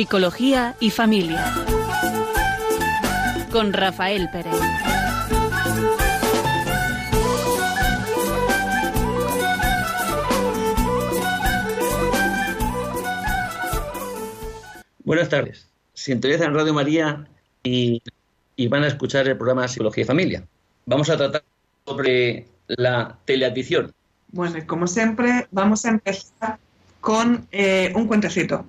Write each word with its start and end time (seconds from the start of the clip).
Psicología 0.00 0.76
y 0.80 0.88
familia. 0.88 1.44
Con 3.52 3.74
Rafael 3.74 4.30
Pérez. 4.32 4.54
Buenas 15.04 15.28
tardes. 15.28 15.68
Sintonizan 15.92 16.54
Radio 16.54 16.72
María 16.72 17.28
y, 17.62 18.02
y 18.56 18.68
van 18.68 18.84
a 18.84 18.86
escuchar 18.86 19.28
el 19.28 19.36
programa 19.36 19.68
Psicología 19.68 20.04
y 20.04 20.06
Familia. 20.06 20.48
Vamos 20.86 21.10
a 21.10 21.18
tratar 21.18 21.44
sobre 21.84 22.46
la 22.68 23.18
teleadición. 23.26 23.92
Bueno, 24.28 24.56
y 24.56 24.62
como 24.62 24.86
siempre, 24.86 25.46
vamos 25.50 25.84
a 25.84 25.90
empezar 25.90 26.58
con 27.02 27.46
eh, 27.52 27.92
un 27.94 28.06
cuentecito 28.06 28.64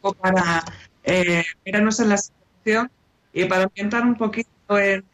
para 0.00 0.64
eh, 1.04 1.44
mirarnos 1.64 2.00
en 2.00 2.08
la 2.08 2.16
situación 2.16 2.90
y 3.32 3.44
para 3.44 3.64
ambientar 3.64 4.02
un 4.02 4.16
poquito 4.16 4.78
en 4.78 5.04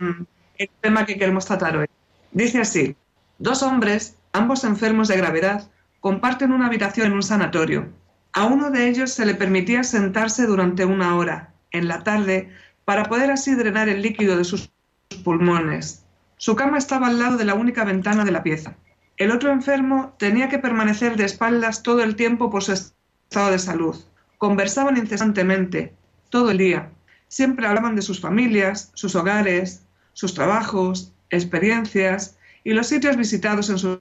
el 0.59 0.71
tema 0.81 1.07
que 1.07 1.19
queremos 1.19 1.47
tratar 1.47 1.77
hoy. 1.77 1.87
Dice 2.33 2.61
así, 2.61 2.97
dos 3.39 3.63
hombres, 3.63 4.17
ambos 4.33 4.65
enfermos 4.65 5.09
de 5.09 5.17
gravedad, 5.17 5.71
comparten 6.01 6.53
una 6.53 6.67
habitación 6.67 7.09
en 7.09 7.13
un 7.15 7.23
sanatorio. 7.23 7.89
A 8.33 8.45
uno 8.45 8.71
de 8.71 8.89
ellos 8.89 9.11
se 9.11 9.27
le 9.27 9.35
permitía 9.35 9.83
sentarse 9.83 10.47
durante 10.47 10.85
una 10.85 11.17
hora, 11.17 11.55
en 11.73 11.89
la 11.89 12.03
tarde, 12.03 12.51
para 12.85 13.05
poder 13.05 13.31
así 13.31 13.55
drenar 13.55 13.89
el 13.89 14.03
líquido 14.03 14.37
de 14.37 14.45
sus 14.45 14.71
pulmones. 15.25 16.05
Su 16.37 16.55
cama 16.55 16.79
estaba 16.79 17.07
al 17.07 17.19
lado 17.19 17.37
de 17.37 17.45
la 17.45 17.55
única 17.55 17.85
ventana 17.85 18.25
de 18.25 18.31
la 18.31 18.43
pieza. 18.43 18.77
El 19.17 19.31
otro 19.31 19.51
enfermo 19.51 20.15
tenía 20.19 20.49
que 20.49 20.59
permanecer 20.59 21.17
de 21.17 21.25
espaldas 21.25 21.83
todo 21.83 22.03
el 22.03 22.17
tiempo 22.17 22.51
por 22.51 22.63
su 22.63 22.73
estado 22.73 23.51
de 23.51 23.59
salud. 23.59 23.97
Conversaban 24.39 24.97
incesantemente, 24.97 25.95
todo 26.31 26.51
el 26.51 26.59
día. 26.59 26.91
Siempre 27.29 27.67
hablaban 27.67 27.97
de 27.97 28.03
sus 28.03 28.21
familias, 28.21 28.91
sus 28.95 29.15
hogares, 29.15 29.83
sus 30.13 30.35
trabajos, 30.35 31.13
experiencias 31.31 32.39
y 32.65 32.73
los 32.73 32.87
sitios 32.87 33.17
visitados 33.17 33.71
en 33.71 33.79
sus 33.79 34.01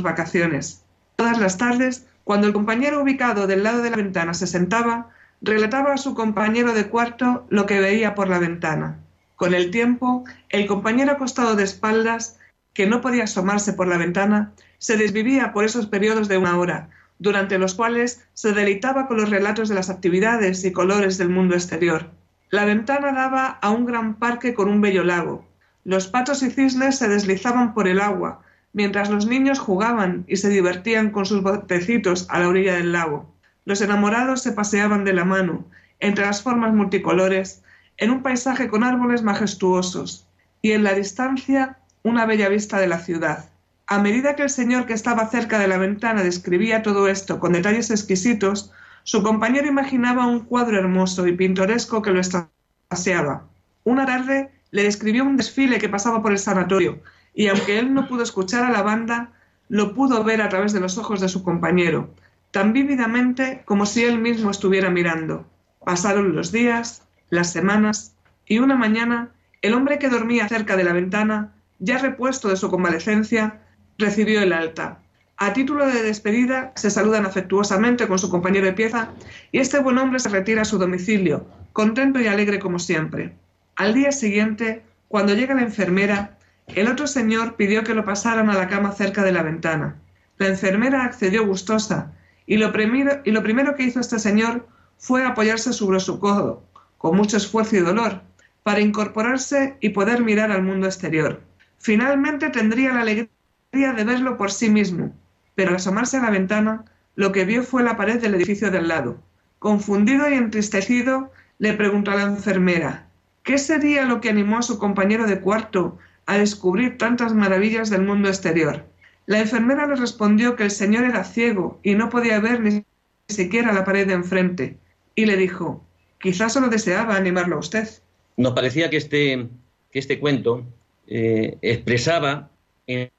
vacaciones. 0.00 0.84
Todas 1.16 1.38
las 1.38 1.58
tardes, 1.58 2.06
cuando 2.24 2.46
el 2.46 2.52
compañero 2.52 3.02
ubicado 3.02 3.46
del 3.46 3.62
lado 3.62 3.82
de 3.82 3.90
la 3.90 3.96
ventana 3.96 4.34
se 4.34 4.46
sentaba, 4.46 5.10
relataba 5.40 5.94
a 5.94 5.98
su 5.98 6.14
compañero 6.14 6.72
de 6.72 6.88
cuarto 6.88 7.46
lo 7.48 7.66
que 7.66 7.80
veía 7.80 8.14
por 8.14 8.28
la 8.28 8.38
ventana. 8.38 8.98
Con 9.36 9.54
el 9.54 9.70
tiempo, 9.70 10.24
el 10.48 10.66
compañero 10.66 11.12
acostado 11.12 11.56
de 11.56 11.64
espaldas 11.64 12.38
que 12.72 12.86
no 12.86 13.00
podía 13.00 13.24
asomarse 13.24 13.72
por 13.72 13.86
la 13.86 13.96
ventana, 13.96 14.52
se 14.78 14.96
desvivía 14.96 15.52
por 15.52 15.64
esos 15.64 15.86
periodos 15.86 16.28
de 16.28 16.38
una 16.38 16.58
hora, 16.58 16.90
durante 17.18 17.58
los 17.58 17.74
cuales 17.74 18.26
se 18.34 18.52
deleitaba 18.52 19.06
con 19.06 19.16
los 19.16 19.30
relatos 19.30 19.68
de 19.68 19.74
las 19.74 19.90
actividades 19.90 20.64
y 20.64 20.72
colores 20.72 21.18
del 21.18 21.30
mundo 21.30 21.54
exterior. 21.54 22.10
La 22.50 22.64
ventana 22.64 23.12
daba 23.12 23.46
a 23.46 23.70
un 23.70 23.86
gran 23.86 24.14
parque 24.14 24.54
con 24.54 24.68
un 24.68 24.80
bello 24.80 25.02
lago. 25.02 25.46
Los 25.84 26.08
patos 26.08 26.42
y 26.42 26.50
cisnes 26.50 26.98
se 26.98 27.08
deslizaban 27.08 27.74
por 27.74 27.88
el 27.88 28.00
agua, 28.00 28.42
mientras 28.72 29.10
los 29.10 29.26
niños 29.26 29.58
jugaban 29.58 30.24
y 30.28 30.36
se 30.36 30.48
divertían 30.48 31.10
con 31.10 31.26
sus 31.26 31.42
botecitos 31.42 32.26
a 32.28 32.40
la 32.40 32.48
orilla 32.48 32.74
del 32.74 32.92
lago. 32.92 33.34
Los 33.64 33.80
enamorados 33.80 34.42
se 34.42 34.52
paseaban 34.52 35.04
de 35.04 35.12
la 35.12 35.24
mano, 35.24 35.64
entre 35.98 36.26
las 36.26 36.42
formas 36.42 36.74
multicolores, 36.74 37.62
en 37.96 38.10
un 38.10 38.22
paisaje 38.22 38.68
con 38.68 38.84
árboles 38.84 39.22
majestuosos, 39.22 40.26
y 40.62 40.72
en 40.72 40.84
la 40.84 40.94
distancia 40.94 41.78
una 42.02 42.26
bella 42.26 42.48
vista 42.48 42.78
de 42.78 42.88
la 42.88 42.98
ciudad. 42.98 43.48
A 43.88 44.00
medida 44.00 44.34
que 44.34 44.42
el 44.42 44.50
señor 44.50 44.86
que 44.86 44.94
estaba 44.94 45.28
cerca 45.28 45.60
de 45.60 45.68
la 45.68 45.78
ventana 45.78 46.24
describía 46.24 46.82
todo 46.82 47.06
esto 47.06 47.38
con 47.38 47.52
detalles 47.52 47.90
exquisitos, 47.90 48.72
su 49.04 49.22
compañero 49.22 49.68
imaginaba 49.68 50.26
un 50.26 50.40
cuadro 50.40 50.76
hermoso 50.76 51.28
y 51.28 51.36
pintoresco 51.36 52.02
que 52.02 52.10
lo 52.10 52.18
extasiaba. 52.18 53.44
Una 53.84 54.04
tarde 54.04 54.50
le 54.72 54.82
describió 54.82 55.24
un 55.24 55.36
desfile 55.36 55.78
que 55.78 55.88
pasaba 55.88 56.20
por 56.20 56.32
el 56.32 56.40
sanatorio, 56.40 57.00
y 57.32 57.46
aunque 57.46 57.78
él 57.78 57.94
no 57.94 58.08
pudo 58.08 58.24
escuchar 58.24 58.64
a 58.64 58.72
la 58.72 58.82
banda, 58.82 59.30
lo 59.68 59.94
pudo 59.94 60.24
ver 60.24 60.42
a 60.42 60.48
través 60.48 60.72
de 60.72 60.80
los 60.80 60.98
ojos 60.98 61.20
de 61.20 61.28
su 61.28 61.44
compañero, 61.44 62.12
tan 62.50 62.72
vívidamente 62.72 63.62
como 63.66 63.86
si 63.86 64.02
él 64.02 64.18
mismo 64.18 64.50
estuviera 64.50 64.90
mirando. 64.90 65.46
Pasaron 65.84 66.34
los 66.34 66.50
días, 66.50 67.02
las 67.30 67.52
semanas, 67.52 68.16
y 68.46 68.58
una 68.58 68.74
mañana 68.74 69.30
el 69.62 69.74
hombre 69.74 70.00
que 70.00 70.08
dormía 70.08 70.48
cerca 70.48 70.76
de 70.76 70.82
la 70.82 70.92
ventana 70.92 71.52
ya 71.78 71.98
repuesto 71.98 72.48
de 72.48 72.56
su 72.56 72.68
convalecencia, 72.68 73.60
recibió 73.98 74.42
el 74.42 74.52
alta. 74.52 75.00
A 75.38 75.52
título 75.52 75.86
de 75.86 76.02
despedida, 76.02 76.72
se 76.76 76.90
saludan 76.90 77.26
afectuosamente 77.26 78.08
con 78.08 78.18
su 78.18 78.30
compañero 78.30 78.66
de 78.66 78.72
pieza 78.72 79.10
y 79.52 79.58
este 79.58 79.78
buen 79.78 79.98
hombre 79.98 80.18
se 80.18 80.30
retira 80.30 80.62
a 80.62 80.64
su 80.64 80.78
domicilio, 80.78 81.46
contento 81.74 82.20
y 82.20 82.26
alegre 82.26 82.58
como 82.58 82.78
siempre. 82.78 83.34
Al 83.76 83.92
día 83.92 84.12
siguiente, 84.12 84.82
cuando 85.08 85.34
llega 85.34 85.54
la 85.54 85.62
enfermera, 85.62 86.38
el 86.68 86.88
otro 86.88 87.06
señor 87.06 87.56
pidió 87.56 87.84
que 87.84 87.94
lo 87.94 88.04
pasaran 88.04 88.48
a 88.48 88.54
la 88.54 88.68
cama 88.68 88.92
cerca 88.92 89.22
de 89.22 89.32
la 89.32 89.42
ventana. 89.42 89.96
La 90.38 90.48
enfermera 90.48 91.04
accedió 91.04 91.46
gustosa 91.46 92.12
y 92.46 92.56
lo, 92.56 92.72
primero, 92.72 93.74
que 93.76 93.82
hizo 93.82 94.00
este 94.00 94.18
señor 94.18 94.66
fue 94.98 95.24
apoyarse 95.24 95.72
sobre 95.72 96.00
su 96.00 96.18
codo, 96.18 96.64
con 96.96 97.16
mucho 97.16 97.36
esfuerzo 97.36 97.76
y 97.76 97.80
dolor, 97.80 98.22
para 98.62 98.80
incorporarse 98.80 99.76
y 99.80 99.90
poder 99.90 100.22
mirar 100.22 100.50
al 100.50 100.62
mundo 100.62 100.86
exterior. 100.86 101.42
Finalmente 101.78 102.48
tendría 102.50 102.92
la 102.92 103.02
alegría 103.02 103.28
de 103.72 104.04
verlo 104.04 104.36
por 104.36 104.50
sí 104.50 104.70
mismo, 104.70 105.14
pero 105.54 105.70
al 105.70 105.76
asomarse 105.76 106.16
a 106.16 106.22
la 106.22 106.30
ventana, 106.30 106.84
lo 107.14 107.32
que 107.32 107.44
vio 107.44 107.62
fue 107.62 107.82
la 107.82 107.96
pared 107.96 108.20
del 108.20 108.34
edificio 108.34 108.70
del 108.70 108.88
lado. 108.88 109.18
Confundido 109.58 110.28
y 110.30 110.34
entristecido, 110.34 111.32
le 111.58 111.74
preguntó 111.74 112.10
a 112.10 112.16
la 112.16 112.22
enfermera, 112.22 113.08
¿qué 113.42 113.58
sería 113.58 114.04
lo 114.04 114.20
que 114.20 114.28
animó 114.28 114.58
a 114.58 114.62
su 114.62 114.78
compañero 114.78 115.26
de 115.26 115.40
cuarto 115.40 115.98
a 116.26 116.38
descubrir 116.38 116.98
tantas 116.98 117.34
maravillas 117.34 117.90
del 117.90 118.02
mundo 118.02 118.28
exterior? 118.28 118.84
La 119.26 119.40
enfermera 119.40 119.86
le 119.86 119.96
respondió 119.96 120.56
que 120.56 120.64
el 120.64 120.70
señor 120.70 121.04
era 121.04 121.24
ciego 121.24 121.80
y 121.82 121.94
no 121.94 122.10
podía 122.10 122.38
ver 122.40 122.60
ni 122.60 122.84
siquiera 123.28 123.72
la 123.72 123.84
pared 123.84 124.06
de 124.06 124.14
enfrente, 124.14 124.78
y 125.14 125.26
le 125.26 125.36
dijo, 125.36 125.84
quizás 126.20 126.52
solo 126.52 126.68
deseaba 126.68 127.16
animarlo 127.16 127.56
a 127.56 127.60
usted. 127.60 127.88
Nos 128.36 128.52
parecía 128.52 128.90
que 128.90 128.98
este, 128.98 129.48
que 129.90 129.98
este 129.98 130.20
cuento 130.20 130.64
eh, 131.06 131.56
expresaba 131.62 132.50
en, 132.86 133.10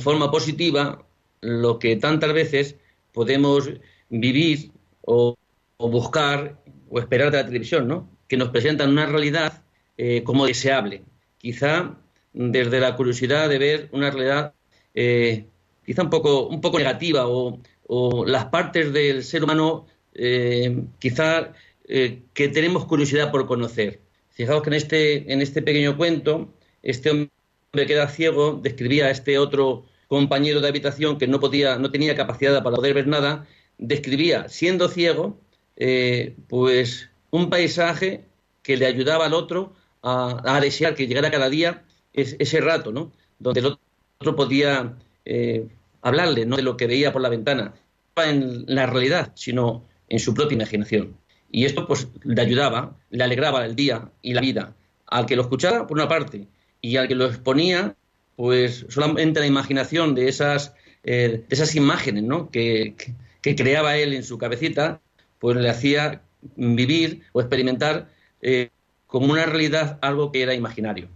forma 0.00 0.30
positiva 0.30 1.04
lo 1.40 1.78
que 1.78 1.96
tantas 1.96 2.32
veces 2.32 2.76
podemos 3.12 3.70
vivir 4.08 4.70
o, 5.02 5.36
buscar 5.78 6.58
o 6.88 6.98
esperar 6.98 7.30
de 7.30 7.38
la 7.38 7.46
televisión, 7.46 7.86
¿no? 7.86 8.08
que 8.28 8.36
nos 8.36 8.48
presentan 8.48 8.90
una 8.90 9.06
realidad 9.06 9.62
eh, 9.96 10.22
como 10.24 10.46
deseable. 10.46 11.02
Quizá 11.38 11.98
desde 12.32 12.80
la 12.80 12.96
curiosidad 12.96 13.48
de 13.48 13.58
ver 13.58 13.88
una 13.92 14.10
realidad 14.10 14.54
eh, 14.94 15.46
quizá 15.84 16.02
un 16.02 16.10
poco, 16.10 16.48
un 16.48 16.60
poco 16.60 16.78
negativa 16.78 17.26
o, 17.26 17.60
las 18.26 18.46
partes 18.46 18.92
del 18.94 19.22
ser 19.22 19.44
humano 19.44 19.86
quizá 20.98 21.52
que 21.86 22.48
tenemos 22.48 22.86
curiosidad 22.86 23.30
por 23.30 23.46
conocer. 23.46 24.00
Fijaos 24.30 24.62
que 24.62 24.70
en 24.70 24.74
este, 24.74 25.32
en 25.32 25.42
este 25.42 25.60
pequeño 25.60 25.96
cuento, 25.96 26.54
este 26.82 27.10
hombre 27.10 27.30
queda 27.86 28.08
ciego, 28.08 28.60
describía 28.62 29.06
a 29.06 29.10
este 29.10 29.38
otro 29.38 29.84
compañero 30.08 30.60
de 30.60 30.68
habitación 30.68 31.18
que 31.18 31.26
no 31.26 31.40
podía, 31.40 31.78
no 31.78 31.90
tenía 31.90 32.14
capacidad 32.14 32.62
para 32.62 32.76
poder 32.76 32.94
ver 32.94 33.06
nada, 33.06 33.46
describía, 33.78 34.48
siendo 34.48 34.88
ciego, 34.88 35.38
eh, 35.76 36.36
pues 36.48 37.10
un 37.30 37.50
paisaje 37.50 38.24
que 38.62 38.76
le 38.76 38.86
ayudaba 38.86 39.26
al 39.26 39.34
otro 39.34 39.74
a, 40.02 40.40
a 40.44 40.60
desear 40.60 40.94
que 40.94 41.06
llegara 41.06 41.30
cada 41.30 41.48
día 41.48 41.84
ese 42.12 42.60
rato, 42.60 42.92
¿no? 42.92 43.12
Donde 43.38 43.60
el 43.60 43.66
otro 44.20 44.36
podía 44.36 44.96
eh, 45.24 45.66
hablarle, 46.02 46.46
no 46.46 46.56
de 46.56 46.62
lo 46.62 46.76
que 46.76 46.86
veía 46.86 47.12
por 47.12 47.22
la 47.22 47.28
ventana, 47.28 47.74
en 48.16 48.64
la 48.68 48.86
realidad, 48.86 49.32
sino 49.34 49.84
en 50.08 50.20
su 50.20 50.34
propia 50.34 50.54
imaginación. 50.54 51.16
Y 51.50 51.64
esto 51.64 51.86
pues 51.86 52.08
le 52.22 52.40
ayudaba, 52.40 52.96
le 53.10 53.24
alegraba 53.24 53.64
el 53.64 53.74
día 53.74 54.10
y 54.22 54.34
la 54.34 54.40
vida 54.40 54.74
al 55.06 55.26
que 55.26 55.36
lo 55.36 55.42
escuchara, 55.42 55.86
por 55.86 55.96
una 55.96 56.08
parte, 56.08 56.48
y 56.84 56.98
al 56.98 57.08
que 57.08 57.14
lo 57.14 57.24
exponía, 57.24 57.96
pues 58.36 58.84
solamente 58.90 59.40
la 59.40 59.46
imaginación 59.46 60.14
de 60.14 60.28
esas, 60.28 60.74
eh, 61.02 61.42
de 61.48 61.54
esas 61.54 61.74
imágenes 61.76 62.24
¿no? 62.24 62.50
que, 62.50 62.94
que, 63.40 63.56
creaba 63.56 63.96
él 63.96 64.12
en 64.12 64.22
su 64.22 64.36
cabecita, 64.36 65.00
pues 65.38 65.56
le 65.56 65.70
hacía 65.70 66.20
vivir 66.56 67.22
o 67.32 67.40
experimentar 67.40 68.10
eh, 68.42 68.68
como 69.06 69.32
una 69.32 69.46
realidad 69.46 69.98
algo 70.02 70.30
que 70.30 70.42
era 70.42 70.52
imaginario. 70.52 71.08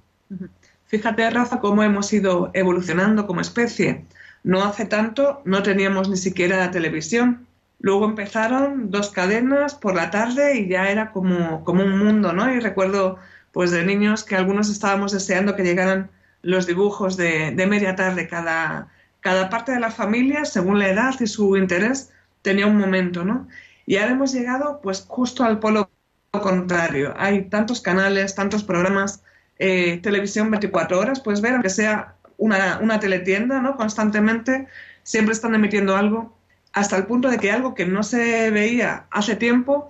Fíjate, 0.87 1.29
Rafa, 1.29 1.61
cómo 1.61 1.83
hemos 1.83 2.11
ido 2.15 2.51
evolucionando 2.55 3.27
como 3.27 3.43
especie. 3.43 4.07
No 4.45 4.65
hace 4.65 4.87
tanto 4.87 5.43
no 5.45 5.63
teníamos 5.63 6.09
ni 6.09 6.17
siquiera 6.17 6.71
televisión. 6.71 7.47
Luego 7.79 8.07
empezaron 8.07 8.91
dos 8.91 9.11
cadenas 9.11 9.75
por 9.75 9.95
la 9.95 10.11
tarde 10.11 10.61
y 10.61 10.69
ya 10.69 10.91
era 10.91 11.13
como, 11.13 11.63
como 11.63 11.85
un 11.85 11.99
mundo, 11.99 12.33
¿no? 12.33 12.51
Y 12.55 12.59
recuerdo 12.59 13.19
pues 13.53 13.71
de 13.71 13.85
niños 13.85 14.25
que 14.25 14.37
algunos 14.37 14.71
estábamos 14.71 15.13
deseando 15.13 15.57
que 15.57 15.65
llegaran 15.65 16.11
los 16.43 16.67
dibujos 16.67 17.17
de, 17.17 17.53
media 17.69 17.97
tarde. 17.97 18.29
Cada, 18.29 18.89
cada 19.21 19.51
parte 19.51 19.73
de 19.73 19.81
la 19.81 19.91
familia, 19.91 20.45
según 20.45 20.79
la 20.79 20.89
edad 20.89 21.15
y 21.21 21.27
su 21.27 21.57
interés, 21.57 22.13
tenía 22.43 22.67
un 22.67 22.77
momento, 22.77 23.25
¿no? 23.25 23.49
Y 23.87 23.97
ahora 23.97 24.13
hemos 24.13 24.33
llegado 24.33 24.81
pues 24.83 25.05
justo 25.09 25.45
al 25.45 25.59
polo 25.59 25.91
contrario. 26.31 27.15
Hay 27.17 27.49
tantos 27.49 27.81
canales, 27.81 28.35
tantos 28.35 28.63
programas, 28.63 29.23
eh, 29.59 29.99
televisión 30.03 30.51
24 30.51 30.99
horas, 30.99 31.21
puedes 31.21 31.41
ver, 31.41 31.55
aunque 31.55 31.71
sea 31.71 32.15
una, 32.37 32.79
una 32.81 33.01
teletienda, 33.01 33.61
¿no? 33.61 33.77
Constantemente, 33.77 34.69
siempre 35.03 35.33
están 35.33 35.55
emitiendo 35.55 35.97
algo, 35.97 36.39
hasta 36.73 36.97
el 36.97 37.07
punto 37.07 37.29
de 37.29 37.39
que 37.39 37.51
algo 37.51 37.75
que 37.75 37.87
no 37.87 38.03
se 38.03 38.51
veía 38.51 39.07
hace 39.11 39.37
tiempo, 39.37 39.89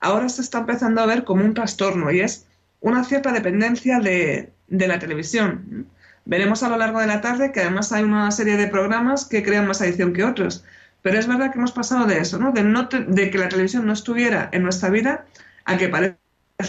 ahora 0.00 0.28
se 0.28 0.42
está 0.42 0.58
empezando 0.60 1.00
a 1.00 1.06
ver 1.06 1.24
como 1.24 1.44
un 1.44 1.54
trastorno 1.54 2.10
y 2.10 2.20
es 2.20 2.46
una 2.80 3.04
cierta 3.04 3.32
dependencia 3.32 4.00
de, 4.00 4.52
de 4.68 4.88
la 4.88 4.98
televisión. 4.98 5.86
Veremos 6.24 6.62
a 6.62 6.68
lo 6.68 6.76
largo 6.76 7.00
de 7.00 7.06
la 7.06 7.20
tarde 7.20 7.52
que 7.52 7.60
además 7.60 7.92
hay 7.92 8.04
una 8.04 8.30
serie 8.30 8.56
de 8.56 8.68
programas 8.68 9.24
que 9.24 9.42
crean 9.42 9.66
más 9.66 9.80
adicción 9.80 10.12
que 10.12 10.24
otros. 10.24 10.64
Pero 11.02 11.18
es 11.18 11.26
verdad 11.26 11.52
que 11.52 11.58
hemos 11.58 11.72
pasado 11.72 12.06
de 12.06 12.18
eso, 12.18 12.38
¿no? 12.38 12.52
De, 12.52 12.62
no 12.62 12.88
de 12.88 13.30
que 13.30 13.38
la 13.38 13.48
televisión 13.48 13.86
no 13.86 13.92
estuviera 13.92 14.50
en 14.52 14.62
nuestra 14.62 14.90
vida 14.90 15.26
a 15.64 15.76
que 15.78 15.88
parece 15.88 16.16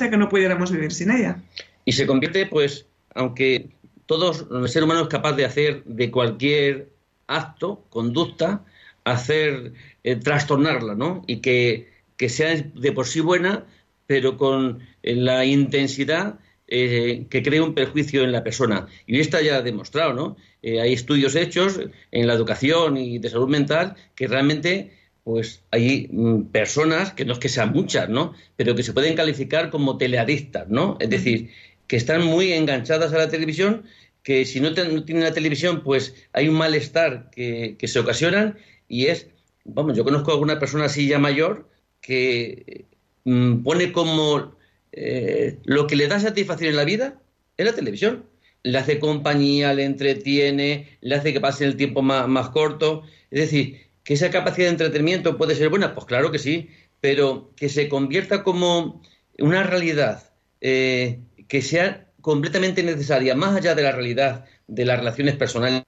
que 0.09 0.17
no 0.17 0.29
pudiéramos 0.29 0.71
vivir 0.71 0.91
sin 0.91 1.11
ella. 1.11 1.37
Y 1.85 1.91
se 1.91 2.07
convierte, 2.07 2.45
pues, 2.45 2.85
aunque 3.13 3.69
todos, 4.05 4.47
el 4.51 4.69
ser 4.69 4.83
humano 4.83 5.01
es 5.01 5.07
capaz 5.09 5.33
de 5.33 5.45
hacer 5.45 5.83
de 5.83 6.11
cualquier 6.11 6.89
acto, 7.27 7.85
conducta, 7.89 8.63
hacer, 9.03 9.73
eh, 10.03 10.15
trastornarla, 10.15 10.95
¿no? 10.95 11.23
Y 11.27 11.37
que, 11.37 11.89
que, 12.17 12.29
sea 12.29 12.55
de 12.55 12.91
por 12.91 13.07
sí 13.07 13.19
buena, 13.19 13.65
pero 14.11 14.35
con 14.35 14.79
eh, 15.03 15.15
la 15.15 15.45
intensidad 15.45 16.37
eh, 16.67 17.27
que 17.29 17.41
crea 17.41 17.63
un 17.63 17.73
perjuicio 17.73 18.25
en 18.25 18.33
la 18.33 18.43
persona. 18.43 18.87
Y 19.07 19.21
está 19.21 19.41
ya 19.41 19.61
demostrado, 19.61 20.11
¿no? 20.13 20.35
Eh, 20.61 20.81
hay 20.81 20.91
estudios 20.91 21.33
hechos 21.35 21.79
en 22.11 22.27
la 22.27 22.33
educación 22.33 22.97
y 22.97 23.19
de 23.19 23.29
salud 23.29 23.47
mental 23.47 23.95
que 24.13 24.27
realmente 24.27 24.91
pues 25.23 25.63
hay 25.71 26.09
mm, 26.11 26.47
personas, 26.47 27.13
que 27.13 27.23
no 27.23 27.31
es 27.31 27.39
que 27.39 27.47
sean 27.47 27.71
muchas, 27.71 28.09
¿no? 28.09 28.33
Pero 28.57 28.75
que 28.75 28.83
se 28.83 28.91
pueden 28.91 29.15
calificar 29.15 29.69
como 29.69 29.97
teleadictas, 29.97 30.67
¿no? 30.67 30.97
Es 30.99 31.09
decir, 31.09 31.51
que 31.87 31.95
están 31.95 32.25
muy 32.25 32.51
enganchadas 32.51 33.13
a 33.13 33.17
la 33.17 33.29
televisión, 33.29 33.83
que 34.23 34.43
si 34.43 34.59
no, 34.59 34.73
tienen 34.73 35.23
la 35.23 35.33
televisión, 35.33 35.83
pues 35.83 36.15
hay 36.33 36.49
un 36.49 36.55
malestar 36.55 37.29
que, 37.31 37.77
que, 37.79 37.87
se 37.87 37.99
ocasionan 37.99 38.57
y 38.89 39.05
es, 39.05 39.27
vamos, 39.63 39.95
yo 39.95 40.03
conozco 40.03 40.31
a 40.31 40.33
alguna 40.33 40.59
persona 40.59 40.85
así 40.85 41.07
ya 41.07 41.17
mayor 41.17 41.69
que 42.01 42.90
mm, 43.25 43.63
pone 43.63 43.91
como 43.91 44.56
eh, 44.91 45.59
lo 45.63 45.88
que 45.88 45.95
le 45.95 46.07
da 46.07 46.19
satisfacción 46.19 46.71
en 46.71 46.75
la 46.75 46.85
vida 46.85 47.21
es 47.57 47.65
la 47.65 47.73
televisión. 47.73 48.25
Le 48.63 48.77
hace 48.77 49.00
compañía, 49.00 49.73
le 49.73 49.85
entretiene, 49.85 50.97
le 51.01 51.15
hace 51.15 51.33
que 51.33 51.41
pase 51.41 51.65
el 51.65 51.77
tiempo 51.77 52.01
más, 52.01 52.50
corto. 52.50 53.03
Es 53.31 53.41
decir, 53.41 53.79
que 54.03 54.13
esa 54.13 54.29
capacidad 54.29 54.68
de 54.68 54.73
entretenimiento 54.73 55.38
puede 55.38 55.56
ser 55.56 55.69
buena, 55.69 55.95
pues 55.95 56.06
claro 56.06 56.31
que 56.31 56.39
sí, 56.39 56.69
pero 57.00 57.51
que 57.56 57.69
se 57.69 57.89
convierta 57.89 58.44
como 58.44 59.01
una 59.39 59.63
realidad 59.63 60.31
eh, 60.62 61.19
que 61.47 61.62
sea 61.62 62.07
completamente 62.21 62.83
necesaria, 62.83 63.35
más 63.35 63.56
allá 63.56 63.74
de 63.75 63.83
la 63.83 63.91
realidad 63.91 64.45
de 64.67 64.85
las 64.85 65.00
relaciones 65.00 65.35
personales 65.35 65.83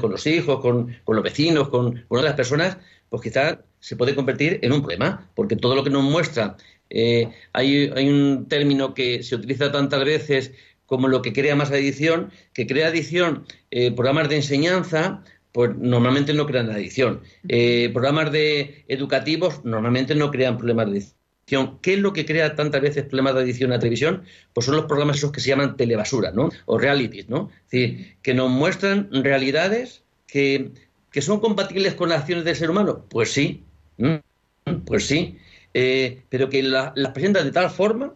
con 0.00 0.10
los 0.10 0.26
hijos, 0.26 0.60
con, 0.60 0.96
los 1.06 1.22
vecinos, 1.22 1.68
con, 1.68 2.04
con, 2.08 2.18
otras 2.18 2.34
personas, 2.34 2.78
pues 3.08 3.22
quizás 3.22 3.58
se 3.80 3.96
puede 3.96 4.14
convertir 4.14 4.58
en 4.62 4.72
un 4.72 4.80
problema, 4.80 5.30
porque 5.34 5.56
todo 5.56 5.74
lo 5.74 5.84
que 5.84 5.90
nos 5.90 6.02
muestra 6.02 6.56
eh, 6.90 7.30
hay, 7.52 7.88
un 8.08 8.46
término 8.48 8.94
que 8.94 9.22
se 9.22 9.34
utiliza 9.34 9.72
tantas 9.72 10.04
veces 10.04 10.52
como 10.86 11.08
lo 11.08 11.20
que 11.22 11.32
crea 11.32 11.54
más 11.54 11.70
adicción, 11.70 12.30
que 12.54 12.66
crea 12.66 12.88
adicción 12.88 13.44
eh, 13.70 13.92
programas 13.92 14.28
de 14.30 14.36
enseñanza, 14.36 15.22
pues 15.52 15.76
normalmente 15.76 16.32
no 16.32 16.46
crean 16.46 16.70
adicción. 16.70 17.20
Eh, 17.48 17.90
programas 17.92 18.32
de 18.32 18.84
educativos 18.88 19.64
normalmente 19.64 20.14
no 20.14 20.30
crean 20.30 20.56
problemas 20.56 20.86
de 20.86 20.92
adicción. 20.92 21.78
¿Qué 21.80 21.94
es 21.94 21.98
lo 22.00 22.12
que 22.12 22.26
crea 22.26 22.54
tantas 22.54 22.80
veces 22.80 23.04
problemas 23.04 23.34
de 23.34 23.42
adicción 23.42 23.70
a 23.70 23.74
la 23.74 23.80
televisión? 23.80 24.24
Pues 24.52 24.66
son 24.66 24.76
los 24.76 24.86
programas 24.86 25.16
esos 25.18 25.32
que 25.32 25.40
se 25.40 25.48
llaman 25.48 25.76
telebasura, 25.76 26.30
¿no? 26.30 26.50
O 26.66 26.78
realities, 26.78 27.28
¿no? 27.28 27.50
Es 27.64 27.70
decir, 27.70 28.16
que 28.22 28.34
nos 28.34 28.50
muestran 28.50 29.08
realidades 29.10 30.04
que, 30.26 30.72
que 31.10 31.22
son 31.22 31.40
compatibles 31.40 31.94
con 31.94 32.10
las 32.10 32.20
acciones 32.20 32.44
del 32.44 32.56
ser 32.56 32.70
humano. 32.70 33.06
Pues 33.08 33.32
sí, 33.32 33.64
pues 34.84 35.06
sí. 35.06 35.38
Eh, 35.74 36.22
pero 36.28 36.48
que 36.48 36.62
las 36.62 36.92
la 36.96 37.12
presentan 37.12 37.44
de 37.44 37.52
tal 37.52 37.70
forma 37.70 38.14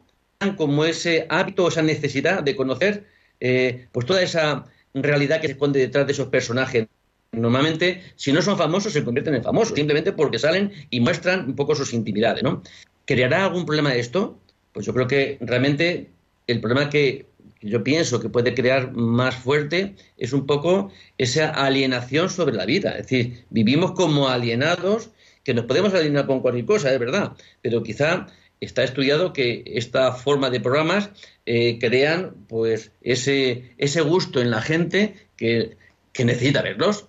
como 0.56 0.84
ese 0.84 1.26
hábito, 1.28 1.68
esa 1.68 1.82
necesidad 1.82 2.42
de 2.42 2.56
conocer 2.56 3.06
eh, 3.40 3.86
pues 3.92 4.06
toda 4.06 4.22
esa 4.22 4.66
realidad 4.94 5.40
que 5.40 5.46
se 5.48 5.52
esconde 5.52 5.80
detrás 5.80 6.06
de 6.06 6.12
esos 6.12 6.28
personajes. 6.28 6.86
Normalmente, 7.32 8.02
si 8.16 8.32
no 8.32 8.42
son 8.42 8.58
famosos, 8.58 8.92
se 8.92 9.04
convierten 9.04 9.34
en 9.34 9.42
famosos, 9.42 9.74
simplemente 9.74 10.12
porque 10.12 10.38
salen 10.38 10.72
y 10.90 11.00
muestran 11.00 11.46
un 11.46 11.56
poco 11.56 11.74
sus 11.74 11.94
intimidades, 11.94 12.42
¿no? 12.42 12.62
¿Creará 13.06 13.44
algún 13.44 13.64
problema 13.64 13.90
de 13.90 14.00
esto? 14.00 14.38
Pues 14.72 14.84
yo 14.84 14.92
creo 14.92 15.06
que 15.06 15.38
realmente 15.40 16.10
el 16.46 16.60
problema 16.60 16.90
que 16.90 17.26
yo 17.62 17.84
pienso 17.84 18.20
que 18.20 18.28
puede 18.28 18.54
crear 18.54 18.92
más 18.92 19.36
fuerte 19.36 19.94
es 20.18 20.32
un 20.32 20.46
poco 20.46 20.90
esa 21.16 21.50
alienación 21.50 22.28
sobre 22.28 22.54
la 22.54 22.66
vida. 22.66 22.90
Es 22.90 23.08
decir, 23.08 23.44
vivimos 23.50 23.92
como 23.92 24.28
alienados 24.28 25.10
que 25.44 25.54
nos 25.54 25.64
podemos 25.64 25.92
alinear 25.94 26.26
con 26.26 26.40
cualquier 26.40 26.66
cosa, 26.66 26.92
es 26.92 26.98
verdad, 26.98 27.32
pero 27.62 27.82
quizá 27.82 28.26
está 28.60 28.84
estudiado 28.84 29.32
que 29.32 29.64
esta 29.66 30.12
forma 30.12 30.48
de 30.48 30.60
programas 30.60 31.10
eh, 31.46 31.78
crean 31.80 32.34
pues 32.48 32.92
ese, 33.02 33.74
ese 33.76 34.00
gusto 34.02 34.40
en 34.40 34.50
la 34.50 34.62
gente 34.62 35.14
que, 35.36 35.76
necesita 36.24 36.62
verlos 36.62 37.06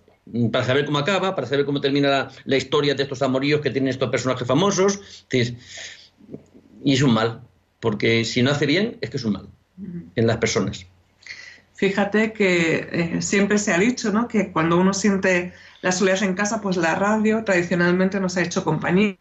para 0.51 0.65
saber 0.65 0.85
cómo 0.85 0.97
acaba, 0.97 1.35
para 1.35 1.45
saber 1.45 1.65
cómo 1.65 1.81
termina 1.81 2.29
la, 2.45 2.57
historia 2.57 2.95
de 2.95 3.03
estos 3.03 3.21
amoríos 3.21 3.61
que 3.61 3.69
tienen 3.69 3.89
estos 3.89 4.09
personajes 4.09 4.47
famosos. 4.47 5.25
Y 6.83 6.93
es 6.93 7.01
un 7.03 7.13
mal, 7.13 7.41
porque 7.79 8.25
si 8.25 8.41
no 8.41 8.49
hace 8.49 8.65
bien, 8.65 8.97
es 9.01 9.09
que 9.09 9.17
es 9.17 9.25
un 9.25 9.33
mal 9.33 9.49
en 10.15 10.25
las 10.25 10.37
personas. 10.37 10.87
Fíjate 11.75 12.33
que 12.33 12.87
eh, 12.91 13.21
siempre 13.21 13.57
se 13.57 13.73
ha 13.73 13.77
dicho 13.77 14.11
¿no? 14.11 14.27
que 14.27 14.51
cuando 14.51 14.77
uno 14.77 14.93
siente 14.93 15.53
la 15.83 15.91
soledad 15.91 16.23
en 16.23 16.33
casa, 16.33 16.61
pues 16.61 16.77
la 16.77 16.95
radio 16.95 17.43
tradicionalmente 17.43 18.17
nos 18.21 18.37
ha 18.37 18.41
hecho 18.41 18.63
compañía. 18.63 19.17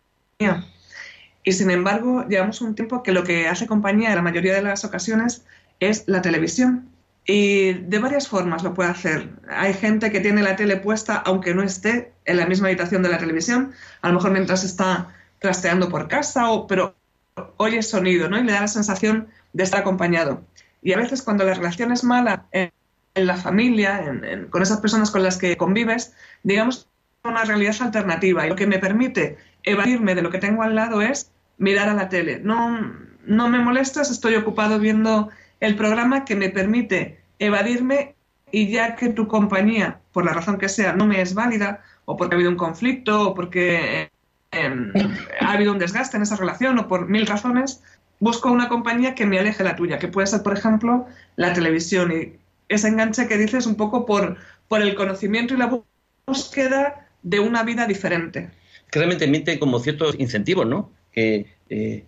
Y 1.42 1.52
sin 1.52 1.72
embargo, 1.72 2.24
llevamos 2.28 2.60
un 2.60 2.76
tiempo 2.76 3.02
que 3.02 3.10
lo 3.10 3.24
que 3.24 3.48
hace 3.48 3.66
compañía 3.66 4.10
en 4.10 4.14
la 4.14 4.22
mayoría 4.22 4.54
de 4.54 4.62
las 4.62 4.84
ocasiones 4.84 5.44
es 5.80 6.04
la 6.06 6.22
televisión. 6.22 6.88
Y 7.26 7.72
de 7.72 7.98
varias 7.98 8.28
formas 8.28 8.62
lo 8.62 8.74
puede 8.74 8.90
hacer. 8.90 9.30
Hay 9.50 9.74
gente 9.74 10.12
que 10.12 10.20
tiene 10.20 10.40
la 10.40 10.54
tele 10.54 10.76
puesta 10.76 11.16
aunque 11.16 11.52
no 11.52 11.64
esté 11.64 12.12
en 12.26 12.36
la 12.36 12.46
misma 12.46 12.68
habitación 12.68 13.02
de 13.02 13.08
la 13.08 13.18
televisión, 13.18 13.72
a 14.00 14.08
lo 14.08 14.14
mejor 14.14 14.30
mientras 14.30 14.62
está 14.62 15.08
trasteando 15.40 15.88
por 15.88 16.06
casa, 16.06 16.48
o, 16.52 16.68
pero 16.68 16.94
oye 17.56 17.82
sonido, 17.82 18.28
¿no? 18.28 18.38
Y 18.38 18.44
le 18.44 18.52
da 18.52 18.60
la 18.60 18.68
sensación 18.68 19.26
de 19.52 19.64
estar 19.64 19.80
acompañado. 19.80 20.44
Y 20.80 20.92
a 20.92 20.96
veces 20.96 21.22
cuando 21.22 21.42
la 21.42 21.54
relación 21.54 21.90
es 21.90 22.04
mala 22.04 22.46
en 23.14 23.26
la 23.26 23.36
familia, 23.36 24.02
con 24.50 24.62
esas 24.62 24.80
personas 24.80 25.10
con 25.10 25.22
las 25.22 25.36
que 25.36 25.56
convives, 25.56 26.14
digamos, 26.42 26.88
una 27.24 27.44
realidad 27.44 27.76
alternativa. 27.80 28.46
Y 28.46 28.48
lo 28.48 28.56
que 28.56 28.66
me 28.66 28.78
permite 28.78 29.36
evadirme 29.62 30.14
de 30.14 30.22
lo 30.22 30.30
que 30.30 30.38
tengo 30.38 30.62
al 30.62 30.74
lado 30.74 31.02
es 31.02 31.30
mirar 31.58 31.88
a 31.88 31.94
la 31.94 32.08
tele. 32.08 32.40
No, 32.42 32.92
no 33.24 33.48
me 33.48 33.58
molestas, 33.58 34.10
estoy 34.10 34.34
ocupado 34.34 34.78
viendo 34.78 35.30
el 35.60 35.76
programa 35.76 36.24
que 36.24 36.34
me 36.34 36.50
permite 36.50 37.20
evadirme 37.38 38.14
y 38.50 38.70
ya 38.70 38.96
que 38.96 39.08
tu 39.08 39.28
compañía, 39.28 40.00
por 40.12 40.24
la 40.24 40.32
razón 40.32 40.58
que 40.58 40.68
sea, 40.68 40.92
no 40.92 41.06
me 41.06 41.22
es 41.22 41.34
válida, 41.34 41.82
o 42.04 42.16
porque 42.16 42.34
ha 42.34 42.36
habido 42.36 42.50
un 42.50 42.56
conflicto, 42.56 43.30
o 43.30 43.34
porque 43.34 44.10
em, 44.50 44.92
ha 45.40 45.52
habido 45.52 45.72
un 45.72 45.78
desgaste 45.78 46.16
en 46.16 46.24
esa 46.24 46.36
relación, 46.36 46.78
o 46.78 46.88
por 46.88 47.08
mil 47.08 47.26
razones, 47.26 47.82
busco 48.20 48.50
una 48.50 48.68
compañía 48.68 49.14
que 49.14 49.24
me 49.24 49.38
aleje 49.38 49.64
la 49.64 49.74
tuya, 49.74 49.98
que 49.98 50.08
puede 50.08 50.26
ser, 50.26 50.42
por 50.42 50.52
ejemplo, 50.52 51.06
la 51.36 51.52
televisión. 51.54 52.12
Y 52.12 52.38
ese 52.74 52.88
enganche 52.88 53.28
que 53.28 53.38
dices 53.38 53.66
un 53.66 53.76
poco 53.76 54.06
por, 54.06 54.36
por 54.68 54.82
el 54.82 54.94
conocimiento 54.94 55.54
y 55.54 55.58
la 55.58 55.82
búsqueda 56.26 57.08
de 57.22 57.40
una 57.40 57.62
vida 57.62 57.86
diferente. 57.86 58.50
Que 58.90 58.98
realmente 58.98 59.24
emite 59.24 59.58
como 59.58 59.80
ciertos 59.80 60.14
incentivos, 60.18 60.66
¿no? 60.66 60.92
Que, 61.12 61.46
eh, 61.68 62.04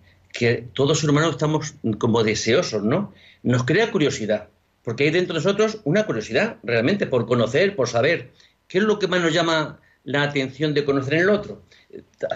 todos 0.73 1.01
los 1.01 1.09
humanos 1.09 1.31
estamos 1.31 1.75
como 1.97 2.23
deseosos, 2.23 2.83
¿no? 2.83 3.13
Nos 3.41 3.63
crea 3.63 3.89
curiosidad, 3.91 4.49
porque 4.83 5.05
hay 5.05 5.11
dentro 5.11 5.33
de 5.33 5.39
nosotros 5.39 5.79
una 5.85 6.05
curiosidad 6.05 6.57
realmente 6.63 7.07
por 7.07 7.25
conocer, 7.25 7.75
por 7.75 7.87
saber 7.87 8.31
qué 8.67 8.79
es 8.79 8.83
lo 8.83 8.99
que 8.99 9.07
más 9.07 9.21
nos 9.21 9.33
llama 9.33 9.79
la 10.03 10.23
atención 10.23 10.73
de 10.73 10.83
conocer 10.83 11.15
en 11.15 11.19
el 11.21 11.29
otro. 11.29 11.63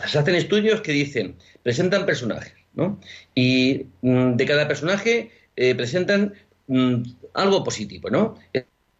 Se 0.07 0.17
hacen 0.17 0.35
estudios 0.35 0.79
que 0.81 0.93
dicen, 0.93 1.35
presentan 1.61 2.05
personajes, 2.05 2.53
¿no? 2.73 2.99
Y 3.35 3.87
mm, 4.01 4.35
de 4.35 4.45
cada 4.45 4.67
personaje 4.67 5.31
eh, 5.57 5.75
presentan 5.75 6.33
mm, 6.67 7.01
algo 7.33 7.63
positivo, 7.63 8.09
¿no? 8.09 8.35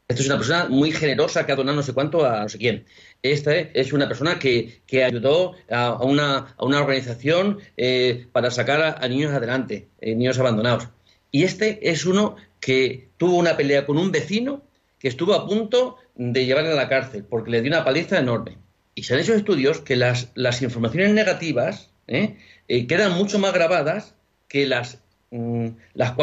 Esta 0.10 0.24
es 0.24 0.26
una 0.28 0.38
persona 0.38 0.68
muy 0.70 0.92
generosa 0.92 1.46
que 1.46 1.52
ha 1.52 1.56
donado 1.56 1.76
no 1.78 1.84
sé 1.84 1.94
cuánto 1.94 2.26
a 2.26 2.42
no 2.42 2.50
sé 2.50 2.58
quién. 2.58 2.86
Esta 3.22 3.56
es 3.56 3.94
una 3.94 4.08
persona 4.08 4.40
que, 4.40 4.82
ayudó 5.06 5.54
a 5.70 6.04
una, 6.04 6.56
organización 6.58 7.60
eh, 7.78 8.26
para 8.32 8.50
sacar 8.50 8.98
a, 9.00 9.08
niños 9.08 9.32
adelante, 9.32 9.88
eh, 10.02 10.16
niños 10.16 10.40
abandonados. 10.40 10.88
Y 11.32 11.44
este 11.44 11.92
es 11.92 12.08
uno 12.08 12.38
que 12.60 13.10
tuvo 13.18 13.38
una 13.38 13.56
pelea 13.56 13.86
con 13.86 14.00
un 14.00 14.12
vecino 14.12 14.64
que 14.98 15.10
estuvo 15.10 15.36
a 15.36 15.48
punto 15.48 15.98
de 16.16 16.46
llevarle 16.46 16.72
a 16.72 16.76
la 16.76 16.90
cárcel 16.90 17.24
porque 17.24 17.52
le 17.52 17.62
dio 17.62 17.70
una 17.70 17.86
paliza 17.86 18.18
enorme. 18.18 18.58
Y 18.96 19.04
se 19.04 19.14
han 19.14 19.20
hecho 19.20 19.36
estudios 19.36 19.80
que 19.82 19.96
las, 19.96 20.32
las 20.34 20.64
informaciones 20.64 21.14
negativas 21.14 21.92
¿eh? 22.08 22.36
quedan 22.68 23.14
mucho 23.14 23.38
más 23.38 23.54
grabadas 23.54 24.16
que 24.48 24.66
las, 24.66 25.00
mm, 25.30 25.68
las 25.94 26.14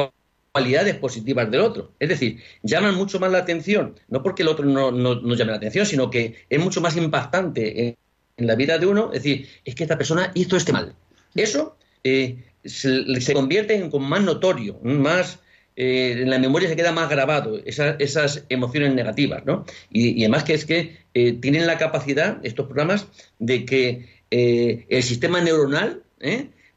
cualidades 0.57 0.95
positivas 0.95 1.51
del 1.51 1.61
otro. 1.61 1.93
Es 2.01 2.09
decir, 2.09 2.41
llaman 2.63 2.95
mucho 2.95 3.21
más 3.21 3.31
la 3.31 3.37
atención, 3.37 3.95
no 4.09 4.23
porque 4.23 4.43
el 4.43 4.49
otro 4.49 4.65
no, 4.65 4.91
no, 4.91 5.35
llame 5.35 5.51
la 5.51 5.59
atención, 5.59 5.85
sino 5.85 6.09
que 6.09 6.47
es 6.49 6.59
mucho 6.59 6.81
más 6.81 6.97
impactante 6.97 7.89
en, 7.89 7.97
la 8.39 8.55
vida 8.55 8.79
de 8.79 8.87
uno, 8.87 9.13
es 9.13 9.23
decir, 9.23 9.49
es 9.67 9.75
que 9.75 9.83
esta 9.83 9.99
persona 9.99 10.31
hizo 10.35 10.57
este 10.57 10.73
mal. 10.73 10.95
Eso 11.35 11.77
eh, 12.05 12.39
se, 12.65 13.35
convierte 13.35 13.75
en 13.75 13.91
como 13.91 14.09
más 14.09 14.23
notorio, 14.23 14.79
más... 14.83 15.41
Eh, 15.79 16.23
en 16.23 16.31
la 16.31 16.39
memoria 16.39 16.71
se 16.71 16.77
queda 16.77 16.91
más 16.91 17.11
grabado 17.11 17.61
esas 17.67 18.45
emociones 18.49 18.95
negativas, 18.95 19.45
¿no? 19.45 19.67
Y, 19.91 20.23
además 20.23 20.45
que 20.45 20.55
es 20.55 20.65
que 20.65 20.97
eh, 21.13 21.33
tienen 21.35 21.67
la 21.67 21.77
capacidad, 21.77 22.39
estos 22.43 22.65
programas, 22.65 23.09
de 23.39 23.67
que 23.67 24.09
el 24.31 25.03
sistema 25.03 25.43
neuronal, 25.43 26.03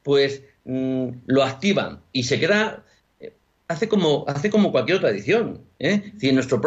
pues 0.04 0.44
mm, 0.66 1.08
lo 1.28 1.44
activan 1.44 2.02
y 2.12 2.24
se 2.24 2.40
queda 2.42 2.84
hace 3.70 3.88
como, 3.88 4.26
hace 4.28 4.50
como 4.50 4.72
cualquier 4.72 4.98
otra 4.98 5.10
adicción. 5.10 5.62
¿eh? 5.78 6.12
Si 6.20 6.32
nuestro, 6.32 6.60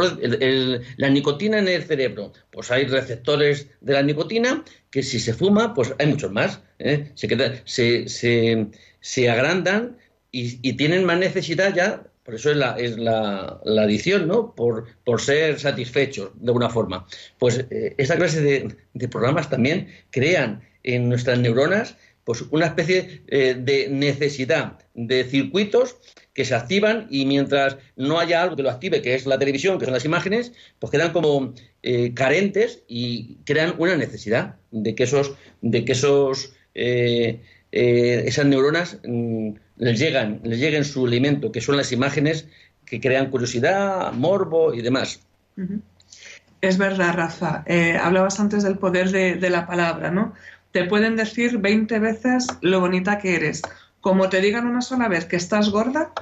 la 0.97 1.09
nicotina 1.11 1.59
en 1.59 1.69
el 1.69 1.83
cerebro, 1.83 2.33
pues 2.51 2.71
hay 2.71 2.87
receptores 2.87 3.67
de 3.81 3.93
la 3.93 4.03
nicotina 4.03 4.65
que 4.91 5.03
si 5.03 5.19
se 5.19 5.35
fuma, 5.35 5.75
pues 5.75 5.93
hay 5.99 6.07
muchos 6.07 6.31
más. 6.31 6.61
¿eh? 6.79 7.11
Se, 7.15 7.29
queda, 7.29 7.61
se, 7.65 8.09
se, 8.09 8.69
se, 9.01 9.29
agrandan 9.29 9.99
y, 10.31 10.73
tienen 10.75 11.05
más 11.05 11.19
necesidad 11.19 11.75
ya, 11.75 12.05
por 12.23 12.37
eso 12.37 12.53
es 12.53 12.57
la, 12.57 12.79
es 12.79 12.97
la, 12.97 13.61
la 13.65 13.83
adicción, 13.83 14.29
¿no? 14.29 14.55
Por, 14.55 14.87
por, 15.05 15.21
ser 15.21 15.59
satisfechos 15.59 16.31
de 16.37 16.51
alguna 16.51 16.71
forma. 16.71 17.05
Pues 17.39 17.67
eh, 17.71 17.95
esta 17.99 18.17
clase 18.17 18.69
de 18.93 19.09
programas 19.09 19.51
también 19.51 19.89
crean 20.11 20.63
en 20.85 21.09
nuestras 21.09 21.39
neuronas 21.39 21.97
pues 22.25 22.45
una 22.51 22.67
especie 22.67 23.23
eh, 23.29 23.57
de 23.59 23.89
necesidad 23.91 24.79
de 24.95 25.25
circuitos 25.25 25.97
que 26.35 26.45
se 26.45 26.55
activan 26.55 27.09
y 27.11 27.27
mientras 27.27 27.77
no 27.97 28.19
haya 28.19 28.43
algo 28.43 28.57
que 28.57 28.63
lo 28.63 28.71
active, 28.71 29.03
que 29.03 29.15
es 29.15 29.27
la 29.27 29.39
televisión, 29.39 29.79
que 29.79 29.85
son 29.85 29.95
las 29.95 30.05
imágenes, 30.05 30.53
pues 30.79 30.91
quedan 30.91 31.13
como 31.13 31.53
eh, 31.83 32.15
carentes 32.15 32.83
y 32.89 33.37
crean 33.45 33.75
una 33.79 33.97
necesidad 33.97 34.57
de 34.71 34.95
que 34.95 35.03
esos, 35.03 35.35
de 35.61 35.85
que 35.85 35.93
esos 35.93 36.55
eh, 36.75 37.41
esas 37.71 38.47
neuronas 38.47 38.99
mm, 39.05 39.51
les 39.79 39.99
llegan, 39.99 40.41
les 40.45 40.59
lleguen 40.59 40.85
su 40.85 41.07
alimento, 41.07 41.53
que 41.53 41.61
son 41.61 41.77
las 41.77 41.93
imágenes 41.93 42.47
que 42.87 43.01
crean 43.01 43.31
curiosidad, 43.31 44.13
morbo 44.13 44.75
y 44.75 44.83
demás. 44.83 45.21
Es 46.61 46.79
verdad, 46.79 47.15
Rafa. 47.15 47.65
hablabas 48.01 48.39
antes 48.41 48.63
del 48.63 48.79
poder 48.79 49.11
de, 49.11 49.35
de 49.35 49.51
la 49.51 49.67
palabra, 49.67 50.11
¿no? 50.11 50.35
Te 50.73 50.85
pueden 50.85 51.17
decir 51.17 51.59
20 51.59 51.99
veces 51.99 52.47
lo 52.61 52.81
bonita 52.81 53.19
que 53.19 53.37
eres. 53.37 53.63
Como 54.01 54.29
te 54.29 54.41
digan 54.41 54.67
una 54.67 54.81
sola 54.81 55.09
vez 55.09 55.27
que 55.27 55.37
estás 55.37 55.71
gorda, 55.71 56.13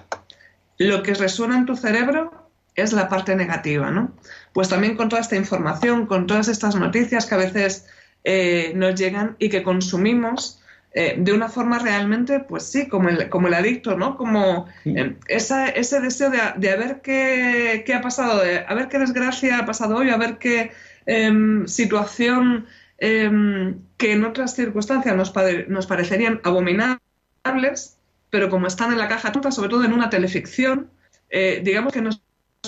lo 0.78 1.02
que 1.02 1.14
resuena 1.14 1.56
en 1.56 1.66
tu 1.66 1.76
cerebro 1.76 2.48
es 2.74 2.92
la 2.92 3.08
parte 3.08 3.34
negativa, 3.36 3.90
¿no? 3.90 4.12
Pues 4.52 4.68
también 4.68 4.96
con 4.96 5.08
toda 5.08 5.22
esta 5.22 5.36
información, 5.36 6.06
con 6.06 6.26
todas 6.26 6.48
estas 6.48 6.74
noticias 6.74 7.26
que 7.26 7.34
a 7.34 7.38
veces 7.38 7.86
eh, 8.24 8.72
nos 8.74 8.94
llegan 8.94 9.36
y 9.38 9.48
que 9.48 9.62
consumimos 9.62 10.60
eh, 10.92 11.14
de 11.18 11.32
una 11.32 11.48
forma 11.48 11.78
realmente, 11.78 12.40
pues 12.40 12.64
sí, 12.64 12.88
como 12.88 13.08
el, 13.08 13.28
como 13.28 13.46
el 13.46 13.54
adicto, 13.54 13.96
¿no? 13.96 14.16
Como 14.16 14.66
eh, 14.84 15.16
ese 15.28 16.00
deseo 16.00 16.30
de, 16.30 16.38
de 16.56 16.70
a 16.70 16.76
ver 16.76 17.00
qué, 17.00 17.84
qué 17.86 17.94
ha 17.94 18.00
pasado, 18.00 18.40
a 18.40 18.74
ver 18.74 18.88
qué 18.88 18.98
desgracia 18.98 19.58
ha 19.58 19.66
pasado 19.66 19.96
hoy, 19.96 20.10
a 20.10 20.16
ver 20.16 20.38
qué 20.38 20.72
em, 21.06 21.66
situación 21.68 22.66
Em, 23.02 23.80
que 23.96 24.12
en 24.12 24.24
otras 24.24 24.54
circunstancias 24.54 25.16
nos, 25.16 25.86
parecerían 25.86 26.40
abominables, 26.44 27.96
pero 28.28 28.50
como 28.50 28.66
están 28.66 28.92
en 28.92 28.98
la 28.98 29.08
caja 29.08 29.32
tonta, 29.32 29.50
sobre 29.50 29.70
todo 29.70 29.84
en 29.84 29.94
una 29.94 30.10
teleficción, 30.10 30.90
eh, 31.30 31.62
digamos 31.64 31.94
que 31.94 32.02
nos 32.02 32.22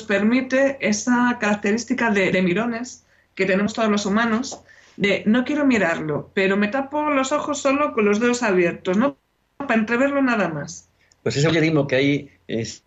permite 0.08 0.78
esa 0.80 1.36
característica 1.38 2.10
de, 2.10 2.40
mirones 2.40 3.04
que 3.34 3.44
tenemos 3.44 3.74
todos 3.74 3.90
los 3.90 4.06
humanos, 4.06 4.62
de 4.96 5.22
no 5.26 5.44
quiero 5.44 5.66
mirarlo, 5.66 6.30
pero 6.32 6.56
me 6.56 6.68
tapo 6.68 7.10
los 7.10 7.30
ojos 7.32 7.60
solo 7.60 7.92
con 7.92 8.06
los 8.06 8.18
dedos 8.18 8.42
abiertos, 8.42 8.96
no 8.96 9.18
para 9.58 9.74
entreverlo 9.74 10.22
nada 10.22 10.48
más. 10.48 10.88
Pues 11.22 11.36
ese 11.36 11.60
mismo 11.60 11.86
que 11.86 11.96
hay 11.96 12.30
es 12.48 12.84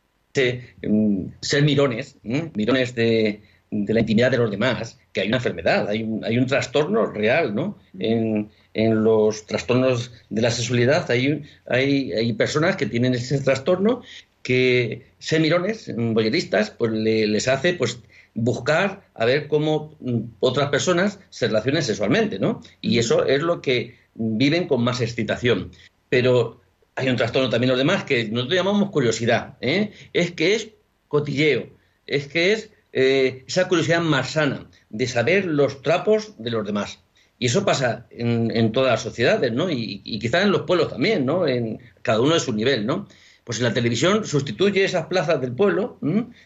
mm, 0.81 1.25
ser 1.41 1.63
mirones, 1.63 2.17
mirones 2.23 2.95
de, 2.95 3.43
de 3.71 3.93
la 3.93 3.99
intimidad 4.01 4.31
de 4.31 4.37
los 4.37 4.51
demás, 4.51 4.97
que 5.11 5.21
hay 5.21 5.27
una 5.27 5.37
enfermedad, 5.37 5.89
hay 5.89 6.03
un, 6.03 6.23
hay 6.23 6.37
un 6.37 6.45
trastorno 6.45 7.05
real, 7.07 7.53
¿no? 7.53 7.77
En, 7.99 8.49
en, 8.73 9.03
los 9.03 9.45
trastornos 9.45 10.11
de 10.29 10.41
la 10.41 10.51
sexualidad 10.51 11.09
hay, 11.09 11.43
hay, 11.67 12.11
hay 12.13 12.33
personas 12.33 12.75
que 12.75 12.85
tienen 12.85 13.13
ese 13.13 13.39
trastorno 13.39 14.01
que 14.43 15.07
semirones, 15.17 15.91
boyeristas, 15.95 16.69
pues 16.69 16.91
les 16.91 17.47
hace 17.47 17.73
pues 17.73 17.99
buscar 18.35 19.07
a 19.15 19.25
ver 19.25 19.47
cómo 19.47 19.97
otras 20.39 20.69
personas 20.69 21.19
se 21.31 21.47
relacionan 21.47 21.81
sexualmente, 21.81 22.37
¿no? 22.37 22.61
Y 22.81 22.99
eso 22.99 23.25
es 23.25 23.41
lo 23.41 23.61
que 23.61 23.95
viven 24.13 24.67
con 24.67 24.83
más 24.83 25.01
excitación. 25.01 25.71
Pero 26.09 26.61
hay 26.95 27.09
un 27.09 27.15
trastorno 27.15 27.49
también 27.49 27.69
los 27.69 27.79
demás 27.79 28.03
que 28.03 28.25
nosotros 28.25 28.55
llamamos 28.55 28.91
curiosidad, 28.91 29.57
¿eh? 29.61 29.91
Es 30.13 30.31
que 30.31 30.53
es 30.53 30.69
cotilleo, 31.07 31.69
es 32.05 32.27
que 32.27 32.53
es 32.53 32.69
eh, 32.97 33.43
esa 33.45 33.67
curiosidad 33.67 33.99
más 33.99 34.31
sana 34.31 34.69
de 34.89 35.05
saber 35.05 35.43
los 35.43 35.81
trapos 35.81 36.33
de 36.37 36.49
los 36.49 36.65
demás. 36.65 36.99
Y 37.37 37.47
eso 37.47 37.65
pasa 37.65 38.07
en, 38.09 38.71
todas 38.71 38.91
las 38.91 39.01
sociedades, 39.01 39.51
¿no? 39.51 39.69
Y, 39.69 39.99
quizás 40.19 40.43
en 40.43 40.53
los 40.53 40.61
pueblos 40.61 40.87
también, 40.87 41.25
¿no? 41.25 41.45
En 41.45 41.79
cada 42.01 42.21
uno 42.21 42.35
de 42.35 42.39
su 42.39 42.53
nivel, 42.53 42.85
¿no? 42.85 43.05
Pues 43.43 43.57
en 43.57 43.65
la 43.65 43.73
televisión 43.73 44.23
sustituye 44.23 44.85
esas 44.85 45.07
plazas 45.07 45.41
del 45.41 45.51
pueblo, 45.51 45.99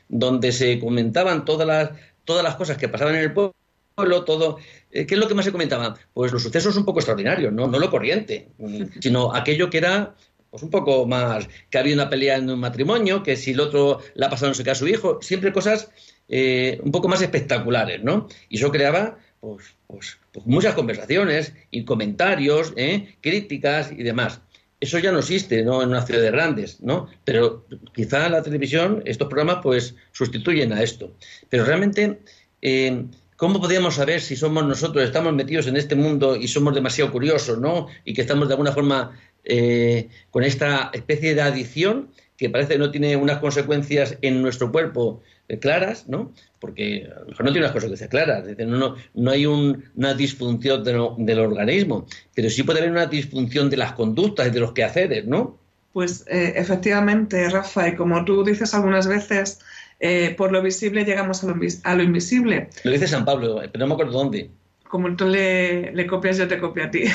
donde 0.07 0.51
se 0.51 0.79
comentaban 0.79 1.45
todas 1.45 1.67
las, 1.67 1.91
todas 2.25 2.43
las 2.43 2.55
cosas 2.55 2.77
que 2.77 2.89
pasaban 2.89 3.13
en 3.13 3.21
el 3.21 3.31
pueblo, 3.33 4.23
todo. 4.25 4.57
Eh, 4.89 5.05
¿Qué 5.05 5.13
es 5.13 5.21
lo 5.21 5.27
que 5.27 5.35
más 5.35 5.45
se 5.45 5.51
comentaba? 5.51 5.99
Pues 6.15 6.31
los 6.31 6.41
sucesos 6.41 6.75
un 6.75 6.83
poco 6.83 6.97
extraordinarios, 6.97 7.53
¿no? 7.53 7.67
No 7.67 7.77
lo 7.77 7.91
corriente, 7.91 8.49
sino 8.99 9.35
aquello 9.35 9.69
que 9.69 9.77
era 9.77 10.15
pues 10.49 10.63
un 10.63 10.71
poco 10.71 11.05
más, 11.05 11.47
que 11.69 11.77
había 11.77 11.93
una 11.93 12.09
pelea 12.09 12.37
en 12.37 12.49
un 12.49 12.59
matrimonio, 12.59 13.21
que 13.21 13.35
si 13.35 13.51
el 13.51 13.59
otro 13.59 13.99
la 14.15 14.25
ha 14.25 14.29
pasado 14.31 14.49
no 14.49 14.55
sé 14.55 14.63
qué 14.63 14.71
a 14.71 14.75
su 14.75 14.87
hijo, 14.87 15.19
siempre 15.21 15.53
cosas 15.53 15.91
eh, 16.31 16.79
un 16.83 16.91
poco 16.91 17.07
más 17.07 17.21
espectaculares, 17.23 18.03
¿no? 18.03 18.27
Y 18.49 18.57
eso 18.57 18.71
creaba 18.71 19.17
pues, 19.39 19.73
pues, 19.87 20.17
pues 20.31 20.45
muchas 20.45 20.75
conversaciones 20.75 21.53
y 21.71 21.85
comentarios, 21.85 22.71
¿eh? 22.75 23.15
críticas 23.21 23.91
y 23.91 24.03
demás. 24.03 24.41
Eso 24.79 24.99
ya 24.99 25.11
no 25.11 25.19
existe 25.19 25.63
¿no? 25.63 25.81
en 25.81 25.89
una 25.89 26.05
ciudad 26.05 26.21
de 26.21 26.31
grandes, 26.31 26.81
¿no? 26.81 27.09
Pero 27.25 27.65
quizá 27.93 28.29
la 28.29 28.43
televisión, 28.43 29.01
estos 29.05 29.27
programas, 29.27 29.57
pues 29.63 29.95
sustituyen 30.11 30.71
a 30.71 30.83
esto. 30.83 31.15
Pero 31.49 31.65
realmente, 31.65 32.19
eh, 32.61 33.05
¿cómo 33.35 33.59
podríamos 33.59 33.95
saber 33.95 34.21
si 34.21 34.35
somos 34.35 34.63
nosotros, 34.65 35.03
estamos 35.03 35.33
metidos 35.33 35.65
en 35.65 35.77
este 35.77 35.95
mundo 35.95 36.35
y 36.35 36.47
somos 36.47 36.75
demasiado 36.75 37.11
curiosos, 37.11 37.59
¿no? 37.59 37.87
Y 38.05 38.13
que 38.13 38.21
estamos 38.21 38.47
de 38.47 38.53
alguna 38.53 38.71
forma 38.71 39.19
con 40.29 40.43
esta 40.43 40.91
especie 40.93 41.33
de 41.33 41.41
adicción 41.41 42.11
que 42.37 42.49
parece 42.49 42.73
que 42.73 42.79
no 42.79 42.91
tiene 42.91 43.15
unas 43.17 43.39
consecuencias 43.39 44.17
en 44.21 44.41
nuestro 44.41 44.71
cuerpo 44.71 45.21
eh, 45.21 45.38
claras, 45.57 46.07
¿no? 46.07 46.31
Porque 46.59 47.09
a 47.15 47.21
lo 47.21 47.25
mejor 47.27 47.45
no 47.45 47.51
tiene 47.51 47.65
unas 47.65 47.71
consecuencias 47.71 48.09
claras, 48.09 48.45
no, 48.67 48.95
no, 49.15 49.31
hay 49.31 49.45
una 49.45 50.13
disfunción 50.13 50.83
del 50.83 51.39
organismo, 51.39 52.05
pero 52.35 52.49
sí 52.49 52.63
puede 52.63 52.79
haber 52.79 52.91
una 52.91 53.07
disfunción 53.07 53.69
de 53.69 53.77
las 53.77 53.93
conductas 53.93 54.47
y 54.47 54.51
de 54.51 54.59
los 54.59 54.73
quehaceres, 54.73 55.25
¿no? 55.25 55.57
Pues 55.93 56.25
eh, 56.27 56.53
efectivamente, 56.55 57.49
Rafa, 57.49 57.87
y 57.87 57.95
como 57.95 58.23
tú 58.25 58.43
dices 58.43 58.73
algunas 58.73 59.07
veces, 59.07 59.59
eh, 59.99 60.35
por 60.37 60.51
lo 60.51 60.61
visible 60.61 61.03
llegamos 61.03 61.43
a 61.43 61.47
lo, 61.47 61.55
a 61.83 61.95
lo, 61.95 62.03
invisible. 62.03 62.69
Lo 62.83 62.91
dice 62.91 63.07
San 63.07 63.25
Pablo, 63.25 63.59
pero 63.71 63.79
no 63.79 63.87
me 63.87 63.93
acuerdo 63.93 64.13
dónde. 64.13 64.51
Como 64.87 65.15
tú 65.15 65.27
le, 65.27 65.91
le 65.91 66.07
copias, 66.07 66.37
yo 66.37 66.47
te 66.47 66.59
copio 66.59 66.85
a 66.85 66.91
ti. 66.91 67.03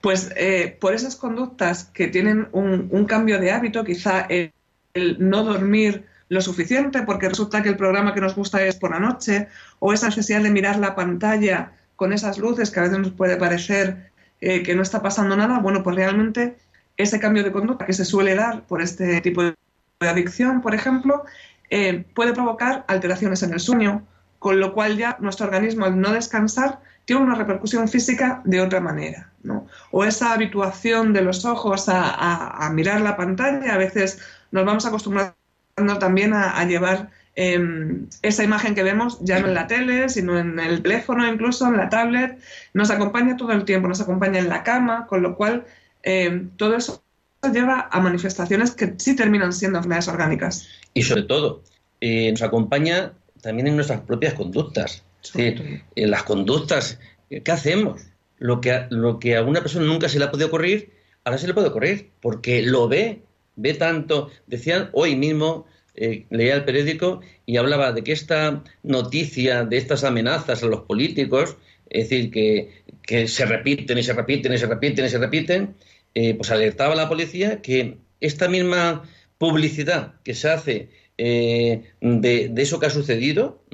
Pues 0.00 0.32
eh, 0.34 0.76
por 0.80 0.94
esas 0.94 1.14
conductas 1.16 1.84
que 1.84 2.08
tienen 2.08 2.48
un, 2.52 3.04
cambio 3.04 3.38
de 3.38 3.50
hábito, 3.50 3.84
quizá 3.84 4.26
el, 4.28 4.52
no 5.18 5.44
dormir 5.44 6.06
lo 6.30 6.40
suficiente 6.40 7.02
porque 7.02 7.28
resulta 7.28 7.62
que 7.62 7.68
el 7.68 7.76
programa 7.76 8.14
que 8.14 8.20
nos 8.20 8.34
gusta 8.34 8.62
es 8.62 8.76
por 8.76 8.92
la 8.92 9.00
noche, 9.00 9.48
o 9.80 9.92
esa 9.92 10.06
necesidad 10.06 10.42
de 10.42 10.50
mirar 10.50 10.78
la 10.78 10.94
pantalla 10.94 11.72
con 11.96 12.12
esas 12.12 12.38
luces 12.38 12.70
que 12.70 12.80
a 12.80 12.84
veces 12.84 12.98
nos 12.98 13.10
puede 13.10 13.36
parecer 13.36 14.10
eh, 14.40 14.62
que 14.62 14.74
no 14.74 14.82
está 14.82 15.02
pasando 15.02 15.36
nada, 15.36 15.58
bueno, 15.58 15.82
pues 15.82 15.96
realmente 15.96 16.56
ese 16.96 17.18
cambio 17.18 17.42
de 17.42 17.52
conducta 17.52 17.84
que 17.84 17.92
se 17.92 18.04
suele 18.04 18.36
dar 18.36 18.62
por 18.62 18.80
este 18.80 19.20
tipo 19.20 19.42
de 19.42 19.54
adicción, 20.00 20.62
por 20.62 20.74
ejemplo, 20.74 21.24
eh, 21.68 22.04
puede 22.14 22.32
provocar 22.32 22.84
alteraciones 22.86 23.42
en 23.42 23.52
el 23.52 23.60
sueño, 23.60 24.06
con 24.38 24.60
lo 24.60 24.72
cual 24.72 24.96
ya 24.96 25.16
nuestro 25.20 25.46
organismo 25.46 25.84
al 25.84 26.00
no 26.00 26.12
descansar 26.12 26.80
tiene 27.04 27.22
una 27.22 27.34
repercusión 27.34 27.88
física 27.88 28.40
de 28.44 28.60
otra 28.60 28.80
manera. 28.80 29.32
¿no? 29.42 29.66
O 29.90 30.04
esa 30.04 30.32
habituación 30.32 31.12
de 31.12 31.22
los 31.22 31.44
ojos 31.44 31.88
a, 31.88 32.70
mirar 32.72 33.00
la 33.00 33.16
pantalla, 33.16 33.74
a 33.74 33.78
veces 33.78 34.20
nos 34.52 34.64
vamos 34.64 34.86
acostumbrando 34.86 35.34
también 35.98 36.32
a, 36.34 36.64
llevar 36.64 37.10
em, 37.34 38.06
esa 38.22 38.44
imagen 38.44 38.74
que 38.74 38.82
vemos 38.82 39.18
ya 39.20 39.40
no 39.40 39.48
en 39.48 39.54
la 39.54 39.66
tele, 39.66 40.08
sino 40.08 40.38
en 40.38 40.58
el 40.58 40.82
teléfono, 40.82 41.26
incluso 41.26 41.66
en 41.66 41.76
la 41.76 41.88
tablet, 41.88 42.38
nos 42.74 42.90
acompaña 42.90 43.36
todo 43.36 43.52
el 43.52 43.64
tiempo, 43.64 43.88
nos 43.88 44.00
acompaña 44.00 44.38
en 44.38 44.48
la 44.48 44.62
cama, 44.62 45.06
con 45.06 45.22
lo 45.22 45.36
cual 45.36 45.64
eh, 46.02 46.46
todo 46.56 46.76
eso 46.76 47.02
lleva 47.52 47.88
a 47.90 48.00
manifestaciones 48.00 48.72
que 48.72 48.94
sí 48.98 49.16
terminan 49.16 49.52
siendo 49.52 49.78
enfermedades 49.78 50.08
orgánicas. 50.08 50.68
Y 50.92 51.02
sobre 51.02 51.22
todo, 51.22 51.62
eh, 52.00 52.30
nos 52.30 52.42
acompaña 52.42 53.12
también 53.40 53.68
en 53.68 53.76
nuestras 53.76 54.00
propias 54.00 54.34
conductas. 54.34 55.04
Decir, 55.22 55.82
en 55.96 56.10
las 56.10 56.22
conductas, 56.22 56.98
¿qué 57.28 57.52
hacemos? 57.52 58.02
Lo 58.38 58.60
que, 58.60 58.72
a, 58.72 58.86
lo 58.90 59.18
que 59.18 59.36
a 59.36 59.42
una 59.42 59.60
persona 59.60 59.86
nunca 59.86 60.08
se 60.08 60.18
le 60.18 60.24
ha 60.24 60.30
podido 60.30 60.48
ocurrir, 60.48 60.92
ahora 61.24 61.38
se 61.38 61.46
le 61.46 61.54
puede 61.54 61.68
ocurrir, 61.68 62.10
porque 62.20 62.62
lo 62.62 62.88
ve, 62.88 63.22
ve 63.60 63.74
tanto. 63.74 64.30
Decían 64.46 64.90
hoy 64.92 65.16
mismo, 65.16 65.66
eh, 65.94 66.26
leía 66.30 66.54
el 66.54 66.64
periódico 66.64 67.20
y 67.46 67.56
hablaba 67.56 67.92
de 67.92 68.02
que 68.02 68.12
esta 68.12 68.62
noticia, 68.82 69.64
de 69.64 69.76
estas 69.76 70.04
amenazas 70.04 70.62
a 70.62 70.66
los 70.66 70.82
políticos, 70.82 71.56
es 71.88 72.08
decir, 72.08 72.30
que, 72.30 72.80
se 73.26 73.44
repiten 73.44 73.98
y 73.98 74.04
se 74.04 74.12
repiten 74.12 74.52
y 74.52 74.58
se 74.58 74.66
repiten 74.66 75.04
y 75.04 75.08
se 75.08 75.18
repiten, 75.18 75.74
eh, 76.14 76.34
pues 76.34 76.50
alertaba 76.52 76.92
a 76.92 76.96
la 76.96 77.08
policía 77.08 77.60
que 77.60 77.98
esta 78.20 78.48
misma 78.48 79.02
publicidad 79.36 80.14
que 80.22 80.34
se 80.34 80.48
hace 80.48 80.88
eh, 81.18 81.82
de, 82.00 82.48
de, 82.48 82.62
eso 82.62 82.78
que 82.78 82.86
ha 82.86 82.90
sucedido, 82.90 83.64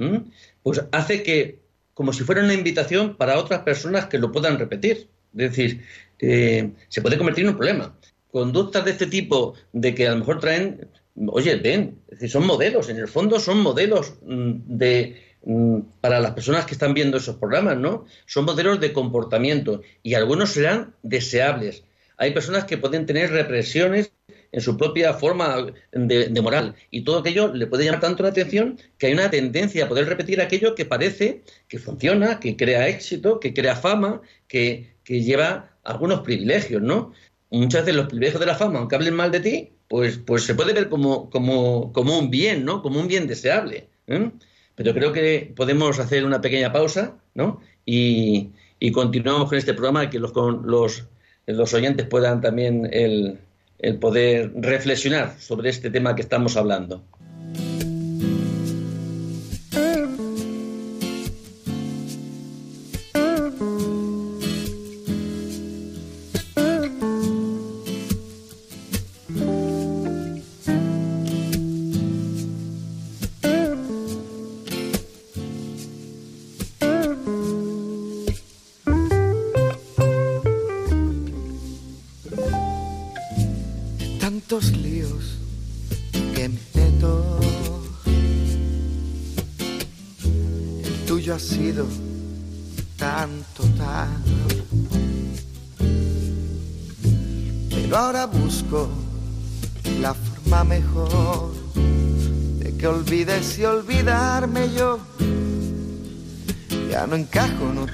pues 0.63 0.83
hace 0.93 1.23
que, 1.23 1.61
como 1.93 2.15
si 2.15 2.25
fuera 2.25 2.43
una 2.43 2.55
invitación 2.55 3.17
para 3.17 3.39
otras 3.39 3.61
personas 3.61 4.07
que 4.07 4.19
lo 4.19 4.33
puedan 4.33 4.59
repetir. 4.59 5.09
Es 5.37 5.51
decir, 5.51 5.83
se 6.19 7.03
puede 7.03 7.19
convertir 7.19 7.45
en 7.45 7.51
un 7.51 7.57
problema. 7.57 7.95
Conductas 8.31 8.85
de 8.85 8.91
este 8.91 9.07
tipo, 9.07 9.55
de 9.73 9.95
que 9.95 10.07
a 10.07 10.13
lo 10.13 10.19
mejor 10.19 10.41
traen, 10.41 10.89
oye, 11.29 11.57
ven, 11.57 11.99
son 12.29 12.47
modelos, 12.47 12.89
en 12.89 12.99
el 12.99 13.09
fondo 13.09 13.41
son 13.41 13.61
modelos 13.61 14.15
mm, 14.23 14.53
de, 14.67 15.23
mm, 15.45 15.81
para 16.01 16.21
las 16.21 16.33
personas 16.33 16.67
que 16.67 16.75
están 16.75 16.95
viendo 16.95 17.17
esos 17.17 17.37
programas, 17.37 17.79
¿no? 17.79 18.07
Son 18.27 18.45
modelos 18.45 18.81
de 18.81 18.93
comportamiento 18.93 19.83
y 20.03 20.15
algunos 20.15 20.51
serán 20.51 20.95
deseables. 21.03 21.85
Hay 22.19 22.33
personas 22.33 22.65
que 22.65 22.79
pueden 22.79 23.07
tener 23.07 23.31
represiones 23.31 24.13
en 24.53 24.61
su 24.61 24.77
propia 24.77 25.13
forma 25.13 25.67
de, 25.93 26.29
de, 26.29 26.41
moral. 26.41 26.75
Y 26.91 27.03
todo 27.03 27.19
aquello 27.19 27.53
le 27.53 27.67
puede 27.67 27.85
llamar 27.85 28.01
tanto 28.01 28.23
la 28.23 28.31
atención 28.31 28.79
que 28.99 29.07
hay 29.07 29.13
una 29.13 29.31
tendencia 29.31 29.85
a 29.85 29.89
poder 29.89 30.07
repetir 30.07 30.41
aquello 30.41 30.75
que 30.75 30.87
parece 30.87 31.43
que 31.69 31.79
funciona, 31.79 32.41
que 32.41 32.57
crea 32.57 32.89
éxito, 32.89 33.39
que 33.39 33.53
crea 33.53 33.77
fama, 33.77 34.23
que, 34.49 34.95
que 35.05 35.23
lleva 35.23 35.77
algunos 35.85 36.21
privilegios, 36.21 36.81
¿no? 36.83 37.13
Muchas 37.51 37.83
veces 37.83 37.97
los 37.97 38.07
privilegios 38.07 38.41
de 38.41 38.47
la 38.47 38.55
fama, 38.55 38.81
aunque 38.81 38.97
hablen 38.97 39.15
mal 39.15 39.31
de 39.31 39.41
ti, 39.41 39.73
pues, 39.89 40.19
pues 40.19 40.45
se 40.45 40.55
puede 40.55 40.73
ver 40.73 40.89
como, 40.89 41.31
como, 41.31 41.93
como 41.93 42.19
un 42.19 42.31
bien, 42.31 42.65
¿no? 42.65 42.83
Como 42.83 43.01
un 43.01 43.07
bien 43.07 43.27
deseable. 43.27 43.89
¿eh? 44.09 44.31
Pero 44.75 44.93
creo 44.95 45.13
que 45.13 45.53
podemos 45.55 45.99
hacer 45.99 46.25
una 46.25 46.41
pequeña 46.41 46.73
pausa, 46.73 47.15
¿no? 47.35 47.61
Y, 47.85 48.51
y 48.81 48.91
continuamos 48.91 49.49
con 49.49 49.59
este 49.59 49.75
programa 49.75 50.11
que 50.11 50.19
los, 50.19 50.33
los, 50.35 51.07
los 51.47 51.75
oyentes 51.75 52.07
puedan 52.07 52.41
también 52.41 52.89
el, 52.93 53.39
el 53.79 53.99
poder 53.99 54.53
reflexionar 54.57 55.39
sobre 55.39 55.71
este 55.71 55.91
tema 55.91 56.15
que 56.15 56.23
estamos 56.23 56.57
hablando. 56.57 57.03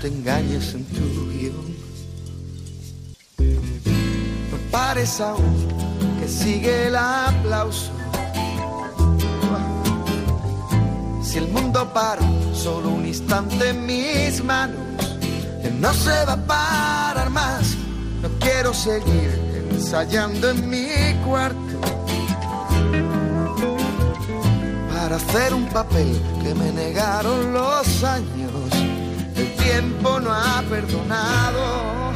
Te 0.03 0.09
engañes 0.09 0.75
en 0.75 0.85
tu 0.87 1.31
guion. 1.31 1.77
No 4.51 4.59
pares 4.73 5.21
aún 5.21 5.69
que 6.19 6.27
sigue 6.27 6.89
el 6.89 6.97
aplauso. 6.97 7.93
Si 11.23 11.39
el 11.39 11.47
mundo 11.49 11.89
para 11.95 12.21
solo 12.53 12.89
un 12.89 13.07
instante 13.07 13.71
en 13.71 13.87
mis 13.87 14.43
manos, 14.43 14.77
no 15.79 15.95
se 15.95 16.25
va 16.25 16.33
a 16.33 16.47
parar 16.47 17.31
más. 17.31 17.77
No 18.23 18.29
quiero 18.41 18.75
seguir 18.75 19.31
ensayando 19.71 20.51
en 20.51 20.69
mi 20.69 21.15
cuarto 21.25 21.81
para 24.93 25.15
hacer 25.15 25.55
un 25.55 25.67
papel 25.69 26.21
que 26.43 26.55
me 26.57 26.73
negaron 26.73 27.53
los 27.53 28.03
años. 28.03 28.42
Tiempo 29.65 30.21
no 30.21 30.33
ha 30.33 30.63
perdonado. 30.69 32.13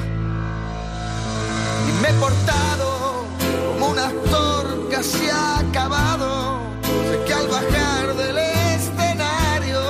Y 1.88 2.02
me 2.02 2.08
he 2.08 2.12
portado 2.14 3.24
como 3.72 3.88
un 3.90 3.98
actor 3.98 4.88
casi 4.90 5.28
acabado. 5.30 6.58
Sé 6.82 7.24
que 7.26 7.34
al 7.34 7.48
bajar 7.48 8.14
del 8.16 8.38
escenario 8.38 9.80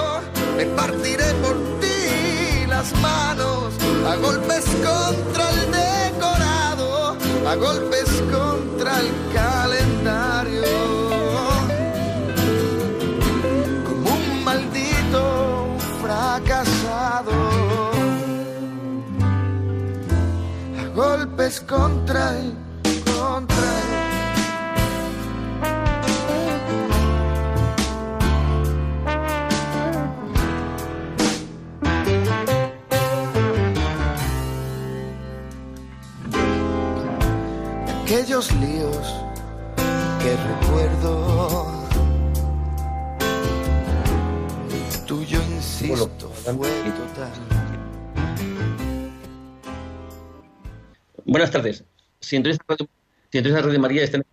me 0.57 0.67
partiré 0.67 1.33
por 1.45 1.57
ti 1.81 2.67
las 2.69 2.93
manos 3.01 3.73
a 4.07 4.17
golpes 4.17 4.65
contra 4.85 5.51
el 5.51 5.73
decorado, 5.73 7.17
a 7.49 7.55
golpes 7.57 8.09
contra 8.31 9.01
el 9.01 9.09
calendario. 9.33 9.56
Golpes 21.47 21.61
contra 21.61 22.39
él, 22.39 22.53
contra 23.05 23.57
él. 23.57 23.87
Aquellos 38.03 38.53
líos 38.57 39.15
que 40.21 40.37
recuerdo 40.37 41.67
tuyo 45.07 45.41
insisto 45.43 46.31
fue 46.45 46.55
total. 46.55 47.56
Buenas 51.29 51.51
tardes. 51.51 51.83
Sintonía 52.21 52.57
Radio, 52.69 53.57
Radio 53.57 53.81
María 53.81 54.05
está 54.05 54.19
en 54.19 54.25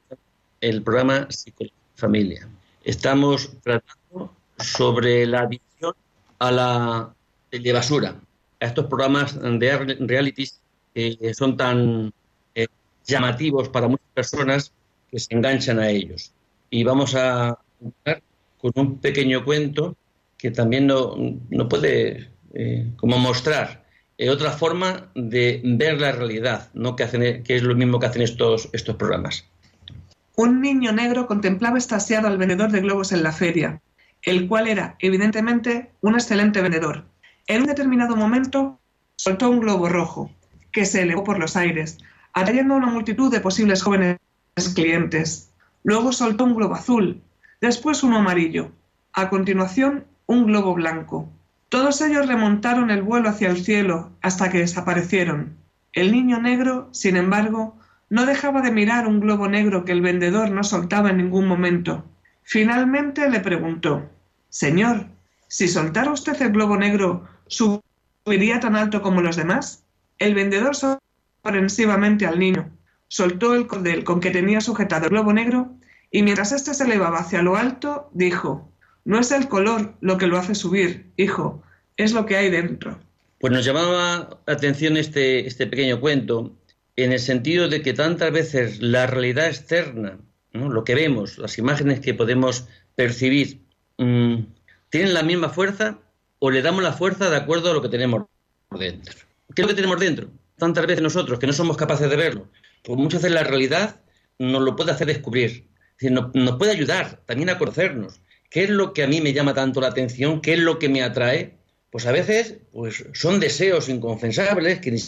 el 0.62 0.84
programa 0.84 1.26
Psicología 1.32 1.76
Familia. 1.96 2.48
Estamos 2.84 3.50
tratando 3.64 4.32
sobre 4.60 5.26
la 5.26 5.42
adicción 5.42 5.96
a 6.38 6.52
la 6.52 7.16
basura, 7.74 8.22
a 8.60 8.66
estos 8.66 8.86
programas 8.86 9.36
de 9.42 9.98
realities 10.02 10.62
que 10.94 11.34
son 11.34 11.58
tan 11.58 12.14
eh, 12.54 12.68
llamativos 13.08 13.70
para 13.70 13.88
muchas 13.88 14.12
personas 14.14 14.72
que 15.10 15.18
se 15.18 15.34
enganchan 15.34 15.80
a 15.80 15.90
ellos. 15.90 16.32
Y 16.70 16.84
vamos 16.84 17.16
a 17.16 17.58
empezar 17.82 18.22
con 18.60 18.72
un 18.76 19.00
pequeño 19.00 19.44
cuento 19.44 19.98
que 20.38 20.52
también 20.52 20.86
no, 20.86 21.16
no 21.50 21.68
puede 21.68 22.30
eh, 22.54 22.92
como 22.98 23.18
mostrar 23.18 23.83
otra 24.30 24.52
forma 24.52 25.10
de 25.16 25.62
ver 25.64 26.00
la 26.00 26.12
realidad, 26.12 26.70
¿no? 26.74 26.96
que, 26.96 27.04
hacen, 27.04 27.44
que 27.44 27.56
es 27.56 27.64
lo 27.64 27.76
mismo 27.76 28.00
que 28.00 28.06
hacen 28.06 28.22
estos, 28.22 28.70
estos 28.74 28.96
programas. 28.96 29.46
Un 30.36 30.62
niño 30.62 30.92
negro 30.92 31.28
contemplaba 31.28 31.78
estasiado 31.78 32.28
al 32.28 32.38
vendedor 32.38 32.72
de 32.72 32.82
globos 32.82 33.12
en 33.12 33.24
la 33.24 33.32
feria, 33.32 33.82
el 34.24 34.48
cual 34.48 34.68
era, 34.68 34.96
evidentemente, 35.00 35.92
un 36.02 36.16
excelente 36.16 36.62
vendedor. 36.62 37.06
En 37.48 37.62
un 37.62 37.68
determinado 37.68 38.16
momento 38.16 38.80
soltó 39.16 39.50
un 39.50 39.60
globo 39.60 39.90
rojo, 39.90 40.32
que 40.72 40.86
se 40.86 41.02
elevó 41.02 41.24
por 41.24 41.40
los 41.40 41.56
aires, 41.56 41.98
atrayendo 42.34 42.74
a 42.74 42.78
una 42.78 42.88
multitud 42.88 43.32
de 43.32 43.42
posibles 43.42 43.84
jóvenes 43.84 44.18
clientes. 44.74 45.52
Luego 45.84 46.12
soltó 46.12 46.46
un 46.46 46.56
globo 46.56 46.76
azul, 46.76 47.22
después 47.62 48.04
uno 48.04 48.18
amarillo. 48.18 48.72
A 49.14 49.30
continuación, 49.30 50.06
un 50.26 50.46
globo 50.48 50.74
blanco. 50.74 51.30
Todos 51.74 52.02
ellos 52.02 52.28
remontaron 52.28 52.92
el 52.92 53.02
vuelo 53.02 53.30
hacia 53.30 53.50
el 53.50 53.64
cielo 53.64 54.12
hasta 54.22 54.52
que 54.52 54.60
desaparecieron. 54.60 55.58
El 55.92 56.12
niño 56.12 56.40
negro, 56.40 56.88
sin 56.92 57.18
embargo, 57.18 57.76
no 58.12 58.28
dejaba 58.28 58.62
de 58.62 58.70
mirar 58.70 59.08
un 59.08 59.20
globo 59.20 59.48
negro 59.48 59.84
que 59.84 59.92
el 59.92 60.02
vendedor 60.02 60.52
no 60.52 60.64
soltaba 60.64 61.10
en 61.10 61.18
ningún 61.18 61.48
momento. 61.48 62.06
Finalmente 62.44 63.28
le 63.28 63.40
preguntó 63.40 64.08
Señor, 64.50 65.08
si 65.48 65.68
soltara 65.68 66.12
usted 66.12 66.40
el 66.44 66.52
globo 66.52 66.78
negro, 66.78 67.28
¿subiría 67.48 68.60
tan 68.60 68.76
alto 68.76 69.02
como 69.02 69.22
los 69.22 69.36
demás? 69.36 69.84
El 70.20 70.36
vendedor 70.36 70.76
sorpresivamente 70.76 72.28
al 72.28 72.38
niño, 72.38 72.70
soltó 73.08 73.56
el 73.56 73.66
cordel 73.66 74.04
con 74.04 74.20
que 74.20 74.30
tenía 74.30 74.62
sujetado 74.62 75.06
el 75.06 75.10
globo 75.10 75.34
negro 75.34 75.74
y 76.12 76.22
mientras 76.22 76.52
éste 76.52 76.76
se 76.76 76.84
elevaba 76.84 77.18
hacia 77.18 77.42
lo 77.42 77.56
alto, 77.56 78.12
dijo 78.14 78.72
No 79.06 79.20
es 79.20 79.32
el 79.32 79.48
color 79.50 79.96
lo 80.02 80.18
que 80.18 80.28
lo 80.28 80.38
hace 80.38 80.56
subir, 80.56 81.12
hijo, 81.18 81.62
es 81.98 82.14
lo 82.14 82.26
que 82.26 82.38
hay 82.38 82.50
dentro. 82.50 83.00
Pues 83.40 83.52
nos 83.52 83.66
llamaba 83.66 84.40
la 84.46 84.54
atención 84.54 84.96
este, 84.96 85.46
este 85.46 85.68
pequeño 85.68 86.00
cuento 86.00 86.56
en 86.96 87.12
el 87.12 87.20
sentido 87.20 87.68
de 87.68 87.82
que 87.82 87.94
tantas 87.94 88.32
veces 88.32 88.82
la 88.82 89.08
realidad 89.08 89.48
externa, 89.48 90.18
lo 90.54 90.84
que 90.84 90.96
vemos, 90.96 91.38
las 91.38 91.58
imágenes 91.58 92.00
que 92.00 92.14
podemos 92.14 92.68
percibir, 92.96 93.62
mm, 93.98 94.46
tienen 94.90 95.14
la 95.14 95.24
misma 95.24 95.50
fuerza 95.50 96.00
o 96.40 96.52
le 96.52 96.62
damos 96.62 96.84
la 96.84 96.94
fuerza 96.94 97.30
de 97.30 97.38
acuerdo 97.38 97.72
a 97.72 97.74
lo 97.74 97.82
que 97.82 97.90
tenemos 97.90 98.26
dentro. 98.72 99.16
¿Qué 99.56 99.62
es 99.62 99.68
lo 99.68 99.70
que 99.70 99.76
tenemos 99.76 100.00
dentro? 100.00 100.30
Tantas 100.58 100.86
veces 100.86 101.02
nosotros 101.02 101.40
que 101.40 101.48
no 101.48 101.54
somos 101.54 101.78
capaces 101.78 102.10
de 102.10 102.16
verlo, 102.16 102.48
pues 102.84 102.98
muchas 102.98 103.22
veces 103.22 103.34
la 103.34 103.44
realidad 103.44 104.02
nos 104.40 104.62
lo 104.62 104.76
puede 104.76 104.92
hacer 104.92 105.08
descubrir, 105.08 105.68
nos, 106.02 106.34
nos 106.36 106.58
puede 106.58 106.72
ayudar 106.72 107.22
también 107.26 107.50
a 107.50 107.58
conocernos. 107.58 108.22
¿Qué 108.54 108.66
es 108.66 108.70
lo 108.70 108.94
que 108.94 109.02
a 109.02 109.08
mí 109.08 109.20
me 109.20 109.34
llama 109.34 109.56
tanto 109.56 109.82
la 109.82 109.88
atención? 109.88 110.40
¿Qué 110.40 110.54
es 110.54 110.60
lo 110.60 110.78
que 110.78 110.88
me 110.88 111.02
atrae? 111.02 111.58
Pues 111.90 112.06
a 112.06 112.12
veces 112.12 112.58
pues 112.72 113.04
son 113.16 113.40
deseos 113.40 113.90
inconfesables 113.90 114.78
que 114.78 114.92
ni 114.92 115.00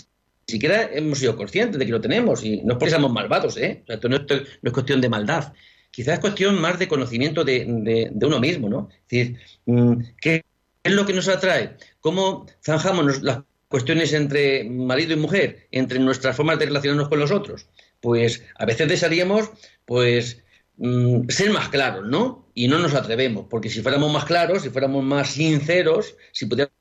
siquiera 0.47 0.89
hemos 0.91 1.19
sido 1.19 1.38
conscientes 1.38 1.77
de 1.77 1.86
que 1.86 1.91
lo 1.91 2.01
tenemos 2.01 2.43
y 2.43 2.63
no 2.63 2.73
es 2.73 2.79
porque 2.79 2.89
seamos 2.89 3.13
malvados, 3.13 3.55
¿eh? 3.58 3.84
O 3.84 3.86
sea, 3.86 3.95
esto 3.97 4.10
no, 4.10 4.17
es 4.17 4.73
cuestión 4.73 4.99
de 4.99 5.10
maldad. 5.10 5.53
Quizás 5.91 6.15
es 6.15 6.19
cuestión 6.21 6.60
más 6.60 6.79
de 6.79 6.88
conocimiento 6.88 7.43
de, 7.43 8.12
uno 8.19 8.39
mismo, 8.39 8.67
¿no? 8.67 8.89
Es 8.91 9.10
decir, 9.10 9.39
mm, 9.67 9.93
¿qué 10.19 10.43
es 10.84 10.91
lo 10.91 11.05
que 11.05 11.13
nos 11.13 11.27
atrae? 11.27 11.77
¿Cómo 11.99 12.47
zanjamos 12.65 13.21
las 13.21 13.41
cuestiones 13.67 14.12
entre 14.13 14.63
marido 14.63 15.13
y 15.13 15.17
mujer, 15.17 15.67
entre 15.69 15.99
nuestras 15.99 16.36
formas 16.36 16.58
de 16.58 16.65
relacionarnos 16.65 17.10
con 17.10 17.19
los 17.19 17.29
otros? 17.29 17.67
Pues 18.01 18.43
a 18.55 18.65
veces 18.65 18.88
desearíamos, 18.89 19.51
pues, 19.86 20.41
mm, 20.77 21.29
ser 21.29 21.51
más 21.51 21.69
claros, 21.69 22.05
¿no? 22.05 22.45
Y 22.53 22.67
no 22.67 22.79
nos 22.79 22.93
atrevemos, 22.93 23.45
porque 23.49 23.69
si 23.69 23.81
fuéramos 23.81 24.11
más 24.11 24.25
claros, 24.25 24.63
si 24.63 24.69
fuéramos 24.69 25.03
más 25.03 25.31
sinceros, 25.31 26.15
si 26.31 26.45
pudiéramos 26.45 26.73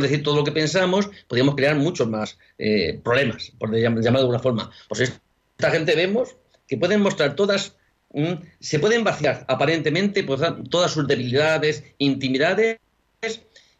decir 0.00 0.22
todo 0.22 0.36
lo 0.36 0.44
que 0.44 0.52
pensamos, 0.52 1.10
podríamos 1.28 1.54
crear 1.54 1.76
muchos 1.76 2.08
más 2.08 2.38
eh, 2.58 3.00
problemas, 3.02 3.52
por 3.58 3.74
llamarlo 3.74 4.02
de 4.02 4.18
alguna 4.18 4.38
forma. 4.38 4.70
Pues 4.88 5.00
esta 5.00 5.70
gente 5.70 5.94
vemos 5.94 6.36
que 6.66 6.76
pueden 6.76 7.00
mostrar 7.00 7.34
todas, 7.36 7.76
mm, 8.12 8.34
se 8.60 8.78
pueden 8.78 9.04
vaciar 9.04 9.44
aparentemente 9.48 10.24
pues, 10.24 10.40
todas 10.70 10.92
sus 10.92 11.06
debilidades, 11.06 11.84
intimidades, 11.98 12.78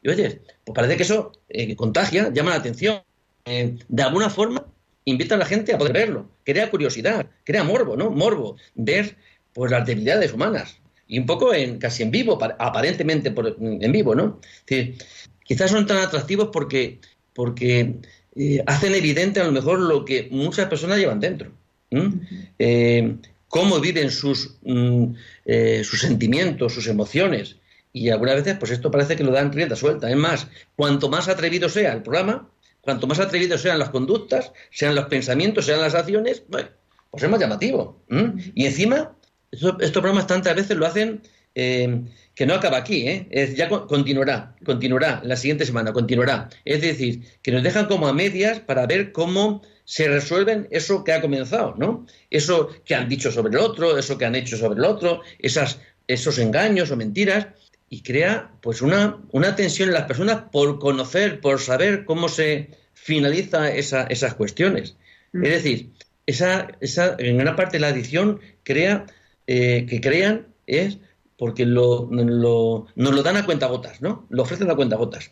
y 0.03 0.09
oye, 0.09 0.41
pues 0.65 0.75
parece 0.75 0.97
que 0.97 1.03
eso 1.03 1.33
eh, 1.49 1.75
contagia, 1.77 2.31
llama 2.33 2.51
la 2.51 2.57
atención. 2.57 3.03
Eh, 3.45 3.77
de 3.89 4.03
alguna 4.03 4.31
forma 4.31 4.67
invita 5.05 5.37
a 5.37 5.39
la 5.39 5.47
gente 5.47 5.73
a 5.73 5.79
poder 5.79 5.93
verlo, 5.93 6.29
crea 6.45 6.71
curiosidad, 6.71 7.31
crea 7.45 7.63
morbo, 7.63 7.97
¿no? 7.97 8.11
Morbo, 8.11 8.57
ver 8.75 9.17
pues 9.57 9.71
las 9.71 9.87
debilidades 9.87 10.35
humanas. 10.35 10.77
Y 11.09 11.19
un 11.19 11.25
poco 11.25 11.55
en, 11.55 11.79
casi 11.79 12.03
en 12.03 12.11
vivo, 12.11 12.39
aparentemente 12.59 13.33
en 13.59 13.91
vivo, 13.93 14.15
¿no? 14.15 14.39
Es 14.67 14.89
quizás 15.45 15.71
son 15.71 15.87
tan 15.87 15.97
atractivos 15.97 16.51
porque, 16.53 16.99
porque 17.33 17.95
eh, 18.37 18.63
hacen 18.67 18.95
evidente 18.95 19.41
a 19.41 19.45
lo 19.45 19.53
mejor 19.53 19.79
lo 19.81 20.05
que 20.05 20.29
muchas 20.31 20.69
personas 20.69 20.99
llevan 20.99 21.21
dentro. 21.21 21.53
Eh, 22.59 23.17
cómo 23.49 23.81
viven 23.81 24.11
sus, 24.11 24.59
mm, 24.63 25.05
eh, 25.47 25.83
sus 25.85 26.01
sentimientos, 26.01 26.75
sus 26.75 26.87
emociones. 26.87 27.57
Y 27.95 28.11
algunas 28.11 28.35
veces, 28.35 28.59
pues 28.59 28.73
esto 28.73 28.91
parece 28.91 29.17
que 29.17 29.25
lo 29.25 29.33
dan 29.33 29.55
rienda 29.55 29.75
suelta. 29.75 30.11
Es 30.11 30.17
más, 30.17 30.49
cuanto 30.75 31.09
más 31.09 31.29
atrevido 31.29 31.71
sea 31.71 31.95
el 31.95 32.03
programa, 32.03 32.51
cuanto 32.83 33.07
más 33.07 33.21
atrevidos 33.21 33.63
sean 33.63 33.79
las 33.79 33.89
conductas, 33.89 34.53
sean 34.71 34.95
los 34.95 35.07
pensamientos, 35.07 35.65
sean 35.65 35.81
las 35.81 35.95
acciones, 35.95 36.43
pues, 36.51 36.67
es 37.25 37.31
más 37.31 37.41
llamativo. 37.41 38.03
Y 38.55 38.67
encima, 38.67 39.16
estos 39.57 40.03
programas 40.03 40.27
tantas 40.27 40.55
veces 40.55 40.77
lo 40.77 40.87
hacen 40.87 41.23
que 42.37 42.45
no 42.47 42.55
acaba 42.55 42.77
aquí, 42.77 43.09
¿eh? 43.09 43.27
Es, 43.31 43.57
ya 43.57 43.69
continuará, 43.71 44.55
continuará 44.63 45.23
la 45.25 45.37
siguiente 45.37 45.65
semana, 45.65 45.95
continuará. 45.95 46.51
Es 46.67 46.83
decir, 46.83 47.23
que 47.41 47.51
nos 47.51 47.63
dejan 47.63 47.87
como 47.87 48.09
a 48.09 48.13
medias 48.13 48.61
para 48.61 48.87
ver 48.87 49.11
cómo 49.11 49.63
se 49.87 50.07
resuelven 50.07 50.69
eso 50.71 51.03
que 51.03 51.15
ha 51.15 51.23
comenzado, 51.23 51.75
¿no? 51.79 52.07
Eso 52.29 52.69
que 52.85 52.95
han 52.95 53.09
dicho 53.09 53.33
sobre 53.33 53.53
el 53.53 53.59
otro, 53.59 53.97
eso 53.97 54.19
que 54.19 54.27
han 54.27 54.35
hecho 54.35 54.59
sobre 54.59 54.79
el 54.79 54.85
otro, 54.85 55.23
esas, 55.39 55.81
esos 56.09 56.39
engaños 56.39 56.91
o 56.91 56.97
mentiras, 56.97 57.47
y 57.89 58.03
crea 58.03 58.51
pues 58.61 58.83
una, 58.83 59.19
una 59.31 59.57
tensión 59.57 59.89
en 59.89 59.95
las 59.95 60.05
personas 60.05 60.43
por 60.53 60.79
conocer, 60.79 61.41
por 61.41 61.59
saber 61.61 62.05
cómo 62.05 62.29
se 62.29 62.69
finaliza 62.93 63.73
esa, 63.73 64.03
esas 64.05 64.35
cuestiones. 64.35 64.97
Mm. 65.33 65.45
Es 65.45 65.51
decir, 65.53 65.91
esa, 66.27 66.69
esa, 66.81 67.17
en 67.19 67.39
gran 67.39 67.57
parte 67.57 67.79
la 67.79 67.89
adicción 67.89 68.41
crea 68.63 69.07
eh, 69.47 69.87
que 69.89 70.01
crean 70.01 70.47
es 70.67 70.99
porque 71.39 71.67
lo, 71.67 72.09
lo, 72.11 72.87
nos 72.95 73.15
lo 73.15 73.23
dan 73.23 73.37
a 73.37 73.45
cuenta 73.45 73.67
gotas, 73.67 74.01
¿no? 74.01 74.27
Lo 74.31 74.43
ofrecen 74.43 74.71
a 74.71 74.77
cuenta 74.77 74.97
gotas. 74.97 75.31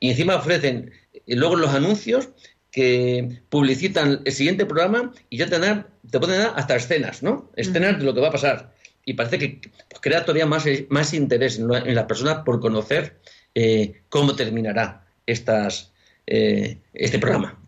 Y 0.00 0.10
encima 0.10 0.36
ofrecen 0.36 0.90
eh, 1.12 1.36
luego 1.36 1.56
los 1.56 1.70
anuncios 1.70 2.30
que 2.70 3.40
publicitan 3.48 4.20
el 4.24 4.32
siguiente 4.32 4.66
programa 4.66 5.12
y 5.30 5.38
ya 5.38 5.48
te, 5.48 5.58
dan, 5.58 5.86
te 6.10 6.18
pueden 6.18 6.40
dar 6.40 6.52
hasta 6.56 6.76
escenas, 6.76 7.22
¿no? 7.22 7.50
Escenas 7.56 7.98
de 7.98 8.04
lo 8.04 8.14
que 8.14 8.20
va 8.20 8.28
a 8.28 8.32
pasar. 8.32 8.74
Y 9.04 9.14
parece 9.14 9.38
que 9.38 9.60
pues, 9.88 10.00
crea 10.00 10.24
todavía 10.24 10.46
más, 10.46 10.64
más 10.90 11.14
interés 11.14 11.58
en, 11.58 11.68
las 11.68 12.04
personas 12.04 12.38
por 12.44 12.60
conocer 12.60 13.18
eh, 13.54 14.02
cómo 14.08 14.36
terminará 14.36 15.06
estas, 15.26 15.92
eh, 16.26 16.78
este 16.92 17.18
programa. 17.18 17.58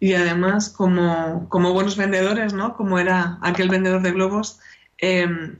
Y 0.00 0.14
además, 0.14 0.70
como, 0.70 1.48
como 1.48 1.72
buenos 1.72 1.96
vendedores, 1.96 2.52
¿no? 2.52 2.76
Como 2.76 2.98
era 2.98 3.38
aquel 3.42 3.68
vendedor 3.68 4.02
de 4.02 4.12
globos, 4.12 4.58
em, 4.98 5.56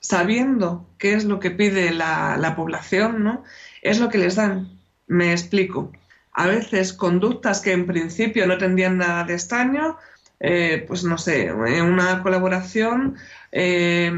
sabiendo 0.00 0.88
qué 0.98 1.14
es 1.14 1.24
lo 1.24 1.40
que 1.40 1.50
pide 1.50 1.92
la, 1.92 2.54
población, 2.56 3.24
¿no? 3.24 3.44
Es 3.82 4.00
lo 4.00 4.08
que 4.08 4.18
les 4.18 4.36
dan. 4.36 4.68
Me 5.06 5.32
explico. 5.32 5.92
A 6.32 6.46
veces 6.46 6.92
conductas 6.92 7.60
que 7.60 7.72
en 7.72 7.86
principio 7.86 8.46
no 8.46 8.58
tendrían 8.58 8.98
nada 8.98 9.24
de 9.24 9.34
extraño, 9.34 9.96
eh, 10.40 10.84
pues 10.86 11.02
no 11.02 11.18
sé, 11.18 11.52
una 11.52 12.22
colaboración 12.22 13.16
eh, 13.50 14.12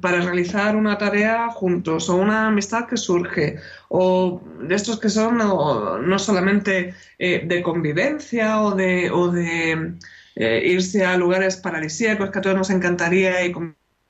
para 0.00 0.20
realizar 0.20 0.76
una 0.76 0.98
tarea 0.98 1.48
juntos 1.50 2.08
o 2.08 2.16
una 2.16 2.46
amistad 2.48 2.86
que 2.86 2.96
surge 2.96 3.56
o 3.88 4.40
de 4.60 4.74
estos 4.74 5.00
que 5.00 5.08
son 5.08 5.38
no, 5.38 6.18
solamente 6.18 6.94
eh, 7.18 7.42
de 7.44 7.62
convivencia 7.62 8.60
o 8.62 8.74
de, 8.74 9.10
o 9.10 9.32
de 9.32 9.94
irse 10.36 11.04
a 11.04 11.16
lugares 11.16 11.56
paradisíacos 11.56 12.30
que 12.30 12.38
a 12.38 12.42
todos 12.42 12.56
nos 12.56 12.70
encantaría 12.70 13.44
y 13.44 13.52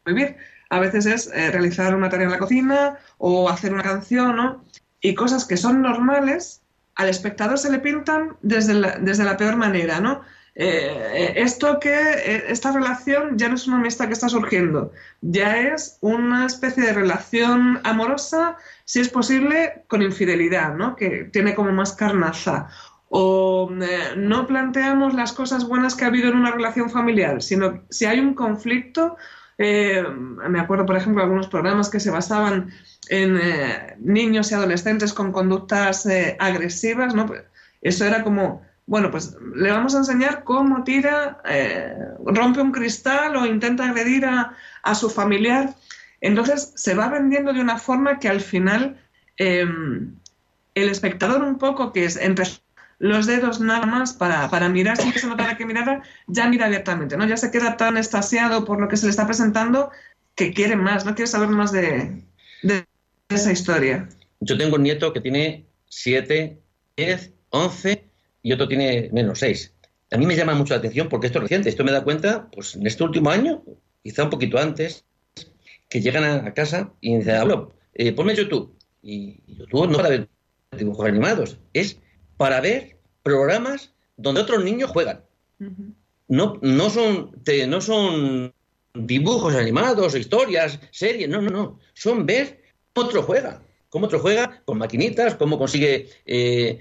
convivir, 0.04 0.36
a 0.70 0.80
veces 0.80 1.06
es 1.06 1.30
eh, 1.32 1.50
realizar 1.50 1.94
una 1.94 2.10
tarea 2.10 2.26
en 2.26 2.32
la 2.32 2.38
cocina 2.38 2.98
o 3.18 3.48
hacer 3.48 3.72
una 3.72 3.82
canción, 3.82 4.36
¿no? 4.36 4.64
Y 5.00 5.14
cosas 5.14 5.44
que 5.44 5.56
son 5.56 5.82
normales, 5.82 6.62
al 6.96 7.08
espectador 7.08 7.58
se 7.58 7.70
le 7.70 7.78
pintan 7.78 8.36
desde 8.42 8.74
la, 8.74 8.98
desde 8.98 9.24
la 9.24 9.36
peor 9.36 9.56
manera, 9.56 10.00
¿no? 10.00 10.22
Eh, 10.56 11.32
esto 11.36 11.80
que 11.80 11.92
eh, 11.92 12.44
esta 12.48 12.70
relación 12.70 13.36
ya 13.36 13.48
no 13.48 13.56
es 13.56 13.66
una 13.66 13.78
amistad 13.78 14.06
que 14.06 14.12
está 14.12 14.28
surgiendo, 14.28 14.92
ya 15.20 15.58
es 15.58 15.98
una 16.00 16.46
especie 16.46 16.84
de 16.84 16.92
relación 16.92 17.80
amorosa, 17.82 18.56
si 18.84 19.00
es 19.00 19.08
posible, 19.08 19.84
con 19.88 20.00
infidelidad, 20.02 20.74
¿no? 20.74 20.94
Que 20.94 21.28
tiene 21.32 21.54
como 21.54 21.72
más 21.72 21.92
carnaza. 21.94 22.68
O 23.16 23.70
no 24.16 24.46
planteamos 24.48 25.14
las 25.14 25.32
cosas 25.32 25.68
buenas 25.68 25.94
que 25.94 26.04
ha 26.04 26.08
habido 26.08 26.30
en 26.30 26.36
una 26.36 26.50
relación 26.50 26.90
familiar, 26.90 27.42
sino 27.42 27.84
si 27.88 28.06
hay 28.06 28.18
un 28.18 28.34
conflicto, 28.34 29.16
eh, 29.58 30.02
me 30.48 30.60
acuerdo, 30.60 30.86
por 30.86 30.96
ejemplo, 30.96 31.22
algunos 31.22 31.48
programas 31.48 31.88
que 31.88 32.00
se 32.00 32.10
basaban 32.10 32.72
en 33.08 33.38
eh, 33.40 33.96
niños 34.00 34.50
y 34.50 34.54
adolescentes 34.54 35.12
con 35.12 35.32
conductas 35.32 36.06
eh, 36.06 36.36
agresivas, 36.40 37.14
¿no? 37.14 37.26
Pues, 37.26 37.42
eso 37.80 38.04
era 38.04 38.24
como, 38.24 38.62
bueno, 38.86 39.10
pues 39.10 39.36
le 39.54 39.70
vamos 39.70 39.94
a 39.94 39.98
enseñar 39.98 40.42
cómo 40.44 40.84
tira, 40.84 41.42
rompe 42.24 42.60
un 42.60 42.72
cristal 42.72 43.36
o 43.36 43.46
intenta 43.46 43.88
agredir 43.88 44.24
a, 44.24 44.56
a, 44.82 44.94
su 44.94 45.10
familiar. 45.10 45.74
Entonces 46.20 46.72
se 46.74 46.94
va 46.94 47.08
vendiendo 47.08 47.52
de 47.52 47.60
una 47.60 47.76
forma 47.76 48.18
que 48.18 48.28
al 48.28 48.40
final 48.40 48.98
el 49.36 50.18
espectador 50.74 51.42
un 51.42 51.58
poco 51.58 51.92
que 51.92 52.06
es 52.06 52.16
entre 52.16 52.46
los 52.98 53.26
dedos 53.26 53.60
nada 53.60 53.86
más 53.86 54.12
para, 54.12 54.48
para 54.50 54.68
mirar 54.68 54.96
si 54.96 55.10
se 55.12 55.26
nota 55.26 55.56
que 55.56 55.66
mirara, 55.66 56.02
ya 56.26 56.48
mira 56.48 56.66
abiertamente, 56.66 57.16
¿no? 57.16 57.26
Ya 57.26 57.36
se 57.36 57.50
queda 57.50 57.76
tan 57.76 57.96
estasiado 57.96 58.64
por 58.64 58.80
lo 58.80 58.88
que 58.88 58.96
se 58.96 59.06
le 59.06 59.10
está 59.10 59.26
presentando 59.26 59.90
que 60.34 60.52
quiere 60.52 60.76
más, 60.76 61.04
no 61.04 61.14
quiere 61.14 61.30
saber 61.30 61.48
más 61.48 61.72
de, 61.72 62.22
esa 63.28 63.52
historia. 63.52 64.08
Yo 64.40 64.58
tengo 64.58 64.76
un 64.76 64.82
nieto 64.82 65.12
que 65.12 65.20
tiene 65.20 65.66
7, 65.88 66.58
10, 66.96 67.32
11 67.50 68.04
y 68.42 68.52
otro 68.52 68.68
tiene 68.68 69.08
menos 69.12 69.38
6. 69.38 69.72
a 70.10 70.16
mí 70.16 70.26
me 70.26 70.36
llama 70.36 70.54
mucho 70.54 70.74
la 70.74 70.78
atención 70.78 71.08
porque 71.08 71.26
esto 71.26 71.38
es 71.38 71.44
reciente. 71.44 71.68
Esto 71.68 71.84
me 71.84 71.92
da 71.92 72.04
cuenta, 72.04 72.48
pues 72.50 72.74
en 72.74 72.86
este 72.86 73.04
último 73.04 73.30
año, 73.30 73.62
quizá 74.02 74.24
un 74.24 74.30
poquito 74.30 74.58
antes, 74.58 75.04
que 75.88 76.00
llegan 76.00 76.24
a, 76.24 76.54
casa 76.54 76.92
y 77.00 77.12
me 77.12 77.18
dicen, 77.18 77.36
hablo, 77.36 77.72
eh, 77.94 78.12
ponme 78.12 78.34
YouTube. 78.34 78.76
Y, 79.02 79.40
YouTube 79.46 79.90
no 79.90 79.96
para 79.96 80.08
ver 80.08 80.28
dibujos 80.76 81.06
animados, 81.06 81.58
es 81.72 81.98
para 82.44 82.60
ver 82.60 82.98
programas 83.22 83.94
donde 84.18 84.42
otros 84.42 84.62
niños 84.62 84.90
juegan. 84.90 85.24
no, 86.28 86.58
no, 86.60 86.90
son, 86.90 87.30
no 87.68 87.80
son 87.80 88.52
dibujos 88.92 89.54
animados, 89.54 90.14
historias, 90.14 90.78
series, 90.90 91.26
no, 91.26 91.40
no, 91.40 91.50
no. 91.50 91.80
Son 91.94 92.26
ver 92.26 92.60
cómo 92.92 93.08
otro 93.08 93.22
juega. 93.22 93.62
Cómo 93.88 94.04
otro 94.04 94.18
juega 94.18 94.60
con 94.66 94.76
maquinitas, 94.76 95.36
cómo 95.36 95.56
consigue 95.56 96.10
eh, 96.26 96.80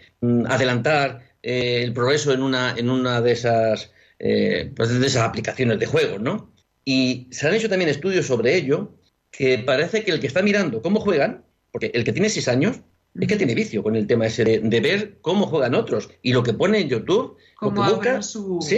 adelantar 0.49 1.31
eh, 1.41 1.81
el 1.81 1.93
progreso 1.93 2.33
en 2.33 2.43
una, 2.43 2.75
en 2.75 2.89
una 2.89 3.21
de 3.21 3.31
esas, 3.31 3.93
pues 4.17 4.99
de 4.99 5.07
esas 5.07 5.23
aplicaciones 5.23 5.79
de 5.79 5.85
juegos, 5.85 6.19
¿no? 6.19 6.51
Y 6.83 7.29
se 7.31 7.47
han 7.47 7.53
hecho 7.53 7.69
también 7.69 7.89
estudios 7.89 8.25
sobre 8.25 8.57
ello, 8.57 8.97
que 9.31 9.59
parece 9.59 10.03
que 10.03 10.11
el 10.11 10.19
que 10.19 10.27
está 10.27 10.41
mirando 10.41 10.81
cómo 10.81 10.99
juegan, 10.99 11.45
porque 11.71 11.89
el 11.93 12.03
que 12.03 12.11
tiene 12.11 12.27
seis 12.27 12.49
años, 12.49 12.81
es 13.19 13.27
que 13.27 13.35
tiene 13.35 13.55
vicio 13.55 13.83
con 13.83 13.95
el 13.95 14.07
tema 14.07 14.25
ese 14.25 14.43
de, 14.43 14.79
ver 14.79 15.17
cómo 15.21 15.45
juegan 15.47 15.75
otros. 15.75 16.09
Y 16.21 16.33
lo 16.33 16.43
que 16.43 16.53
pone 16.53 16.79
en 16.79 16.89
YouTube, 16.89 17.37
cómo, 17.55 17.83
abren, 17.83 18.21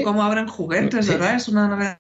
cómo 0.04 0.24
abren 0.24 0.48
juguetes, 0.48 1.08
¿verdad? 1.08 1.36
Es 1.36 1.48
una 1.48 1.68
novedad 1.68 2.00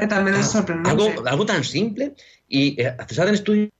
que 0.00 0.06
también 0.06 0.36
es 0.36 0.46
sorprendente. 0.46 0.90
Algo, 0.90 1.26
algo 1.26 1.46
tan 1.46 1.64
simple 1.64 2.14
y 2.48 2.80
eh, 2.80 2.94
hacen 2.98 3.34
estudios 3.34 3.70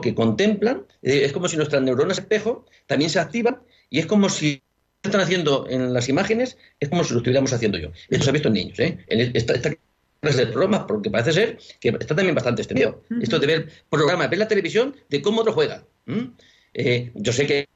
que 0.00 0.14
contemplan, 0.14 0.86
eh, 1.02 1.22
es 1.24 1.32
como 1.32 1.48
si 1.48 1.56
nuestras 1.56 1.82
neuronas 1.82 2.18
espejo 2.18 2.64
también 2.86 3.10
se 3.10 3.18
activan 3.18 3.60
y 3.90 3.98
es 3.98 4.06
como 4.06 4.28
si 4.28 4.62
están 5.02 5.20
haciendo 5.20 5.66
en 5.68 5.92
las 5.92 6.08
imágenes, 6.08 6.56
es 6.80 6.88
como 6.88 7.04
si 7.04 7.12
lo 7.12 7.18
estuviéramos 7.18 7.52
haciendo 7.52 7.78
yo. 7.78 7.90
Esto 8.08 8.24
se 8.24 8.30
ha 8.30 8.32
visto 8.32 8.48
en 8.48 8.54
niños, 8.54 8.78
¿eh? 8.78 8.98
En 9.08 9.32
esta, 9.34 9.54
de 9.54 10.46
programas, 10.46 10.84
porque 10.88 11.10
parece 11.10 11.32
ser 11.32 11.58
que 11.80 11.90
está 11.90 12.14
también 12.14 12.34
bastante 12.34 12.62
extendido. 12.62 13.02
Esto 13.20 13.38
de 13.38 13.46
ver 13.46 13.68
programas, 13.90 14.30
ver 14.30 14.38
la 14.38 14.48
televisión 14.48 14.96
de 15.10 15.20
cómo 15.20 15.42
otro 15.42 15.52
juega. 15.52 15.84
Eh, 16.74 17.10
yo 17.14 17.32
sé 17.32 17.46
que 17.46 17.68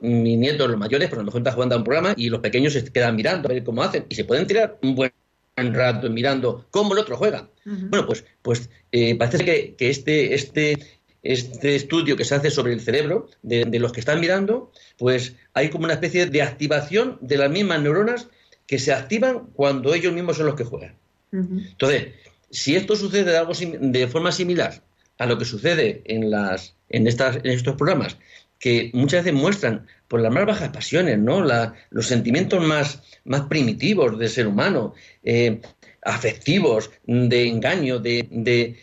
mis 0.00 0.38
nietos, 0.38 0.68
los 0.68 0.78
mayores, 0.78 1.08
por 1.08 1.18
lo 1.18 1.24
mejor 1.24 1.40
están 1.40 1.54
jugando 1.54 1.74
a 1.74 1.78
un 1.78 1.84
programa 1.84 2.14
y 2.16 2.28
los 2.28 2.40
pequeños 2.40 2.72
se 2.72 2.84
quedan 2.84 3.16
mirando 3.16 3.48
a 3.48 3.52
ver 3.52 3.64
cómo 3.64 3.82
hacen 3.82 4.04
y 4.08 4.14
se 4.14 4.24
pueden 4.24 4.46
tirar 4.46 4.78
un 4.82 4.94
buen 4.94 5.12
rato 5.56 6.08
mirando 6.10 6.66
cómo 6.70 6.92
el 6.92 7.00
otro 7.00 7.16
juega. 7.16 7.48
Bueno, 7.64 8.06
pues, 8.06 8.24
pues 8.42 8.70
eh, 8.92 9.16
parece 9.16 9.44
que, 9.44 9.74
que, 9.76 9.90
este, 9.90 10.34
este, 10.34 10.78
este 11.22 11.74
estudio 11.74 12.16
que 12.16 12.24
se 12.24 12.36
hace 12.36 12.50
sobre 12.50 12.72
el 12.72 12.80
cerebro 12.80 13.28
de, 13.42 13.64
de, 13.64 13.78
los 13.80 13.92
que 13.92 14.00
están 14.00 14.20
mirando, 14.20 14.70
pues 14.98 15.34
hay 15.52 15.70
como 15.70 15.84
una 15.84 15.94
especie 15.94 16.26
de 16.26 16.42
activación 16.42 17.18
de 17.20 17.38
las 17.38 17.50
mismas 17.50 17.80
neuronas 17.82 18.28
que 18.66 18.78
se 18.78 18.92
activan 18.92 19.46
cuando 19.54 19.94
ellos 19.94 20.12
mismos 20.12 20.36
son 20.36 20.46
los 20.46 20.54
que 20.54 20.64
juegan. 20.64 20.94
Entonces, 21.32 22.14
si 22.50 22.76
esto 22.76 22.96
sucede 22.96 23.32
de, 23.32 23.36
algo 23.36 23.52
de 23.52 24.06
forma 24.06 24.32
similar 24.32 24.80
a 25.18 25.26
lo 25.26 25.38
que 25.38 25.44
sucede 25.44 26.02
en, 26.04 26.30
las, 26.30 26.74
en, 26.88 27.06
estas, 27.06 27.36
en 27.36 27.46
estos 27.46 27.76
programas, 27.76 28.16
que 28.58 28.90
muchas 28.94 29.24
veces 29.24 29.38
muestran 29.38 29.86
por 30.08 30.20
las 30.20 30.32
más 30.32 30.46
bajas 30.46 30.70
pasiones, 30.70 31.18
¿no? 31.18 31.44
los 31.90 32.06
sentimientos 32.06 32.64
más, 32.64 33.02
más 33.24 33.42
primitivos 33.42 34.18
del 34.18 34.28
ser 34.28 34.46
humano, 34.46 34.94
eh, 35.24 35.60
afectivos, 36.02 36.90
de 37.06 37.48
engaño, 37.48 37.98
de, 37.98 38.76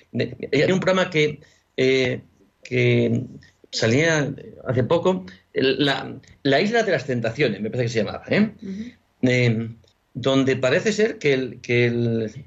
Hay 0.51 0.71
un 0.71 0.79
programa 0.79 1.09
que, 1.09 1.39
eh, 1.77 2.21
que 2.63 3.23
salía 3.71 4.33
hace 4.65 4.83
poco, 4.83 5.25
la, 5.53 6.61
Isla 6.61 6.83
de 6.83 6.91
las 6.91 7.05
Tentaciones, 7.05 7.61
me 7.61 7.69
parece 7.69 7.85
que 7.85 7.93
se 7.93 8.03
llamaba, 8.03 8.25
¿eh? 8.29 9.69
donde 10.13 10.55
parece 10.55 10.91
ser 10.91 11.17
que 11.17 11.33
el, 11.33 11.61
que 11.61 11.85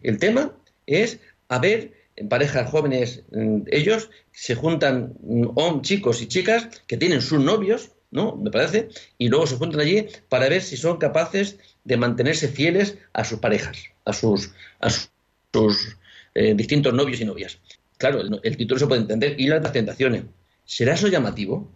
el, 0.02 0.18
tema 0.18 0.52
es 0.86 1.18
a 1.48 1.58
ver 1.58 1.92
en 2.16 2.28
parejas 2.28 2.70
jóvenes, 2.70 3.22
mm, 3.30 3.62
ellos 3.70 4.10
se 4.32 4.54
juntan 4.54 5.14
mm, 5.20 5.80
chicos 5.82 6.22
y 6.22 6.28
chicas 6.28 6.68
que 6.86 6.96
tienen 6.96 7.22
sus 7.22 7.40
novios, 7.40 7.92
¿no? 8.10 8.36
Me 8.36 8.50
parece, 8.50 8.88
y 9.18 9.28
luego 9.28 9.46
se 9.46 9.56
juntan 9.56 9.80
allí 9.80 10.06
para 10.28 10.48
ver 10.48 10.62
si 10.62 10.76
son 10.76 10.96
capaces 10.98 11.58
de 11.84 11.96
mantenerse 11.96 12.48
fieles 12.48 12.98
a 13.12 13.24
sus 13.24 13.38
parejas, 13.38 13.78
a 14.04 14.12
sus, 14.12 14.52
a 14.80 14.90
sus, 14.90 15.96
eh, 16.34 16.54
distintos 16.54 16.94
novios 16.94 17.20
y 17.20 17.24
novias. 17.24 17.58
Claro, 17.98 18.20
el, 18.42 18.56
título 18.56 18.78
se 18.78 18.86
puede 18.86 19.02
entender, 19.02 19.36
y 19.38 19.48
las 19.48 19.72
tentaciones. 19.72 20.24
¿Será 20.64 20.94
eso 20.94 21.08
llamativo? 21.08 21.70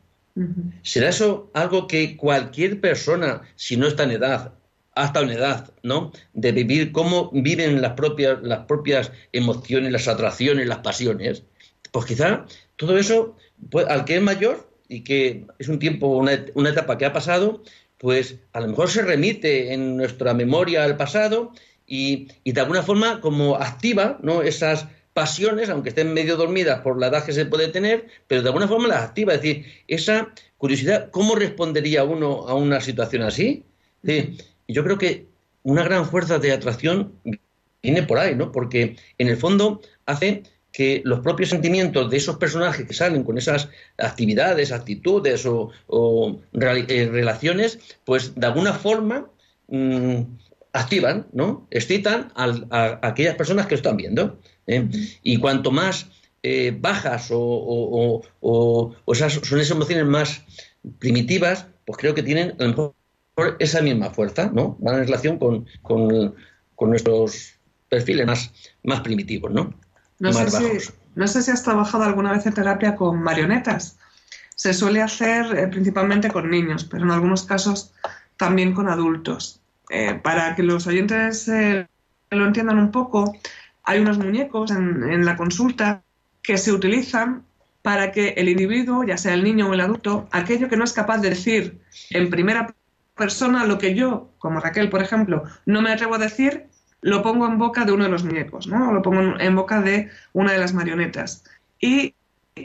¿Será 0.82 1.08
eso 1.08 1.50
algo 1.54 1.86
que 1.86 2.16
cualquier 2.16 2.80
persona, 2.80 3.42
si 3.56 3.76
no 3.76 3.86
está 3.86 4.04
en 4.04 4.12
edad, 4.12 4.54
hasta 5.02 5.22
una 5.22 5.34
edad, 5.34 5.72
¿no? 5.82 6.12
De 6.32 6.52
vivir 6.52 6.92
cómo 6.92 7.30
viven 7.32 7.80
las 7.80 7.92
propias, 7.92 8.38
las 8.42 8.66
propias 8.66 9.10
emociones, 9.32 9.92
las 9.92 10.08
atracciones, 10.08 10.66
las 10.66 10.78
pasiones. 10.78 11.42
Pues 11.90 12.06
quizá 12.06 12.46
todo 12.76 12.98
eso, 12.98 13.36
pues, 13.70 13.86
al 13.88 14.04
que 14.04 14.16
es 14.16 14.22
mayor 14.22 14.70
y 14.88 15.02
que 15.02 15.46
es 15.58 15.68
un 15.68 15.78
tiempo, 15.78 16.08
una, 16.08 16.70
etapa 16.70 16.98
que 16.98 17.06
ha 17.06 17.12
pasado, 17.12 17.62
pues 17.98 18.36
a 18.52 18.60
lo 18.60 18.68
mejor 18.68 18.90
se 18.90 19.02
remite 19.02 19.72
en 19.72 19.96
nuestra 19.96 20.34
memoria 20.34 20.84
al 20.84 20.96
pasado 20.96 21.52
y, 21.86 22.28
de 22.44 22.60
alguna 22.60 22.82
forma 22.82 23.20
como 23.20 23.56
activa 23.56 24.18
¿no? 24.22 24.42
esas 24.42 24.86
pasiones, 25.12 25.68
aunque 25.70 25.90
estén 25.90 26.12
medio 26.12 26.36
dormidas 26.36 26.80
por 26.80 26.98
la 26.98 27.08
edad 27.08 27.24
que 27.24 27.32
se 27.32 27.46
puede 27.46 27.68
tener, 27.68 28.06
pero 28.26 28.42
de 28.42 28.48
alguna 28.48 28.68
forma 28.68 28.88
las 28.88 29.02
activa. 29.02 29.34
Es 29.34 29.42
decir, 29.42 29.66
esa 29.88 30.32
curiosidad, 30.56 31.10
¿cómo 31.10 31.34
respondería 31.34 32.04
uno 32.04 32.48
a 32.48 32.54
una 32.54 32.80
situación 32.80 33.22
así? 33.22 33.64
¿Sí? 34.04 34.38
Y 34.70 34.72
yo 34.72 34.84
creo 34.84 34.98
que 34.98 35.26
una 35.64 35.82
gran 35.82 36.06
fuerza 36.06 36.38
de 36.38 36.52
atracción 36.52 37.14
viene 37.82 38.04
por 38.04 38.18
ahí, 38.18 38.36
¿no? 38.36 38.52
Porque 38.52 38.94
en 39.18 39.26
el 39.26 39.36
fondo 39.36 39.80
hace 40.06 40.44
que 40.70 41.02
los 41.04 41.18
propios 41.18 41.48
sentimientos 41.48 42.08
de 42.08 42.16
esos 42.18 42.36
personajes 42.36 42.86
que 42.86 42.94
salen 42.94 43.24
con 43.24 43.36
esas 43.36 43.68
actividades, 43.98 44.70
actitudes 44.70 45.44
o, 45.44 45.72
eh, 46.52 47.08
relaciones, 47.10 47.80
pues 48.04 48.36
de 48.36 48.46
alguna 48.46 48.72
forma 48.72 49.26
mm, 49.66 50.20
activan, 50.72 51.26
¿no? 51.32 51.66
Excitan 51.72 52.32
a, 52.36 53.00
aquellas 53.02 53.34
personas 53.34 53.66
que 53.66 53.74
lo 53.74 53.78
están 53.78 53.96
viendo. 53.96 54.38
¿eh? 54.68 54.86
Y 55.24 55.38
cuanto 55.38 55.72
más 55.72 56.06
eh, 56.44 56.72
bajas 56.78 57.26
o, 57.32 58.22
esas, 59.08 59.32
son 59.32 59.58
esas 59.58 59.72
emociones 59.74 60.06
más 60.06 60.44
primitivas, 61.00 61.66
pues 61.84 61.98
creo 61.98 62.14
que 62.14 62.22
tienen 62.22 62.54
a 62.60 62.62
lo 62.62 62.68
mejor 62.68 62.99
esa 63.58 63.82
misma 63.82 64.10
fuerza, 64.10 64.50
¿no? 64.52 64.76
Van 64.80 64.96
en 64.96 65.04
relación 65.04 65.38
con, 65.38 65.66
nuestros 66.80 67.54
perfiles 67.88 68.26
más, 68.26 68.52
más 68.84 69.00
primitivos, 69.00 69.50
¿no? 69.50 69.74
No 70.18 70.32
sé, 70.32 70.50
si, 70.50 70.92
no 71.14 71.26
sé 71.26 71.42
si 71.42 71.50
has 71.50 71.62
trabajado 71.62 72.04
alguna 72.04 72.32
vez 72.32 72.46
en 72.46 72.54
terapia 72.54 72.96
con 72.96 73.22
marionetas. 73.22 73.98
Se 74.54 74.74
suele 74.74 75.00
hacer 75.00 75.56
eh, 75.56 75.66
principalmente 75.68 76.30
con 76.30 76.50
niños, 76.50 76.84
pero 76.84 77.04
en 77.04 77.10
algunos 77.10 77.44
casos 77.44 77.92
también 78.36 78.74
con 78.74 78.88
adultos. 78.88 79.60
Eh, 79.90 80.18
para 80.22 80.54
que 80.54 80.62
los 80.62 80.86
oyentes 80.86 81.48
eh, 81.48 81.86
lo 82.30 82.46
entiendan 82.46 82.78
un 82.78 82.90
poco, 82.90 83.34
hay 83.82 84.00
unos 84.00 84.18
muñecos 84.18 84.70
en, 84.70 85.10
en 85.10 85.24
la 85.24 85.36
consulta 85.36 86.02
que 86.42 86.58
se 86.58 86.72
utilizan 86.72 87.44
para 87.82 88.12
que 88.12 88.30
el 88.30 88.48
individuo, 88.48 89.04
ya 89.04 89.16
sea 89.16 89.34
el 89.34 89.42
niño 89.44 89.68
o 89.68 89.74
el 89.74 89.80
adulto, 89.80 90.28
aquello 90.30 90.68
que 90.68 90.76
no 90.76 90.84
es 90.84 90.92
capaz 90.92 91.18
de 91.18 91.30
decir 91.30 91.80
en 92.10 92.30
primera 92.30 92.74
persona 93.20 93.66
lo 93.66 93.78
que 93.78 93.94
yo, 93.94 94.32
como 94.38 94.58
Raquel, 94.58 94.90
por 94.90 95.02
ejemplo, 95.02 95.44
no 95.66 95.82
me 95.82 95.92
atrevo 95.92 96.16
a 96.16 96.18
decir, 96.18 96.66
lo 97.02 97.22
pongo 97.22 97.46
en 97.46 97.58
boca 97.58 97.84
de 97.84 97.92
uno 97.92 98.04
de 98.04 98.10
los 98.10 98.24
muñecos, 98.24 98.66
¿no? 98.66 98.92
Lo 98.92 99.02
pongo 99.02 99.38
en 99.38 99.54
boca 99.54 99.80
de 99.80 100.10
una 100.32 100.52
de 100.52 100.58
las 100.58 100.74
marionetas. 100.74 101.44
Y 101.78 102.14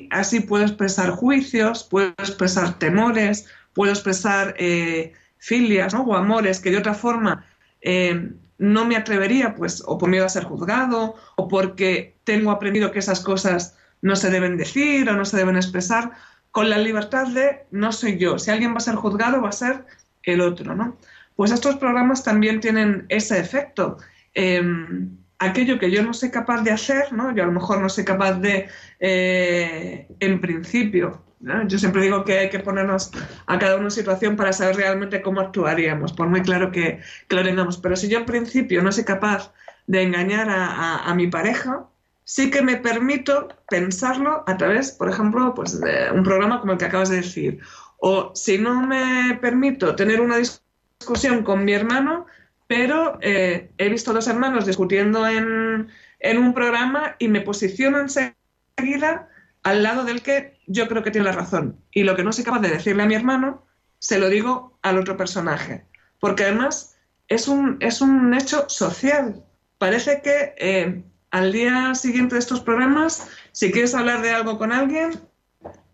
así 0.09 0.39
puedo 0.39 0.63
expresar 0.63 1.11
juicios, 1.11 1.83
puedo 1.83 2.07
expresar 2.17 2.79
temores, 2.79 3.47
puedo 3.73 3.91
expresar 3.91 4.55
eh, 4.57 5.13
filias 5.37 5.93
o 5.93 6.15
amores 6.15 6.59
que 6.59 6.71
de 6.71 6.77
otra 6.77 6.93
forma 6.93 7.45
eh, 7.81 8.31
no 8.57 8.85
me 8.85 8.95
atrevería, 8.95 9.55
pues, 9.55 9.83
o 9.85 9.97
por 9.97 10.09
miedo 10.09 10.25
a 10.25 10.29
ser 10.29 10.45
juzgado, 10.45 11.15
o 11.35 11.47
porque 11.47 12.15
tengo 12.23 12.51
aprendido 12.51 12.91
que 12.91 12.99
esas 12.99 13.19
cosas 13.19 13.77
no 14.01 14.15
se 14.15 14.29
deben 14.29 14.57
decir 14.57 15.09
o 15.09 15.13
no 15.13 15.25
se 15.25 15.37
deben 15.37 15.57
expresar, 15.57 16.11
con 16.51 16.69
la 16.69 16.77
libertad 16.77 17.27
de 17.27 17.65
no 17.71 17.91
soy 17.91 18.17
yo. 18.17 18.39
Si 18.39 18.49
alguien 18.49 18.73
va 18.73 18.77
a 18.77 18.87
ser 18.87 18.95
juzgado, 18.95 19.41
va 19.41 19.49
a 19.49 19.51
ser 19.51 19.85
el 20.25 20.41
otro, 20.41 20.75
¿no? 20.75 20.97
Pues 21.35 21.51
estos 21.51 21.75
programas 21.77 22.23
también 22.23 22.59
tienen 22.59 23.05
ese 23.09 23.39
efecto. 23.39 23.97
Em, 24.33 25.17
aquello 25.39 25.79
que 25.79 25.91
yo 25.91 26.01
no 26.03 26.13
soy 26.13 26.31
capaz 26.31 26.61
de 26.61 26.71
hacer, 26.71 27.11
¿no? 27.13 27.35
Yo 27.35 27.43
a 27.43 27.47
lo 27.47 27.51
mejor 27.51 27.81
no 27.81 27.89
soy 27.89 28.05
capaz 28.05 28.33
de, 28.35 28.67
eh, 28.99 30.07
en 30.19 30.41
principio, 30.41 31.25
yo 31.67 31.77
siempre 31.77 32.01
digo 32.01 32.23
que 32.23 32.39
hay 32.39 32.49
que 32.49 32.59
ponernos 32.59 33.11
a 33.45 33.59
cada 33.59 33.75
uno 33.75 33.85
en 33.85 33.91
situación 33.91 34.35
para 34.35 34.53
saber 34.53 34.77
realmente 34.77 35.21
cómo 35.21 35.41
actuaríamos, 35.41 36.13
por 36.13 36.27
muy 36.27 36.41
claro 36.41 36.71
que, 36.71 37.01
lo 37.29 37.43
tengamos. 37.43 37.77
Pero 37.77 37.95
si 37.95 38.07
yo 38.07 38.19
en 38.19 38.25
principio 38.25 38.81
no 38.81 38.91
soy 38.91 39.03
capaz 39.03 39.53
de 39.87 40.01
engañar 40.01 40.47
a, 40.49 41.13
mi 41.13 41.27
pareja, 41.27 41.85
sí 42.23 42.49
que 42.49 42.63
me 42.63 42.77
permito 42.77 43.49
pensarlo 43.69 44.43
a 44.47 44.57
través, 44.57 44.91
por 44.91 45.09
ejemplo, 45.09 45.53
pues 45.53 45.79
de 45.79 46.09
un 46.11 46.23
programa 46.23 46.59
como 46.59 46.73
el 46.73 46.77
que 46.79 46.85
acabas 46.85 47.09
de 47.09 47.17
decir, 47.17 47.59
o 47.97 48.31
si 48.35 48.57
no 48.57 48.85
me 48.85 49.37
permito 49.41 49.95
tener 49.95 50.21
una 50.21 50.37
discusión 50.37 51.43
con 51.43 51.65
mi 51.65 51.73
hermano, 51.73 52.25
pero 52.67 53.17
eh, 53.21 53.71
he 53.77 53.89
visto 53.89 54.13
dos 54.13 54.27
hermanos 54.27 54.65
discutiendo 54.65 55.27
en, 55.27 55.89
en 56.19 56.37
un 56.37 56.53
programa 56.53 57.15
y 57.19 57.27
me 57.27 57.41
posiciono 57.41 57.99
enseguida 57.99 59.29
al 59.63 59.83
lado 59.83 60.03
del 60.03 60.21
que 60.21 60.59
yo 60.67 60.87
creo 60.87 61.03
que 61.03 61.11
tiene 61.11 61.25
la 61.25 61.33
razón. 61.35 61.79
Y 61.91 62.03
lo 62.03 62.15
que 62.15 62.23
no 62.23 62.33
soy 62.33 62.43
capaz 62.43 62.59
de 62.59 62.69
decirle 62.69 63.03
a 63.03 63.07
mi 63.07 63.15
hermano, 63.15 63.65
se 63.99 64.19
lo 64.19 64.29
digo 64.29 64.77
al 64.81 64.97
otro 64.97 65.17
personaje. 65.17 65.85
Porque 66.19 66.43
además 66.43 66.97
es 67.27 67.47
un, 67.47 67.77
es 67.79 68.01
un 68.01 68.33
hecho 68.33 68.69
social. 68.69 69.43
Parece 69.77 70.21
que 70.21 70.53
eh, 70.57 71.03
al 71.31 71.51
día 71.51 71.95
siguiente 71.95 72.35
de 72.35 72.39
estos 72.39 72.61
programas, 72.61 73.27
si 73.51 73.71
quieres 73.71 73.95
hablar 73.95 74.21
de 74.21 74.31
algo 74.31 74.57
con 74.57 74.71
alguien, 74.71 75.19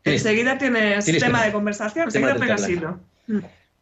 enseguida 0.03 0.57
tienes, 0.57 1.05
tema, 1.05 1.45
de 1.45 1.51
conversación, 1.51 2.05
enseguida 2.05 2.35
pegas 2.35 2.67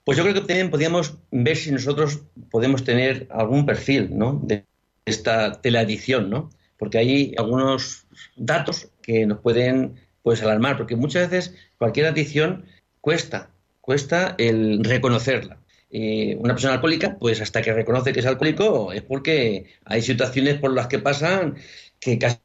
Pues 0.04 0.18
yo 0.18 0.24
creo 0.24 0.34
que 0.34 0.42
también 0.42 0.70
podríamos 0.70 1.18
ver 1.32 1.58
si 1.58 1.72
nosotros 1.72 2.22
podemos 2.50 2.84
tener 2.84 3.28
algún 3.32 3.66
perfil 3.66 4.18
¿no? 4.18 4.40
de 4.44 4.66
esta 5.06 5.62
teleadición, 5.62 6.30
¿no? 6.30 6.50
porque 6.80 6.98
hay 6.98 7.36
algunos 7.38 8.08
datos 8.38 8.90
que 9.02 9.26
nos 9.28 9.40
pueden 9.40 10.00
pues, 10.24 10.42
alarmar, 10.42 10.78
porque 10.78 10.96
muchas 10.96 11.30
veces 11.30 11.56
cualquier 11.78 12.08
adicción 12.08 12.66
cuesta, 13.02 13.52
cuesta 13.82 14.36
el 14.38 14.84
reconocerla. 14.84 15.58
Eh, 15.92 16.38
una 16.40 16.54
persona 16.54 16.76
alcohólica, 16.76 17.18
pues 17.20 17.42
hasta 17.42 17.62
que 17.62 17.74
reconoce 17.74 18.14
que 18.14 18.20
es 18.22 18.26
alcohólico, 18.26 18.94
es 18.94 19.02
porque 19.02 19.74
hay 19.86 20.02
situaciones 20.02 20.56
por 20.60 20.74
las 20.74 20.88
que 20.88 21.00
pasan 21.00 21.58
que 22.00 22.18
casi 22.18 22.38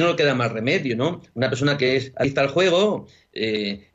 no 0.00 0.08
le 0.08 0.16
queda 0.16 0.34
más 0.34 0.52
remedio, 0.52 0.96
¿no? 0.96 1.22
Una 1.34 1.48
persona 1.48 1.76
que 1.76 1.96
es 1.96 2.12
adicta 2.16 2.40
al 2.40 2.48
juego, 2.48 3.06
eh, 3.32 3.88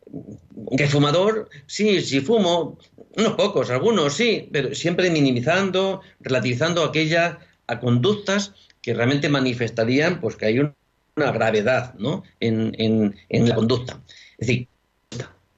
que 0.75 0.83
es 0.83 0.91
fumador, 0.91 1.49
sí, 1.65 2.01
sí 2.01 2.21
fumo, 2.21 2.77
unos 3.15 3.33
pocos, 3.33 3.69
algunos 3.69 4.13
sí, 4.13 4.49
pero 4.51 4.75
siempre 4.75 5.09
minimizando, 5.09 6.01
relativizando 6.19 6.83
aquellas 6.83 7.37
a 7.67 7.79
conductas 7.79 8.53
que 8.81 8.93
realmente 8.93 9.29
manifestarían 9.29 10.21
pues 10.21 10.35
que 10.35 10.45
hay 10.45 10.59
una 10.59 11.31
gravedad 11.31 11.93
¿no? 11.95 12.23
en, 12.39 12.73
en, 12.77 13.49
la 13.49 13.55
conducta. 13.55 14.01
Es 14.37 14.47
decir, 14.47 14.67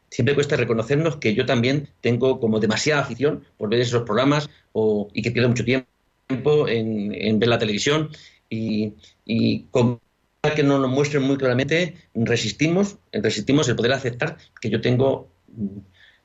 siempre 0.09 0.35
cuesta 0.35 0.55
reconocernos 0.55 1.17
que 1.17 1.35
yo 1.35 1.45
también 1.45 1.89
tengo 2.01 2.39
como 2.39 2.59
demasiada 2.59 3.01
afición 3.01 3.43
por 3.57 3.69
ver 3.69 3.81
esos 3.81 4.03
programas 4.03 4.49
o, 4.71 5.09
y 5.13 5.21
que 5.21 5.31
pierdo 5.31 5.49
mucho 5.49 5.65
tiempo 5.65 6.67
en, 6.67 7.39
ver 7.39 7.49
la 7.49 7.59
televisión 7.59 8.09
y, 8.49 8.93
y 9.25 9.63
con 9.71 9.99
que 10.41 10.63
no 10.63 10.79
nos 10.79 10.89
muestren 10.89 11.23
muy 11.23 11.37
claramente, 11.37 11.95
resistimos, 12.13 12.97
resistimos 13.11 13.67
el 13.67 13.75
poder 13.75 13.91
aceptar 13.91 14.37
que 14.61 14.69
yo 14.69 14.79
tengo 14.79 15.29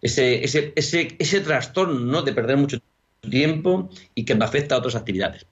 ese, 0.00 0.44
ese, 0.44 0.72
ese, 0.76 1.16
ese 1.18 1.40
trastorno 1.40 1.98
¿no? 1.98 2.22
de 2.22 2.32
perder 2.32 2.56
mucho 2.56 2.78
tiempo 3.28 3.90
y 4.14 4.24
que 4.24 4.34
me 4.34 4.44
afecta 4.44 4.76
a 4.76 4.78
otras 4.78 4.94
actividades. 4.94 5.46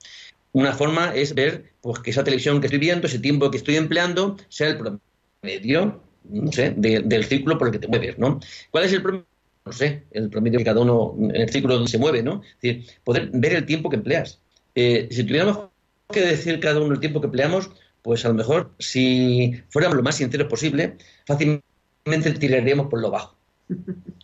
Una 0.53 0.73
forma 0.73 1.15
es 1.15 1.35
ver 1.35 1.73
pues, 1.81 1.99
que 2.01 2.11
esa 2.11 2.23
televisión 2.23 2.61
que 2.61 2.67
estoy 2.67 2.79
viendo, 2.79 3.07
ese 3.07 3.19
tiempo 3.19 3.51
que 3.51 3.57
estoy 3.57 3.77
empleando, 3.77 4.37
sea 4.49 4.69
el 4.69 4.79
promedio, 4.79 6.01
no 6.25 6.53
sé, 6.53 6.75
del 6.77 7.25
círculo 7.25 7.59
por 7.59 7.69
el 7.69 7.73
que 7.73 7.81
te 7.81 7.89
mueves, 7.89 8.19
¿no? 8.19 8.39
¿Cuál 8.71 8.85
es 8.85 8.93
el 8.93 9.03
promedio? 9.03 9.27
No 9.65 9.73
sé, 9.73 10.03
el 10.11 10.29
promedio 10.29 10.59
que 10.59 10.65
cada 10.65 10.81
uno, 10.81 11.15
en 11.19 11.37
el 11.37 11.49
círculo 11.49 11.75
donde 11.75 11.91
se 11.91 11.99
mueve, 11.99 12.23
¿no? 12.23 12.43
Es 12.43 12.61
decir, 12.61 12.85
poder 13.05 13.31
ver 13.33 13.55
el 13.55 13.65
tiempo 13.65 13.89
que 13.89 13.97
empleas. 13.97 14.41
Eh, 14.75 15.09
si 15.11 15.23
tuviéramos 15.25 15.69
que 16.13 16.21
decir 16.21 16.59
cada 16.59 16.81
uno 16.81 16.93
el 16.95 17.01
tiempo 17.01 17.21
que 17.21 17.27
empleamos, 17.27 17.71
pues 18.03 18.25
a 18.25 18.29
lo 18.29 18.35
mejor, 18.35 18.73
si 18.79 19.63
fuéramos 19.71 19.97
lo 19.97 20.03
más 20.03 20.17
sinceros 20.17 20.49
posible, 20.49 20.97
fácilmente 21.27 22.33
tiraríamos 22.39 22.89
por 22.89 23.01
lo 23.01 23.11
bajo. 23.11 23.37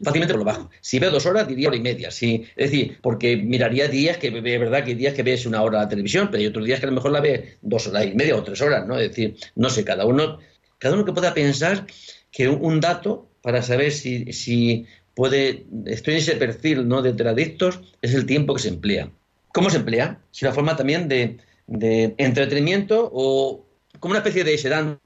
Fácilmente 0.02 0.34
por 0.34 0.40
lo 0.40 0.44
bajo. 0.44 0.70
Si 0.80 0.98
veo 0.98 1.10
dos 1.10 1.26
horas, 1.26 1.48
diría 1.48 1.68
hora 1.68 1.76
y 1.76 1.80
media. 1.80 2.10
Sí, 2.10 2.44
es 2.56 2.70
decir, 2.70 2.98
porque 3.00 3.36
miraría 3.36 3.88
días 3.88 4.16
que, 4.18 4.28
es 4.28 4.42
verdad 4.42 4.84
que 4.84 4.90
hay 4.90 4.96
días 4.96 5.14
que 5.14 5.22
ves 5.22 5.46
una 5.46 5.62
hora 5.62 5.80
la 5.80 5.88
televisión, 5.88 6.28
pero 6.30 6.40
hay 6.40 6.46
otros 6.46 6.64
días 6.66 6.80
que 6.80 6.86
a 6.86 6.90
lo 6.90 6.94
mejor 6.94 7.12
la 7.12 7.20
ve 7.20 7.56
dos 7.62 7.86
horas 7.86 8.06
y 8.06 8.14
media 8.14 8.36
o 8.36 8.42
tres 8.42 8.60
horas, 8.60 8.86
¿no? 8.86 8.98
Es 8.98 9.08
decir, 9.08 9.36
no 9.54 9.70
sé, 9.70 9.84
cada 9.84 10.04
uno, 10.04 10.38
cada 10.78 10.94
uno 10.94 11.04
que 11.04 11.12
pueda 11.12 11.34
pensar 11.34 11.86
que 12.30 12.48
un, 12.48 12.80
dato 12.80 13.28
para 13.42 13.62
saber 13.62 13.92
si, 13.92 14.32
si 14.32 14.86
puede, 15.14 15.66
estoy 15.86 16.14
en 16.14 16.20
ese 16.20 16.36
perfil, 16.36 16.86
¿no? 16.86 17.02
De 17.02 17.12
teradictos, 17.12 17.80
es 18.02 18.14
el 18.14 18.26
tiempo 18.26 18.54
que 18.54 18.62
se 18.62 18.68
emplea. 18.68 19.10
¿Cómo 19.52 19.70
se 19.70 19.78
emplea? 19.78 20.20
Si 20.30 20.44
una 20.44 20.54
forma 20.54 20.76
también 20.76 21.08
de, 21.08 21.38
de 21.66 22.14
entretenimiento 22.18 23.10
o 23.12 23.64
como 24.00 24.12
una 24.12 24.18
especie 24.18 24.44
de 24.44 24.58
sedante 24.58 25.00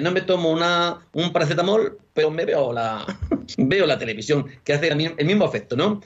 no 0.00 0.10
me 0.12 0.20
tomo 0.20 0.50
una, 0.50 1.00
un 1.12 1.32
paracetamol, 1.32 1.98
pero 2.12 2.30
me 2.30 2.44
veo 2.44 2.72
la, 2.72 3.04
veo 3.58 3.86
la 3.86 3.98
televisión, 3.98 4.46
que 4.62 4.74
hace 4.74 4.88
el 4.88 5.26
mismo 5.26 5.44
efecto, 5.44 5.76
¿no? 5.76 6.00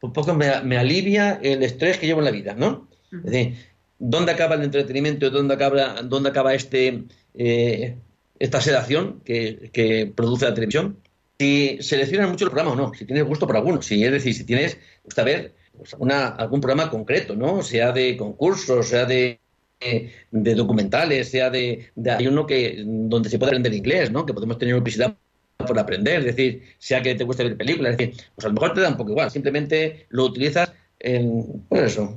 Un 0.00 0.12
poco 0.12 0.34
me, 0.34 0.48
alivia 0.48 1.38
el 1.42 1.62
estrés 1.62 1.98
que 1.98 2.06
llevo 2.06 2.20
en 2.20 2.24
la 2.24 2.30
vida, 2.30 2.54
¿no? 2.54 2.88
Es 3.12 3.22
decir, 3.22 3.56
¿dónde 3.98 4.32
acaba 4.32 4.56
el 4.56 4.62
entretenimiento? 4.62 5.30
¿Dónde 5.30 5.54
acaba, 5.54 6.02
dónde 6.02 6.30
acaba 6.30 6.54
este, 6.54 7.04
eh, 7.34 7.96
esta 8.38 8.60
sedación 8.60 9.20
que, 9.24 9.70
que, 9.72 10.12
produce 10.14 10.46
la 10.46 10.54
televisión? 10.54 10.98
Si 11.38 11.78
seleccionas 11.80 12.30
mucho 12.30 12.46
el 12.46 12.50
programa 12.50 12.72
o 12.72 12.76
no, 12.76 12.94
si 12.94 13.04
tienes 13.04 13.24
gusto 13.24 13.46
por 13.46 13.56
alguno, 13.56 13.82
si, 13.82 14.02
es 14.02 14.10
decir, 14.10 14.34
si 14.34 14.44
tienes, 14.44 14.78
gusta 15.04 15.22
ver 15.22 15.54
pues, 15.76 15.94
algún 15.94 16.60
programa 16.60 16.90
concreto, 16.90 17.36
¿no? 17.36 17.62
Sea 17.62 17.92
de 17.92 18.16
concursos, 18.16 18.88
sea 18.88 19.04
de 19.04 19.38
de 19.80 20.54
documentales, 20.54 21.30
sea 21.30 21.50
de, 21.50 21.90
hay 22.06 22.26
uno 22.26 22.46
que 22.46 22.82
donde 22.84 23.28
se 23.28 23.38
puede 23.38 23.50
aprender 23.50 23.74
inglés, 23.74 24.10
¿no? 24.10 24.24
Que 24.24 24.32
podemos 24.32 24.58
tener 24.58 24.76
publicidad 24.76 25.16
por 25.58 25.78
aprender, 25.78 26.20
es 26.20 26.36
decir, 26.36 26.62
sea 26.78 27.02
que 27.02 27.14
te 27.14 27.24
guste 27.24 27.44
ver 27.44 27.56
películas, 27.56 27.92
es 27.92 27.98
decir, 27.98 28.24
pues 28.34 28.44
a 28.44 28.48
lo 28.48 28.54
mejor 28.54 28.74
te 28.74 28.80
da 28.80 28.88
un 28.88 28.96
poco 28.96 29.10
igual, 29.10 29.30
simplemente 29.30 30.06
lo 30.10 30.24
utilizas 30.24 30.72
en, 31.00 31.64
pues 31.68 31.92
eso, 31.92 32.16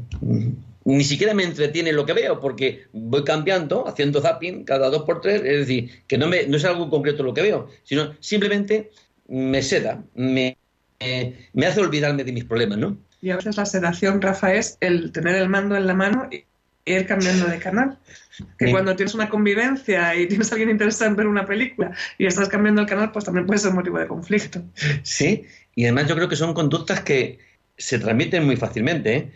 ni 0.86 1.04
siquiera 1.04 1.34
me 1.34 1.43
entretiene 1.43 1.91
lo 1.91 2.06
que 2.06 2.13
veo 2.13 2.39
porque 2.39 2.84
voy 2.93 3.24
cambiando, 3.24 3.88
haciendo 3.88 4.22
zapping 4.22 4.63
cada 4.63 4.89
dos 4.89 5.04
por 5.04 5.22
tres, 5.22 5.41
es 5.43 5.60
decir, 5.60 5.89
que 6.08 6.17
no, 6.17 6.28
me, 6.28 6.41
es 6.41 6.65
algo 6.65 6.89
concreto 6.89 7.24
lo 7.24 7.34
que 7.34 7.41
veo, 7.41 7.69
sino 7.84 8.13
simplemente 8.19 8.91
me 9.28 9.62
seda, 9.62 10.04
me, 10.15 10.58
me 11.54 11.65
hace 11.65 11.82
olvidarme 11.82 12.24
de 12.24 12.32
mis 12.32 12.45
problemas, 12.45 12.78
¿no? 12.78 12.98
Y 13.22 13.32
a 13.32 13.36
veces 13.36 13.58
la 13.58 13.65
sedación, 13.65 14.22
Rafa, 14.22 14.54
es 14.54 14.78
el 14.80 15.12
tener 15.12 15.36
el 15.36 15.50
mando 15.50 15.76
en 15.76 15.88
la 15.88 15.93
mano 15.93 16.30
ir 16.86 17.06
cambiando 17.06 17.46
de 17.48 17.60
canal. 17.60 17.98
Que 18.58 18.72
cuando 18.72 18.96
tienes 18.96 19.13
una 19.15 19.30
convivencia 19.30 20.15
y 20.15 20.28
tienes 20.28 20.50
a 20.52 20.56
alguien 20.56 20.70
interesado 20.70 21.12
en 21.12 21.18
ver 21.18 21.28
una 21.28 21.46
película 21.46 21.92
y 22.18 22.26
estás 22.26 22.48
cambiando 22.48 22.82
el 22.82 22.88
canal, 22.88 23.12
pues 23.12 23.26
también 23.26 23.46
puede 23.46 23.60
ser 23.60 23.74
motivo 23.74 24.00
de 24.00 24.08
conflicto. 24.08 24.63
Sí, 25.04 25.44
y 25.76 25.84
además 25.84 26.08
yo 26.08 26.15
creo 26.15 26.30
que 26.30 26.38
son 26.38 26.54
conductas 26.54 27.02
que 27.02 27.39
se 27.78 28.00
transmiten 28.00 28.46
muy 28.46 28.56
fácilmente. 28.56 29.15
¿eh? 29.15 29.32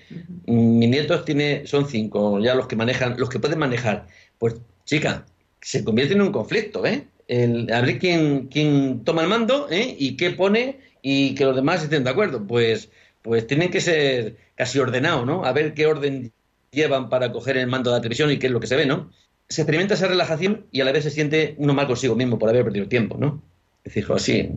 Mi 0.45 0.88
nieto 0.88 1.23
tiene, 1.23 1.65
son 1.65 1.88
cinco, 1.88 2.39
ya 2.39 2.56
los 2.56 2.67
que 2.67 2.75
manejan, 2.75 3.15
los 3.17 3.29
que 3.29 3.39
pueden 3.39 3.60
manejar. 3.60 4.08
Pues, 4.38 4.56
chica, 4.86 5.25
se 5.62 5.84
convierte 5.84 6.13
en 6.13 6.21
un 6.21 6.32
conflicto, 6.32 6.86
¿eh? 6.86 7.08
El, 7.27 7.71
a 7.71 7.82
ver 7.82 7.99
quién, 7.99 8.47
quién 8.47 9.03
toma 9.06 9.23
el 9.23 9.29
mando 9.29 9.67
¿eh? 9.71 9.95
y 9.97 10.17
qué 10.17 10.32
pone 10.32 10.79
y 11.01 11.36
que 11.36 11.45
los 11.45 11.56
demás 11.56 11.82
estén 11.82 12.03
de 12.03 12.10
acuerdo. 12.10 12.45
Pues, 12.45 12.89
pues 13.21 13.47
tienen 13.47 13.71
que 13.71 13.79
ser 13.79 14.36
casi 14.56 14.79
ordenados, 14.79 15.25
¿no? 15.25 15.45
A 15.45 15.53
ver 15.53 15.73
qué 15.73 15.88
orden 15.88 16.34
llevan 16.73 17.09
para 17.09 17.31
coger 17.31 17.57
el 17.57 17.67
mando 17.67 17.91
de 17.91 17.97
la 17.97 18.01
televisión 18.01 18.31
y 18.31 18.39
qué 18.39 18.47
es 18.47 18.53
lo 18.53 18.59
que 18.59 18.67
se 18.67 18.75
ve, 18.75 18.86
¿no? 18.86 19.12
Se 19.47 19.62
experimenta 19.62 19.93
esa 19.93 20.07
relajación 20.07 20.65
y 20.71 20.81
a 20.81 20.86
la 20.86 20.91
vez 20.91 21.03
se 21.03 21.12
siente 21.12 21.55
uno 21.57 21.73
mal 21.73 21.88
consigo 21.88 22.15
mismo 22.15 22.39
por 22.39 22.49
haber 22.49 22.63
perdido 22.63 22.88
tiempo, 22.88 23.17
¿no? 23.17 23.41
Es 23.83 23.93
decir, 23.93 24.12
así, 24.13 24.49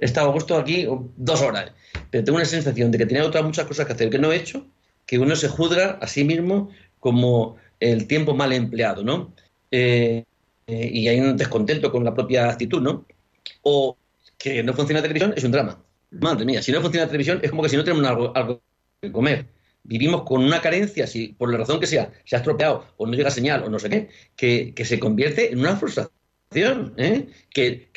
he 0.00 0.04
estado 0.04 0.28
a 0.28 0.32
gusto 0.32 0.56
aquí 0.56 0.86
dos 1.16 1.42
horas, 1.42 1.72
pero 2.10 2.24
tengo 2.24 2.36
una 2.36 2.44
sensación 2.44 2.90
de 2.90 2.98
que 2.98 3.06
tenía 3.06 3.24
otras 3.24 3.44
muchas 3.44 3.66
cosas 3.66 3.86
que 3.86 3.92
hacer 3.92 4.10
que 4.10 4.18
no 4.18 4.32
he 4.32 4.36
hecho, 4.36 4.66
que 5.06 5.18
uno 5.18 5.36
se 5.36 5.48
juzga 5.48 5.98
a 6.00 6.06
sí 6.06 6.24
mismo 6.24 6.70
como 6.98 7.56
el 7.78 8.06
tiempo 8.06 8.34
mal 8.34 8.52
empleado, 8.52 9.02
¿no? 9.04 9.32
Eh, 9.70 10.24
eh, 10.66 10.90
y 10.92 11.08
hay 11.08 11.20
un 11.20 11.36
descontento 11.36 11.90
con 11.90 12.04
la 12.04 12.14
propia 12.14 12.50
actitud, 12.50 12.82
¿no? 12.82 13.06
O 13.62 13.96
que 14.38 14.62
no 14.62 14.74
funciona 14.74 15.00
la 15.00 15.02
televisión 15.02 15.34
es 15.36 15.44
un 15.44 15.52
drama. 15.52 15.82
Madre 16.10 16.44
mía, 16.44 16.62
si 16.62 16.72
no 16.72 16.80
funciona 16.80 17.06
la 17.06 17.10
televisión 17.10 17.40
es 17.42 17.50
como 17.50 17.62
que 17.62 17.68
si 17.68 17.76
no 17.76 17.84
tenemos 17.84 18.04
algo, 18.06 18.36
algo 18.36 18.60
que 19.00 19.12
comer 19.12 19.46
vivimos 19.84 20.22
con 20.22 20.44
una 20.44 20.60
carencia, 20.60 21.06
si 21.06 21.28
por 21.28 21.50
la 21.50 21.58
razón 21.58 21.80
que 21.80 21.86
sea, 21.86 22.10
se 22.24 22.36
ha 22.36 22.38
estropeado 22.38 22.86
o 22.96 23.06
no 23.06 23.14
llega 23.14 23.30
señal 23.30 23.62
o 23.64 23.68
no 23.68 23.78
sé 23.78 24.08
qué, 24.36 24.72
que, 24.74 24.84
se 24.84 24.98
convierte 24.98 25.52
en 25.52 25.60
una 25.60 25.76
frustración, 25.76 26.94
¿eh? 26.96 27.28
que, 27.50 27.90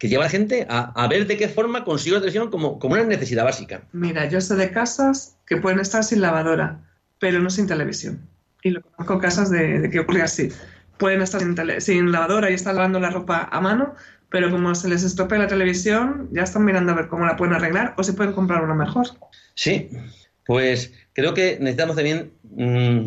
lleva 0.00 0.24
a 0.24 0.26
la 0.26 0.30
gente 0.30 0.66
a, 0.68 1.06
ver 1.08 1.26
de 1.26 1.36
qué 1.36 1.48
forma 1.48 1.84
consigo 1.84 2.16
la 2.16 2.20
televisión 2.20 2.50
como, 2.50 2.78
como 2.78 2.94
una 2.94 3.04
necesidad 3.04 3.44
básica. 3.44 3.82
Mira, 3.92 4.28
yo 4.28 4.40
sé 4.40 4.54
de 4.56 4.70
casas 4.70 5.36
que 5.46 5.56
pueden 5.56 5.80
estar 5.80 6.04
sin 6.04 6.20
lavadora, 6.20 6.80
pero 7.18 7.40
no 7.40 7.50
sin 7.50 7.66
televisión. 7.66 8.28
Y 8.62 8.70
lo 8.70 8.82
conozco 8.82 9.18
casas 9.18 9.50
de, 9.50 9.88
que 9.90 10.00
ocurre 10.00 10.22
así. 10.22 10.48
Pueden 10.98 11.22
estar 11.22 11.40
sin, 11.40 11.56
sin 11.80 12.12
lavadora 12.12 12.50
y 12.50 12.54
están 12.54 12.76
lavando 12.76 13.00
la 13.00 13.10
ropa 13.10 13.48
a 13.50 13.60
mano, 13.60 13.94
pero 14.30 14.50
como 14.50 14.74
se 14.74 14.88
les 14.88 15.02
estropea 15.02 15.38
la 15.38 15.46
televisión, 15.46 16.28
ya 16.32 16.42
están 16.42 16.64
mirando 16.64 16.92
a 16.92 16.94
ver 16.96 17.08
cómo 17.08 17.26
la 17.26 17.36
pueden 17.36 17.54
arreglar 17.54 17.94
o 17.96 18.02
si 18.02 18.12
pueden 18.12 18.32
comprar 18.32 18.62
una 18.62 18.74
mejor. 18.74 19.06
Sí, 19.54 19.90
pues 20.44 20.92
creo 21.16 21.32
que 21.32 21.56
necesitamos 21.58 21.96
también 21.96 22.30
mm, 22.42 23.06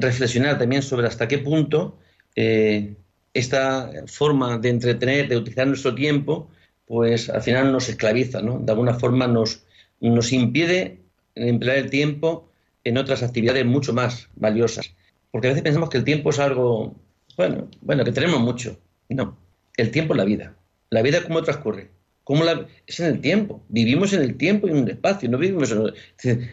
reflexionar 0.00 0.58
también 0.58 0.82
sobre 0.82 1.06
hasta 1.06 1.28
qué 1.28 1.36
punto 1.38 1.98
eh, 2.34 2.94
esta 3.34 3.92
forma 4.06 4.56
de 4.56 4.70
entretener, 4.70 5.28
de 5.28 5.36
utilizar 5.36 5.66
nuestro 5.66 5.94
tiempo, 5.94 6.48
pues 6.86 7.28
al 7.28 7.42
final 7.42 7.70
nos 7.70 7.90
esclaviza, 7.90 8.40
¿no? 8.40 8.58
De 8.60 8.72
alguna 8.72 8.94
forma 8.94 9.26
nos, 9.26 9.62
nos 10.00 10.32
impide 10.32 11.02
emplear 11.34 11.76
el 11.76 11.90
tiempo 11.90 12.48
en 12.82 12.96
otras 12.96 13.22
actividades 13.22 13.66
mucho 13.66 13.92
más 13.92 14.28
valiosas. 14.34 14.94
Porque 15.30 15.48
a 15.48 15.50
veces 15.50 15.62
pensamos 15.62 15.90
que 15.90 15.98
el 15.98 16.04
tiempo 16.04 16.30
es 16.30 16.38
algo, 16.38 16.96
bueno, 17.36 17.68
bueno, 17.82 18.04
que 18.04 18.12
tenemos 18.12 18.40
mucho. 18.40 18.78
No, 19.10 19.36
el 19.76 19.90
tiempo 19.90 20.14
es 20.14 20.18
la 20.18 20.24
vida. 20.24 20.54
La 20.88 21.02
vida 21.02 21.22
cómo 21.22 21.42
transcurre. 21.42 21.90
¿Cómo 22.28 22.44
la... 22.44 22.66
Es 22.86 23.00
en 23.00 23.06
el 23.06 23.20
tiempo. 23.22 23.64
Vivimos 23.70 24.12
en 24.12 24.20
el 24.20 24.36
tiempo 24.36 24.68
y 24.68 24.70
en 24.72 24.76
un 24.76 24.90
espacio. 24.90 25.30
No 25.30 25.38
vivimos 25.38 25.72
en 25.72 25.94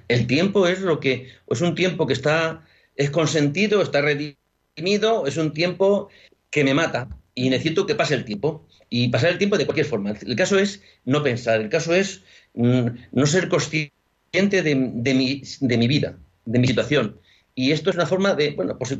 el... 0.07 0.25
tiempo 0.25 0.69
es 0.69 0.79
lo 0.79 1.01
que 1.01 1.27
es 1.49 1.59
un 1.59 1.75
tiempo 1.75 2.07
que 2.07 2.13
está 2.13 2.65
es 2.95 3.09
consentido, 3.09 3.81
está 3.81 3.99
redimido, 3.99 5.27
es 5.27 5.35
un 5.35 5.51
tiempo 5.51 6.07
que 6.49 6.63
me 6.63 6.73
mata 6.73 7.09
y 7.33 7.49
necesito 7.49 7.85
que 7.85 7.93
pase 7.93 8.13
el 8.13 8.23
tiempo 8.23 8.65
y 8.89 9.09
pasar 9.09 9.31
el 9.31 9.37
tiempo 9.37 9.57
de 9.57 9.65
cualquier 9.65 9.85
forma. 9.85 10.11
El 10.11 10.37
caso 10.37 10.57
es 10.57 10.81
no 11.03 11.21
pensar. 11.21 11.59
El 11.59 11.67
caso 11.67 11.93
es 11.93 12.21
mm, 12.53 12.87
no 13.11 13.25
ser 13.25 13.49
consciente 13.49 13.91
de, 14.31 14.75
mi, 14.75 15.41
de 15.59 15.77
mi 15.77 15.87
vida, 15.89 16.17
de 16.45 16.59
mi 16.59 16.67
situación. 16.67 17.19
Y 17.53 17.73
esto 17.73 17.89
es 17.89 17.97
una 17.97 18.05
forma 18.05 18.33
de, 18.33 18.51
bueno, 18.51 18.77
pues, 18.77 18.97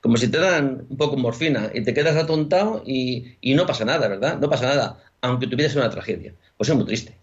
como 0.00 0.16
si 0.16 0.28
te 0.28 0.38
dan 0.38 0.86
un 0.88 0.96
poco 0.96 1.18
morfina 1.18 1.70
y 1.74 1.82
te 1.82 1.92
quedas 1.92 2.16
atontado 2.16 2.82
y, 2.86 3.36
y, 3.42 3.54
no 3.54 3.66
pasa 3.66 3.84
nada, 3.84 4.08
¿verdad? 4.08 4.38
No 4.38 4.48
pasa 4.48 4.66
nada, 4.66 4.98
aunque 5.20 5.46
tu 5.46 5.56
vida 5.56 5.68
sea 5.68 5.82
una 5.82 5.90
tragedia. 5.90 6.34
Pues 6.56 6.68
es 6.68 6.76
muy 6.76 6.84
triste. 6.84 7.16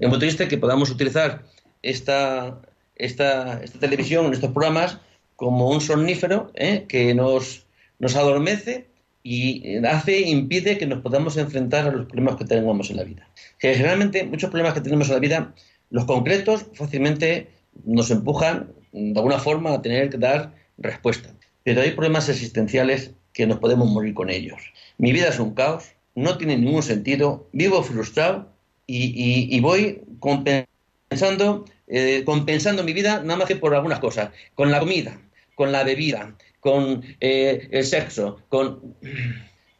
Es 0.00 0.08
muy 0.08 0.18
triste 0.18 0.48
que 0.48 0.58
podamos 0.58 0.90
utilizar 0.90 1.44
esta, 1.82 2.60
esta, 2.96 3.62
esta 3.62 3.78
televisión, 3.78 4.32
estos 4.32 4.52
programas, 4.52 4.98
como 5.36 5.70
un 5.70 5.80
somnífero 5.80 6.50
¿eh? 6.54 6.86
que 6.88 7.14
nos, 7.14 7.66
nos 7.98 8.16
adormece 8.16 8.88
y 9.22 9.76
hace, 9.84 10.20
impide 10.20 10.78
que 10.78 10.86
nos 10.86 11.00
podamos 11.00 11.36
enfrentar 11.36 11.86
a 11.86 11.92
los 11.92 12.06
problemas 12.06 12.36
que 12.36 12.44
tenemos 12.44 12.90
en 12.90 12.96
la 12.96 13.04
vida. 13.04 13.28
Que 13.58 13.74
generalmente 13.74 14.24
muchos 14.24 14.50
problemas 14.50 14.74
que 14.74 14.80
tenemos 14.80 15.08
en 15.08 15.14
la 15.14 15.20
vida 15.20 15.54
los 15.90 16.04
concretos 16.04 16.66
fácilmente 16.74 17.48
nos 17.84 18.10
empujan 18.10 18.72
de 18.92 19.18
alguna 19.18 19.38
forma 19.38 19.72
a 19.72 19.82
tener 19.82 20.10
que 20.10 20.18
dar 20.18 20.54
respuesta. 20.76 21.34
Pero 21.62 21.82
hay 21.82 21.92
problemas 21.92 22.28
existenciales 22.28 23.12
que 23.32 23.46
nos 23.46 23.58
podemos 23.58 23.88
morir 23.90 24.14
con 24.14 24.30
ellos. 24.30 24.60
Mi 24.96 25.12
vida 25.12 25.28
es 25.28 25.38
un 25.38 25.54
caos, 25.54 25.92
no 26.18 26.36
tiene 26.36 26.56
ningún 26.56 26.82
sentido, 26.82 27.48
vivo 27.52 27.82
frustrado 27.82 28.52
y, 28.86 29.60
voy 29.60 30.02
compensando, 30.18 31.64
eh, 31.86 32.22
compensando 32.24 32.82
mi 32.82 32.92
vida 32.92 33.22
nada 33.22 33.38
más 33.38 33.48
que 33.48 33.56
por 33.56 33.74
algunas 33.74 34.00
cosas, 34.00 34.30
con 34.54 34.70
la 34.70 34.80
comida, 34.80 35.20
con 35.54 35.70
la 35.72 35.84
bebida, 35.84 36.34
con 36.60 37.04
eh, 37.20 37.68
el 37.70 37.84
sexo, 37.84 38.40
con... 38.48 38.96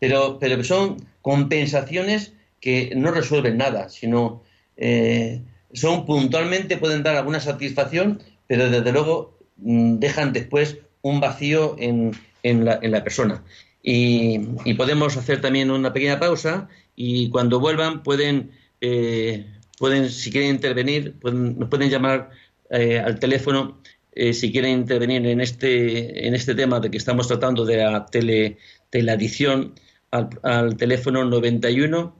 Pero, 0.00 0.38
pero 0.38 0.62
son 0.62 1.04
compensaciones 1.22 2.32
que 2.60 2.92
no 2.94 3.10
resuelven 3.10 3.56
nada, 3.56 3.88
sino 3.88 4.44
eh, 4.76 5.42
son 5.72 6.06
puntualmente, 6.06 6.76
pueden 6.76 7.02
dar 7.02 7.16
alguna 7.16 7.40
satisfacción, 7.40 8.22
pero 8.46 8.70
desde 8.70 8.92
luego 8.92 9.36
mm, 9.56 9.98
dejan 9.98 10.32
después 10.32 10.78
un 11.02 11.20
vacío 11.20 11.74
en, 11.80 12.12
en, 12.44 12.64
la, 12.64 12.78
en 12.80 12.92
la, 12.92 13.02
persona. 13.02 13.42
Y, 13.82 14.40
y, 14.64 14.74
podemos 14.74 15.16
hacer 15.16 15.40
también 15.40 15.70
una 15.70 15.92
pequeña 15.92 16.18
pausa 16.18 16.68
y 16.96 17.30
cuando 17.30 17.60
vuelvan 17.60 18.02
pueden, 18.02 18.50
eh, 18.80 19.46
pueden 19.78 20.10
si 20.10 20.30
quieren 20.32 20.50
intervenir, 20.50 21.14
pueden, 21.20 21.58
nos 21.58 21.68
pueden 21.68 21.88
llamar 21.88 22.30
eh, 22.70 22.98
al 22.98 23.18
teléfono 23.20 23.80
eh, 24.12 24.32
si 24.32 24.50
quieren 24.50 24.72
intervenir 24.72 25.24
en 25.26 25.40
este, 25.40 26.26
en 26.26 26.34
este 26.34 26.54
tema 26.56 26.80
de 26.80 26.90
que 26.90 26.98
estamos 26.98 27.28
tratando 27.28 27.64
de 27.64 27.76
la 27.76 28.06
tele, 28.06 28.58
teleadición 28.90 29.74
al, 30.10 30.28
al 30.42 30.76
teléfono 30.76 31.24
91 31.24 32.16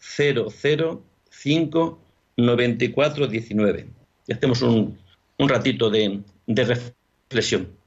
005 0.00 1.98
9419. 2.36 3.86
Y 4.26 4.32
hacemos 4.32 4.62
un, 4.62 4.98
un 5.38 5.48
ratito 5.48 5.88
de 5.88 6.22
reflexión. 6.46 7.77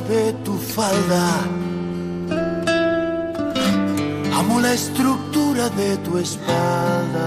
De 0.00 0.32
tu 0.44 0.56
falda. 0.56 1.26
Amo 4.38 4.60
la 4.60 4.72
estructura 4.72 5.68
de 5.70 5.96
tu 5.98 6.18
espalda. 6.18 7.26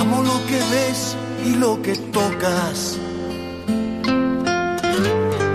Amo 0.00 0.22
lo 0.22 0.46
que 0.46 0.58
ves 0.72 1.16
y 1.44 1.54
lo 1.56 1.80
que 1.82 1.94
tocas. 2.12 2.98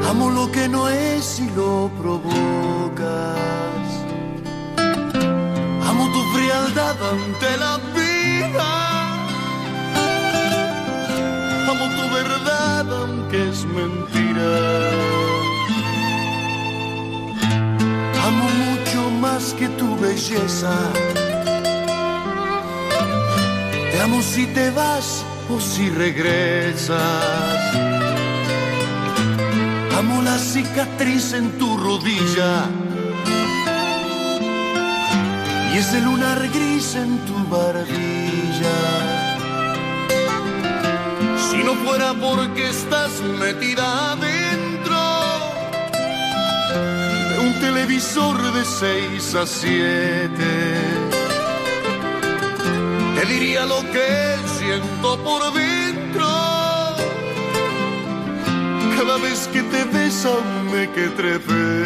Amo 0.10 0.30
lo 0.30 0.52
que 0.52 0.68
no 0.70 0.88
es 0.89 1.39
y 1.39 1.50
lo 1.56 1.89
provocas. 2.02 3.89
Amo 5.89 6.04
tu 6.14 6.22
frialdad 6.34 6.95
ante 7.12 7.58
la 7.58 7.78
vida. 7.95 8.99
Amo 11.80 11.95
tu 11.95 12.13
verdad 12.13 12.93
aunque 13.01 13.49
es 13.49 13.65
mentira. 13.65 15.19
más 19.19 19.53
que 19.53 19.67
tu 19.69 19.97
belleza. 19.97 20.73
Te 23.91 24.01
amo 24.01 24.21
si 24.21 24.45
te 24.47 24.69
vas 24.71 25.25
o 25.49 25.59
si 25.59 25.89
regresas. 25.89 26.97
Amo 29.97 30.21
la 30.21 30.38
cicatriz 30.38 31.34
en 31.34 31.57
tu 31.57 31.77
rodilla 31.77 32.65
y 35.73 35.77
ese 35.77 36.01
lunar 36.01 36.39
gris 36.49 36.95
en 36.95 37.17
tu 37.25 37.36
barbilla. 37.49 38.99
Si 41.50 41.64
no 41.64 41.74
fuera 41.86 42.14
porque 42.14 42.70
estás 42.70 43.22
metida 43.39 44.14
adentro 44.14 44.50
televisor 47.60 48.38
de 48.54 48.66
6 48.66 49.36
a 49.36 49.45
7. 49.45 50.30
Te 53.16 53.26
diría 53.26 53.66
lo 53.66 53.82
que 53.93 54.36
siento 54.58 55.18
por 55.24 55.54
dentro. 55.54 56.28
Cada 58.97 59.18
vez 59.18 59.47
que 59.54 59.62
te 59.64 59.86
me 60.72 60.89
que 60.91 61.08
trepé. 61.20 61.86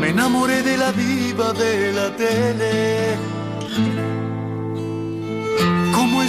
Me 0.00 0.08
enamoré 0.10 0.62
de 0.62 0.76
la 0.76 0.92
diva 0.92 1.52
de 1.52 1.92
la 1.92 2.16
tele. 2.16 3.16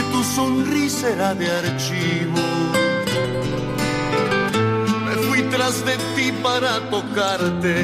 que 0.00 0.12
tu 0.12 0.24
sonrisa 0.24 1.10
era 1.10 1.34
de 1.34 1.46
archivo. 1.50 2.42
Me 5.06 5.14
fui 5.26 5.42
tras 5.50 5.84
de 5.84 5.96
ti 6.14 6.32
para 6.42 6.80
tocarte. 6.90 7.76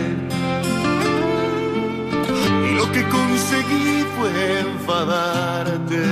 Y 2.69 2.75
lo 2.75 2.91
que 2.93 3.03
conseguí 3.09 4.05
fue 4.17 4.61
enfadarte. 4.61 6.03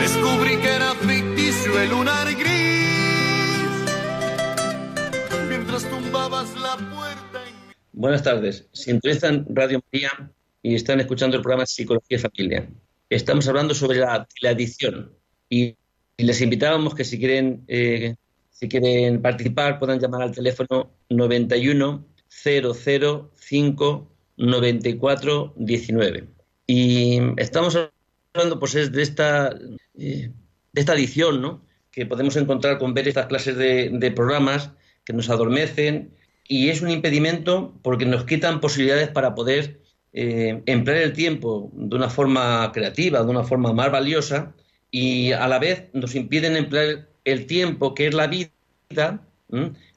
Descubrí 0.00 0.56
que 0.56 0.70
era 0.78 0.94
ficticio 0.94 1.80
el 1.80 1.90
lunar 1.90 2.26
gris. 2.34 3.74
Mientras 5.48 5.84
tumbabas 5.90 6.54
la 6.56 6.76
puerta. 6.76 7.40
Buenas 7.92 8.22
tardes. 8.22 8.68
Sintonizan 8.72 9.46
Radio 9.50 9.80
María 9.92 10.10
y 10.62 10.74
están 10.74 10.98
escuchando 11.00 11.36
el 11.36 11.42
programa 11.42 11.66
Psicología 11.66 12.18
y 12.18 12.20
Familia. 12.20 12.68
Estamos 13.14 13.46
hablando 13.46 13.74
sobre 13.74 14.00
la, 14.00 14.26
adicción 14.44 15.12
y, 15.48 15.76
les 16.18 16.40
invitábamos 16.40 16.96
que 16.96 17.04
si 17.04 17.16
quieren, 17.16 17.64
eh, 17.68 18.16
si 18.50 18.68
quieren 18.68 19.22
participar 19.22 19.78
puedan 19.78 20.00
llamar 20.00 20.22
al 20.22 20.32
teléfono 20.32 20.90
91 21.10 22.04
005 22.28 24.10
94 24.36 25.54
19. 25.56 26.28
Y 26.66 27.20
estamos 27.36 27.78
hablando 28.32 28.58
pues 28.58 28.74
es 28.74 28.90
de 28.90 29.02
esta, 29.02 29.54
eh, 29.96 30.32
de 30.72 30.80
esta 30.80 30.94
adicción 30.94 31.40
¿no? 31.40 31.64
que 31.92 32.06
podemos 32.06 32.34
encontrar 32.34 32.78
con 32.78 32.94
ver 32.94 33.06
estas 33.06 33.26
clases 33.26 33.56
de, 33.56 34.12
programas 34.16 34.72
que 35.04 35.12
nos 35.12 35.30
adormecen 35.30 36.16
y 36.48 36.68
es 36.68 36.82
un 36.82 36.90
impedimento 36.90 37.78
porque 37.82 38.06
nos 38.06 38.24
quitan 38.24 38.60
posibilidades 38.60 39.08
para 39.08 39.36
poder 39.36 39.83
eh, 40.16 40.62
emplear 40.66 41.02
el 41.02 41.12
tiempo 41.12 41.70
de 41.74 41.96
una 41.96 42.08
forma 42.08 42.70
creativa, 42.72 43.22
de 43.22 43.30
una 43.30 43.42
forma 43.42 43.72
más 43.72 43.90
valiosa 43.90 44.54
y 44.90 45.32
a 45.32 45.48
la 45.48 45.58
vez 45.58 45.88
nos 45.92 46.14
impiden 46.14 46.56
emplear 46.56 47.08
el 47.24 47.46
tiempo 47.46 47.94
que 47.96 48.06
es 48.06 48.14
la 48.14 48.28
vida 48.28 48.48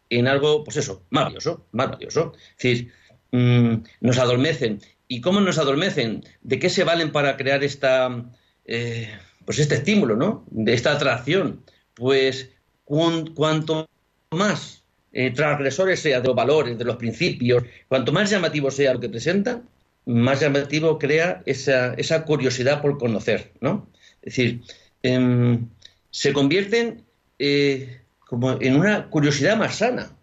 en 0.09 0.28
algo, 0.28 0.63
pues 0.63 0.78
eso, 0.78 1.03
más 1.11 1.26
valioso, 1.26 1.68
más 1.72 1.91
valioso. 1.91 2.34
Es 2.57 2.63
decir, 2.63 2.91
mm, 3.32 3.84
nos 4.01 4.18
adormecen. 4.18 4.82
¿Y 5.07 5.22
cómo 5.22 5.39
nos 5.39 5.59
adormecen? 5.59 6.24
¿De 6.41 6.57
qué 6.57 6.70
se 6.72 6.84
valen 6.84 7.11
para 7.11 7.38
crear 7.38 7.63
esta, 7.63 8.26
eh, 8.65 9.09
pues 9.45 9.59
este 9.59 9.76
estímulo, 9.76 10.15
¿no? 10.15 10.45
De 10.49 10.74
esta 10.74 10.93
atracción. 10.93 11.63
Pues 11.93 12.49
cuanto 12.84 13.88
más 14.32 14.84
eh, 15.11 15.32
transgresores 15.32 15.99
sea 15.99 16.22
de 16.22 16.28
los 16.28 16.36
valores, 16.36 16.76
de 16.76 16.86
los 16.86 16.95
principios, 16.95 17.63
cuanto 17.88 18.11
más 18.11 18.32
llamativo 18.32 18.72
sea 18.72 18.93
lo 18.93 18.99
que 18.99 19.09
presenta, 19.09 19.61
más 20.08 20.39
llamativo 20.39 20.97
crea 20.97 21.43
esa, 21.45 21.93
esa 21.95 22.24
curiosidad 22.24 22.82
por 22.82 22.97
conocer, 22.97 23.51
¿no? 23.60 23.89
Es 24.22 24.36
decir, 24.36 24.62
em, 25.03 25.68
se 26.10 26.32
convierten 26.32 27.03
eh, 27.39 28.01
como 28.20 28.58
en 28.62 28.78
una 28.78 29.10
curiosidad 29.10 29.58
más 29.58 29.76
sana, 29.76 30.16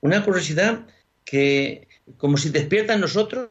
una 0.00 0.24
curiosidad 0.24 0.86
que 1.24 1.86
como 2.16 2.38
si 2.38 2.48
despierta 2.48 2.94
en 2.94 3.00
nosotros 3.02 3.50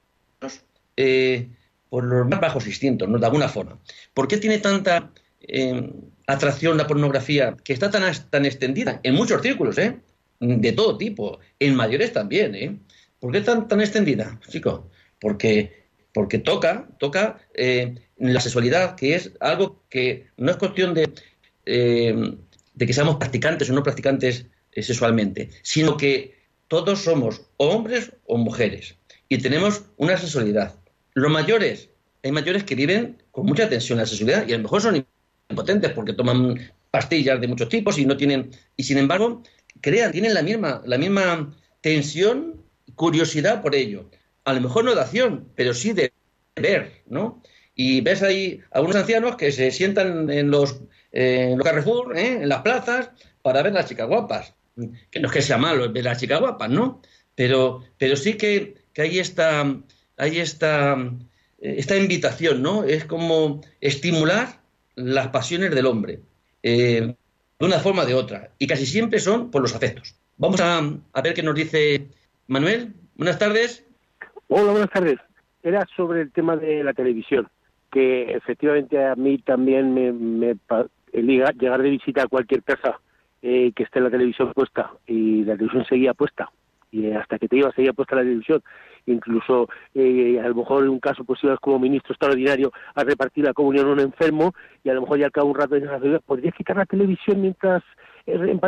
eh, 0.97 1.47
por 1.89 2.03
los 2.03 2.27
más 2.27 2.41
bajos 2.41 2.65
instintos, 2.65 3.07
¿no? 3.07 3.19
de 3.19 3.25
alguna 3.25 3.47
forma. 3.47 3.79
¿Por 4.13 4.27
qué 4.27 4.37
tiene 4.37 4.57
tanta 4.57 5.11
eh, 5.41 5.91
atracción 6.25 6.77
la 6.77 6.87
pornografía 6.87 7.55
que 7.63 7.73
está 7.73 7.91
tan, 7.91 8.45
extendida 8.45 8.99
en 9.03 9.13
muchos 9.13 9.41
círculos, 9.43 9.77
¿eh? 9.77 9.99
de 10.39 10.71
todo 10.71 10.97
tipo, 10.97 11.39
en 11.59 11.75
mayores 11.75 12.13
también? 12.13 12.55
¿eh? 12.55 12.77
¿Por 13.19 13.31
qué 13.31 13.41
tan, 13.41 13.67
tan 13.67 13.81
extendida, 13.81 14.39
chico? 14.49 14.89
Porque, 15.25 15.87
porque 16.13 16.37
toca, 16.37 16.87
toca 16.99 17.41
la 18.17 18.39
sexualidad, 18.39 18.95
que 18.95 19.15
es 19.15 19.31
algo 19.39 19.83
que 19.89 20.27
no 20.37 20.51
es 20.51 20.57
cuestión 20.57 20.93
de, 20.93 21.09
de 21.65 22.85
que 22.85 22.93
seamos 22.93 23.15
practicantes 23.15 23.67
o 23.71 23.73
no 23.73 23.81
practicantes 23.81 24.45
sexualmente, 24.71 25.49
sino 25.63 25.97
que 25.97 26.35
todos 26.67 26.99
somos 26.99 27.41
hombres 27.57 28.11
o 28.27 28.37
mujeres 28.37 28.97
y 29.27 29.39
tenemos 29.39 29.85
una 29.97 30.15
sexualidad. 30.15 30.75
Los 31.15 31.31
mayores, 31.31 31.89
hay 32.23 32.31
mayores 32.31 32.63
que 32.63 32.75
viven 32.75 33.23
con 33.31 33.47
mucha 33.47 33.67
tensión 33.67 33.97
en 33.97 34.03
la 34.03 34.05
sexualidad 34.05 34.47
y 34.47 34.53
a 34.53 34.57
lo 34.57 34.63
mejor 34.63 34.83
son 34.83 35.07
impotentes 35.49 35.91
porque 35.93 36.13
toman 36.13 36.59
pastillas 36.91 37.41
de 37.41 37.47
muchos 37.47 37.69
tipos 37.69 37.97
y 37.97 38.05
no 38.05 38.15
tienen 38.15 38.51
y 38.77 38.83
sin 38.83 38.99
embargo 38.99 39.41
crean 39.81 40.11
tienen 40.11 40.35
la 40.35 40.43
misma 40.43 40.83
la 40.85 40.99
misma 40.99 41.51
tensión 41.81 42.61
curiosidad 42.93 43.63
por 43.63 43.73
ello 43.73 44.07
a 44.45 44.53
lo 44.53 44.61
mejor 44.61 44.85
no 44.85 44.95
de 44.95 45.01
acción 45.01 45.49
pero 45.55 45.73
sí 45.73 45.93
de 45.93 46.13
ver 46.55 47.03
no 47.07 47.41
y 47.75 48.01
ves 48.01 48.23
ahí 48.23 48.61
algunos 48.71 48.95
ancianos 48.95 49.35
que 49.35 49.51
se 49.51 49.71
sientan 49.71 50.29
en 50.29 50.49
los, 50.49 50.81
en 51.11 51.57
los 51.57 51.67
Carrefour 51.67 52.17
¿eh? 52.17 52.43
en 52.43 52.49
las 52.49 52.61
plazas 52.61 53.11
para 53.41 53.61
ver 53.61 53.73
las 53.73 53.87
chicas 53.87 54.07
guapas 54.07 54.53
que 55.11 55.19
no 55.19 55.27
es 55.27 55.33
que 55.33 55.41
sea 55.41 55.57
malo 55.57 55.91
ver 55.91 56.03
las 56.03 56.19
chicas 56.19 56.39
guapas 56.39 56.69
no 56.69 57.01
pero 57.35 57.83
pero 57.97 58.15
sí 58.15 58.35
que, 58.35 58.75
que 58.93 59.01
hay 59.01 59.19
esta 59.19 59.75
hay 60.17 60.39
esta 60.39 60.95
esta 61.65 61.97
invitación, 61.97 62.61
¿no? 62.61 62.83
Es 62.83 63.05
como 63.05 63.61
estimular 63.81 64.61
las 64.95 65.29
pasiones 65.29 65.71
del 65.73 65.85
hombre, 65.85 66.19
eh, 66.63 67.15
de 67.59 67.65
una 67.65 67.79
forma 67.79 68.03
o 68.03 68.05
de 68.05 68.13
otra, 68.13 68.51
y 68.59 68.67
casi 68.67 68.85
siempre 68.85 69.19
son 69.19 69.51
por 69.51 69.61
los 69.61 69.75
afectos. 69.75 70.15
Vamos 70.37 70.59
a, 70.61 70.81
ver 71.23 71.33
qué 71.33 71.43
nos 71.43 71.55
dice 71.55 72.07
Manuel. 72.47 72.93
Buenas 73.15 73.39
tardes. 73.39 73.84
Hola, 74.47 74.71
buenas 74.71 74.91
tardes. 74.91 75.17
Era 75.63 75.87
sobre 75.95 76.21
el 76.21 76.31
tema 76.31 76.55
de 76.55 76.83
la 76.83 76.93
televisión, 76.93 77.47
que 77.91 78.31
efectivamente 78.33 79.03
a 79.03 79.15
mí 79.15 79.39
también 79.39 79.91
me, 79.91 80.11
me 80.11 80.55
llegar 81.13 81.81
de 81.81 81.89
visita 81.89 82.23
a 82.23 82.27
cualquier 82.27 82.61
casa 82.61 82.99
eh, 83.41 83.71
que 83.75 83.83
esté 83.83 83.99
la 83.99 84.11
televisión 84.11 84.53
puesta 84.53 84.91
y 85.07 85.43
la 85.43 85.53
televisión 85.53 85.85
seguía 85.85 86.13
puesta. 86.13 86.51
Y 86.91 87.09
hasta 87.11 87.39
que 87.39 87.47
te 87.47 87.57
ibas 87.57 87.73
seguía 87.73 87.93
puesta 87.93 88.17
la 88.17 88.21
televisión. 88.21 88.61
Incluso 89.07 89.67
eh, 89.95 90.39
a 90.39 90.47
lo 90.47 90.55
mejor 90.55 90.83
en 90.83 90.89
un 90.89 90.99
caso 90.99 91.23
pues 91.23 91.43
ibas 91.43 91.59
como 91.59 91.79
ministro 91.79 92.13
extraordinario 92.13 92.71
a 92.93 93.03
repartir 93.03 93.45
la 93.45 93.53
comunión 93.53 93.87
a 93.87 93.93
un 93.93 93.99
enfermo 93.99 94.53
y 94.83 94.89
a 94.89 94.93
lo 94.93 95.01
mejor 95.01 95.17
ya 95.17 95.25
al 95.25 95.31
cabo 95.31 95.49
un 95.49 95.55
rato 95.55 95.73
de 95.73 96.19
podrías 96.19 96.53
quitar 96.53 96.77
la 96.77 96.85
televisión 96.85 97.41
mientras 97.41 97.83
eh, 98.27 98.59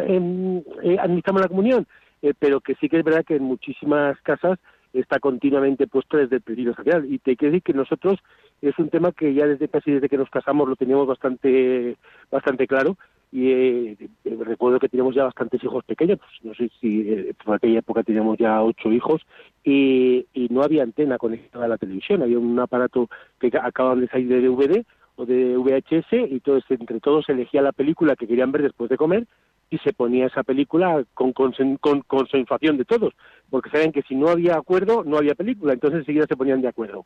eh, 0.84 0.97
administramos 0.99 1.41
la 1.41 1.47
comunión 1.47 1.88
eh, 2.21 2.34
pero 2.38 2.61
que 2.61 2.75
sí 2.75 2.89
que 2.89 2.97
es 2.97 3.03
verdad 3.03 3.25
que 3.25 3.36
en 3.36 3.43
muchísimas 3.43 4.19
casas 4.21 4.59
está 4.93 5.19
continuamente 5.19 5.88
puesto 5.88 6.17
desde 6.17 6.38
el 6.38 6.41
peligro 6.41 6.73
social. 6.73 7.05
Y 7.11 7.19
te 7.19 7.35
quiero 7.35 7.53
decir 7.53 7.63
que 7.63 7.73
nosotros 7.73 8.19
es 8.61 8.77
un 8.79 8.89
tema 8.89 9.11
que 9.11 9.33
ya 9.33 9.45
desde 9.45 9.67
casi 9.67 9.91
desde 9.91 10.09
que 10.09 10.17
nos 10.17 10.29
casamos 10.29 10.67
lo 10.67 10.75
teníamos 10.75 11.07
bastante 11.07 11.97
bastante 12.31 12.67
claro. 12.67 12.97
Y 13.29 13.51
eh, 13.51 13.97
recuerdo 14.23 14.79
que 14.79 14.88
teníamos 14.88 15.13
ya 15.13 15.25
bastantes 15.25 15.61
hijos 15.61 15.83
pequeños, 15.83 16.17
pues 16.19 16.31
no 16.43 16.53
sé 16.53 16.71
si 16.79 17.01
eh, 17.09 17.35
aquella 17.45 17.79
época 17.79 18.03
teníamos 18.03 18.38
ya 18.38 18.63
ocho 18.63 18.91
hijos. 18.91 19.21
Y, 19.63 20.25
no 20.49 20.63
había 20.63 20.83
antena 20.83 21.17
conectada 21.17 21.65
a 21.65 21.67
la 21.67 21.77
televisión, 21.77 22.23
había 22.23 22.39
un 22.39 22.57
aparato 22.57 23.09
que 23.38 23.51
acaban 23.61 23.99
de 23.99 24.07
salir 24.07 24.29
de 24.29 24.41
DVD 24.41 24.85
o 25.17 25.25
de 25.25 25.57
VHS 25.57 26.31
y 26.31 26.39
todos, 26.39 26.63
entre 26.69 27.01
todos 27.01 27.27
elegía 27.27 27.61
la 27.61 27.73
película 27.73 28.15
que 28.15 28.27
querían 28.27 28.51
ver 28.53 28.61
después 28.61 28.89
de 28.89 28.97
comer 28.97 29.27
y 29.70 29.78
se 29.80 29.93
ponía 29.93 30.28
esa 30.28 30.43
película 30.43 31.03
con, 31.13 31.34
con, 31.34 31.53
con 31.82 32.01
consensuación 32.01 32.78
de 32.78 32.86
todos, 32.86 33.13
porque 33.49 33.70
saben 33.70 33.91
que 33.91 34.01
si 34.03 34.15
no 34.15 34.30
había 34.30 34.55
acuerdo 34.55 35.03
no 35.03 35.18
había 35.18 35.36
película, 35.36 35.74
entonces 35.74 35.99
enseguida 35.99 36.26
se 36.28 36.38
ponían 36.38 36.61
de 36.61 36.70
acuerdo. 36.70 37.05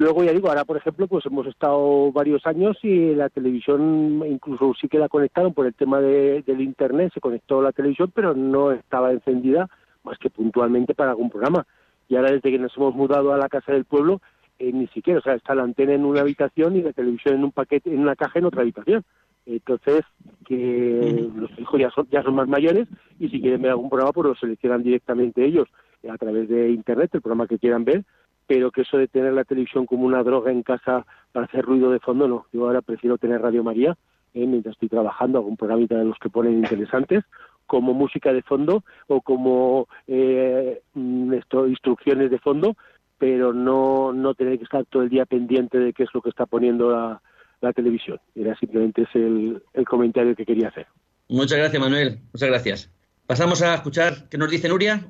Luego, 0.00 0.24
ya 0.24 0.32
digo, 0.32 0.48
ahora, 0.48 0.64
por 0.64 0.78
ejemplo, 0.78 1.06
pues 1.08 1.26
hemos 1.26 1.46
estado 1.46 2.10
varios 2.10 2.46
años 2.46 2.78
y 2.82 3.14
la 3.14 3.28
televisión, 3.28 4.24
incluso 4.26 4.72
sí 4.80 4.88
que 4.88 4.98
la 4.98 5.10
conectaron 5.10 5.52
por 5.52 5.66
el 5.66 5.74
tema 5.74 6.00
de, 6.00 6.40
del 6.40 6.62
Internet, 6.62 7.12
se 7.12 7.20
conectó 7.20 7.60
la 7.60 7.72
televisión, 7.72 8.10
pero 8.14 8.32
no 8.32 8.72
estaba 8.72 9.12
encendida 9.12 9.68
más 10.02 10.16
que 10.16 10.30
puntualmente 10.30 10.94
para 10.94 11.10
algún 11.10 11.28
programa. 11.28 11.66
Y 12.08 12.16
ahora, 12.16 12.30
desde 12.30 12.50
que 12.50 12.58
nos 12.58 12.74
hemos 12.78 12.94
mudado 12.94 13.34
a 13.34 13.36
la 13.36 13.50
casa 13.50 13.72
del 13.72 13.84
pueblo, 13.84 14.22
eh, 14.58 14.72
ni 14.72 14.86
siquiera, 14.86 15.18
o 15.18 15.22
sea, 15.22 15.34
está 15.34 15.54
la 15.54 15.64
antena 15.64 15.92
en 15.92 16.06
una 16.06 16.22
habitación 16.22 16.76
y 16.76 16.82
la 16.82 16.94
televisión 16.94 17.34
en 17.34 17.44
un 17.44 17.52
paquete, 17.52 17.92
en 17.92 18.00
una 18.00 18.16
caja 18.16 18.38
en 18.38 18.46
otra 18.46 18.62
habitación. 18.62 19.04
Entonces, 19.50 20.02
que 20.46 21.28
los 21.34 21.50
hijos 21.58 21.80
ya 21.80 21.90
son, 21.90 22.06
ya 22.10 22.22
son 22.22 22.34
más 22.34 22.48
mayores 22.48 22.86
y 23.18 23.28
si 23.28 23.40
quieren 23.40 23.62
ver 23.62 23.72
algún 23.72 23.90
programa, 23.90 24.12
pues 24.12 24.28
lo 24.28 24.34
seleccionan 24.36 24.82
directamente 24.82 25.44
ellos 25.44 25.68
a 26.08 26.16
través 26.16 26.48
de 26.48 26.70
Internet, 26.70 27.10
el 27.14 27.20
programa 27.20 27.46
que 27.46 27.58
quieran 27.58 27.84
ver, 27.84 28.04
pero 28.46 28.70
que 28.70 28.82
eso 28.82 28.96
de 28.96 29.08
tener 29.08 29.32
la 29.32 29.44
televisión 29.44 29.86
como 29.86 30.06
una 30.06 30.22
droga 30.22 30.50
en 30.50 30.62
casa 30.62 31.04
para 31.32 31.46
hacer 31.46 31.64
ruido 31.64 31.90
de 31.90 32.00
fondo, 32.00 32.26
no. 32.26 32.46
Yo 32.52 32.66
ahora 32.66 32.80
prefiero 32.80 33.18
tener 33.18 33.42
Radio 33.42 33.62
María 33.62 33.96
¿eh? 34.34 34.46
mientras 34.46 34.74
estoy 34.74 34.88
trabajando, 34.88 35.38
algún 35.38 35.56
programita 35.56 35.96
de 35.96 36.04
los 36.04 36.18
que 36.18 36.30
ponen 36.30 36.54
interesantes, 36.54 37.24
como 37.66 37.92
música 37.92 38.32
de 38.32 38.42
fondo 38.42 38.82
o 39.06 39.20
como 39.20 39.88
eh, 40.06 40.80
mm, 40.94 41.34
esto, 41.34 41.68
instrucciones 41.68 42.30
de 42.30 42.38
fondo, 42.38 42.76
pero 43.18 43.52
no, 43.52 44.12
no 44.12 44.34
tener 44.34 44.58
que 44.58 44.64
estar 44.64 44.84
todo 44.86 45.02
el 45.02 45.10
día 45.10 45.26
pendiente 45.26 45.78
de 45.78 45.92
qué 45.92 46.04
es 46.04 46.10
lo 46.14 46.22
que 46.22 46.30
está 46.30 46.46
poniendo 46.46 46.90
la, 46.90 47.20
la 47.60 47.72
televisión. 47.72 48.20
Era 48.34 48.56
simplemente 48.56 49.02
ese 49.02 49.18
el, 49.18 49.62
el 49.74 49.84
comentario 49.84 50.34
que 50.34 50.46
quería 50.46 50.68
hacer. 50.68 50.86
Muchas 51.28 51.58
gracias, 51.58 51.80
Manuel. 51.80 52.18
Muchas 52.32 52.48
gracias. 52.48 52.90
Pasamos 53.26 53.62
a 53.62 53.74
escuchar 53.74 54.28
qué 54.28 54.36
nos 54.38 54.50
dice 54.50 54.68
Nuria. 54.68 55.06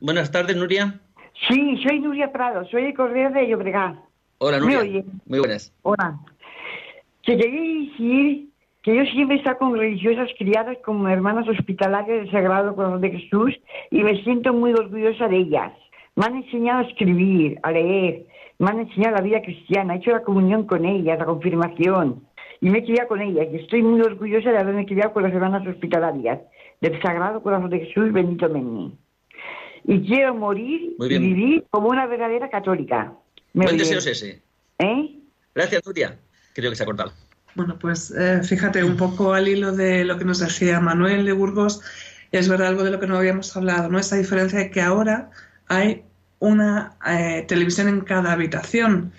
buenas 0.00 0.30
tardes, 0.30 0.56
Nuria. 0.56 1.00
Sí, 1.48 1.80
soy 1.82 2.00
Nuria 2.00 2.30
Prado, 2.32 2.64
soy 2.68 2.84
de 2.84 2.94
Correa 2.94 3.30
de 3.30 3.48
Llobregat. 3.48 3.96
Hola, 4.38 4.60
Nuria. 4.60 5.02
Muy 5.26 5.38
buenas. 5.40 5.72
Hola. 5.82 6.18
Te 7.24 7.36
quería 7.36 7.90
decir 7.90 8.48
que 8.82 8.96
yo 8.96 9.04
siempre 9.12 9.36
he 9.36 9.38
estado 9.40 9.58
con 9.58 9.76
religiosas 9.76 10.30
criadas 10.38 10.78
como 10.84 11.08
hermanas 11.08 11.48
hospitalarias 11.48 12.20
del 12.20 12.30
Sagrado 12.30 12.74
Corazón 12.74 13.00
de 13.00 13.10
Jesús 13.10 13.54
y 13.90 14.02
me 14.02 14.22
siento 14.22 14.52
muy 14.52 14.72
orgullosa 14.72 15.28
de 15.28 15.38
ellas. 15.38 15.72
Me 16.14 16.26
han 16.26 16.36
enseñado 16.36 16.80
a 16.80 16.88
escribir, 16.88 17.58
a 17.62 17.72
leer, 17.72 18.26
me 18.58 18.70
han 18.70 18.80
enseñado 18.80 19.16
la 19.16 19.22
vida 19.22 19.42
cristiana, 19.42 19.94
he 19.94 19.98
hecho 19.98 20.10
la 20.10 20.22
comunión 20.22 20.66
con 20.66 20.84
ellas, 20.84 21.18
la 21.18 21.24
confirmación, 21.24 22.24
y 22.60 22.70
me 22.70 22.78
he 22.78 22.84
criado 22.84 23.08
con 23.08 23.20
ellas. 23.20 23.46
Y 23.52 23.56
estoy 23.56 23.82
muy 23.82 24.00
orgullosa 24.00 24.50
de 24.50 24.58
haberme 24.58 24.86
criado 24.86 25.12
con 25.12 25.22
las 25.22 25.32
hermanas 25.32 25.66
hospitalarias 25.66 26.40
del 26.80 27.00
Sagrado 27.00 27.42
Corazón 27.42 27.70
de 27.70 27.80
Jesús, 27.80 28.12
bendito 28.12 28.48
Mení 28.48 28.96
y 29.88 30.06
quiero 30.06 30.34
morir 30.34 30.94
y 31.00 31.18
vivir 31.18 31.64
como 31.70 31.88
una 31.88 32.06
verdadera 32.06 32.50
católica. 32.50 33.14
Buen 33.54 33.78
deseo 33.78 33.98
es 33.98 34.06
ese. 34.06 34.42
¿Eh? 34.78 35.18
Gracias, 35.54 35.82
Nuria. 35.86 36.18
Creo 36.52 36.70
que 36.70 36.76
se 36.76 36.82
ha 36.82 36.86
cortado. 36.86 37.12
Bueno, 37.54 37.78
pues 37.78 38.10
eh, 38.10 38.42
fíjate 38.42 38.84
un 38.84 38.98
poco 38.98 39.32
al 39.32 39.48
hilo 39.48 39.72
de 39.72 40.04
lo 40.04 40.18
que 40.18 40.26
nos 40.26 40.40
decía 40.40 40.78
Manuel 40.78 41.24
de 41.24 41.32
Burgos, 41.32 41.80
es 42.30 42.48
verdad 42.50 42.68
algo 42.68 42.84
de 42.84 42.90
lo 42.90 43.00
que 43.00 43.06
no 43.06 43.16
habíamos 43.16 43.56
hablado, 43.56 43.88
¿no? 43.88 43.98
Esa 43.98 44.16
diferencia 44.16 44.58
de 44.58 44.70
que 44.70 44.82
ahora 44.82 45.30
hay 45.68 46.04
una 46.38 46.96
eh, 47.06 47.44
televisión 47.48 47.88
en 47.88 48.00
cada 48.00 48.32
habitación. 48.32 49.12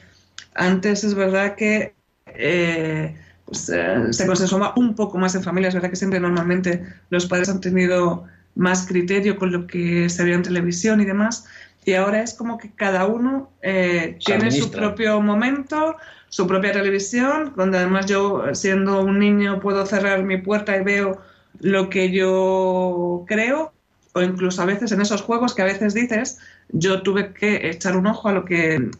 Antes 0.55 1.03
es 1.03 1.13
verdad 1.13 1.55
que 1.55 1.93
eh, 2.28 3.15
pues, 3.45 3.70
eh, 3.70 4.11
se 4.11 4.26
consensuaba 4.26 4.74
un 4.76 4.95
poco 4.95 5.17
más 5.17 5.36
en 5.36 5.43
familia, 5.43 5.70
es 5.70 5.74
verdad 5.74 5.89
que 5.89 5.95
siempre 5.95 6.20
normalmente 6.20 6.84
los 7.09 7.26
padres 7.26 7.49
han 7.49 7.61
tenido 7.61 8.26
más 8.55 8.86
criterio 8.88 9.38
con 9.38 9.51
lo 9.51 9.67
que 9.67 10.09
se 10.09 10.24
veía 10.24 10.36
en 10.36 10.43
televisión 10.43 11.01
y 11.01 11.05
demás, 11.05 11.45
y 11.86 11.93
ahora 11.93 12.22
es 12.22 12.34
como 12.34 12.57
que 12.57 12.72
cada 12.72 13.05
uno 13.05 13.51
tiene 13.61 14.51
su 14.51 14.70
propio 14.70 15.22
momento, 15.22 15.95
su 16.28 16.45
propia 16.45 16.72
televisión, 16.72 17.53
donde 17.55 17.80
además 17.80 18.05
yo, 18.05 18.43
siendo 18.53 19.01
un 19.01 19.17
niño, 19.17 19.59
puedo 19.59 19.86
cerrar 19.86 20.24
mi 20.24 20.38
puerta 20.38 20.76
y 20.76 20.84
veo 20.84 21.22
lo 21.59 21.89
que 21.89 22.11
yo 22.11 23.26
creo, 23.28 23.74
o 24.20 24.24
incluso 24.24 24.61
a 24.61 24.65
veces 24.65 24.91
en 24.91 25.01
esos 25.01 25.22
juegos 25.22 25.55
que 25.55 25.61
a 25.61 25.65
veces 25.65 25.93
dices, 25.93 26.39
yo 26.70 27.01
tuve 27.01 27.34
que 27.34 27.70
echar 27.70 27.95
un 27.95 28.07
ojo 28.07 28.28
a 28.28 28.34
lo 28.34 28.45
que 28.45 28.91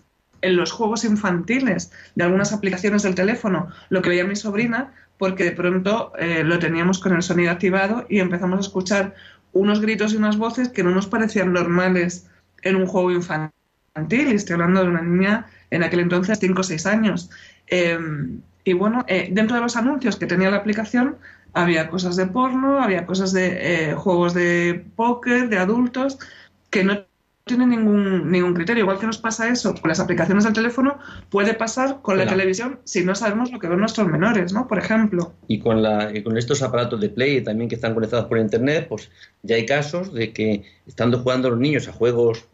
en 0.41 0.55
los 0.55 0.72
juegos 0.72 1.03
infantiles 1.03 1.91
de 2.15 2.24
algunas 2.24 2.53
aplicaciones 2.53 3.03
del 3.03 3.15
teléfono, 3.15 3.70
lo 3.89 4.01
que 4.01 4.09
veía 4.09 4.24
mi 4.24 4.38
sobrina, 4.38 4.93
porque 5.17 5.43
de 5.43 5.51
pronto 5.51 6.13
eh, 6.17 6.43
lo 6.45 6.59
teníamos 6.59 6.99
con 6.99 7.13
el 7.13 7.22
sonido 7.22 7.51
activado 7.51 8.05
y 8.09 8.20
empezamos 8.20 8.57
a 8.57 8.61
escuchar 8.61 9.15
unos 9.51 9.82
gritos 9.82 10.13
y 10.13 10.17
unas 10.17 10.38
voces 10.38 10.70
que 10.70 10.84
no 10.84 10.91
nos 10.91 11.07
parecían 11.07 11.51
normales 11.51 12.28
en 12.61 12.78
un 12.78 12.88
juego 12.88 13.11
infantil. 13.11 13.51
Y 14.09 14.36
estoy 14.36 14.53
hablando 14.53 14.82
de 14.82 14.89
una 14.89 15.01
niña 15.01 15.47
en 15.72 15.84
aquel 15.84 15.99
entonces, 15.99 16.39
5 16.39 16.61
o 16.61 16.63
6 16.63 16.86
años. 16.86 17.30
Em, 17.67 18.41
y 18.63 18.74
bueno, 18.74 19.03
eh, 19.07 19.28
dentro 19.32 19.57
de 19.57 19.61
los 19.61 19.76
anuncios 19.76 20.15
que 20.15 20.26
tenía 20.26 20.49
la 20.49 20.57
aplicación, 20.57 21.17
había 21.54 21.89
cosas 21.89 22.16
de 22.16 22.26
porno, 22.28 22.82
había 22.82 23.06
cosas 23.06 23.32
de 23.32 23.91
eh, 23.91 23.93
juegos 23.93 24.34
de 24.34 24.86
póker, 24.95 25.50
de 25.50 25.58
adultos, 25.58 26.20
que 26.70 26.84
no 26.84 27.06
tienen 27.50 27.70
ningún, 27.72 28.32
ningún 28.32 28.54
criterio. 28.54 28.84
Igual 28.84 29.00
que 29.00 29.08
nos 29.08 29.18
pasa 29.18 29.50
eso 29.50 29.74
con 29.74 29.89
las 29.89 30.00
aplicaciones 30.00 30.43
del 30.43 30.54
teléfono, 30.54 31.00
puede 31.30 31.56
pasar 31.56 32.02
con 32.02 32.18
la 32.18 32.28
televisión 32.28 32.80
si 32.84 33.04
no 33.04 33.16
sabemos 33.16 33.52
lo 33.52 33.60
que 33.60 33.68
ven 33.68 33.80
nuestros 33.80 34.08
menores, 34.08 34.54
¿no? 34.54 34.68
Por 34.68 34.78
ejemplo. 34.78 35.34
Y 35.47 35.60
con, 35.60 35.82
la, 35.82 36.14
con 36.24 36.38
estos 36.38 36.62
aparatos 36.62 37.02
de 37.02 37.10
play 37.10 37.41
también 37.41 37.68
que 37.68 37.76
están 37.76 37.95
conectados 37.95 38.28
por 38.28 38.38
internet, 38.38 38.86
pues 38.88 39.10
ya 39.41 39.56
hay 39.56 39.66
casos 39.66 40.14
de 40.14 40.32
que 40.32 40.64
estando 40.86 41.20
jugando 41.20 41.50
los 41.50 41.60
niños 41.60 41.88
a 41.88 41.91
juegos 41.91 42.45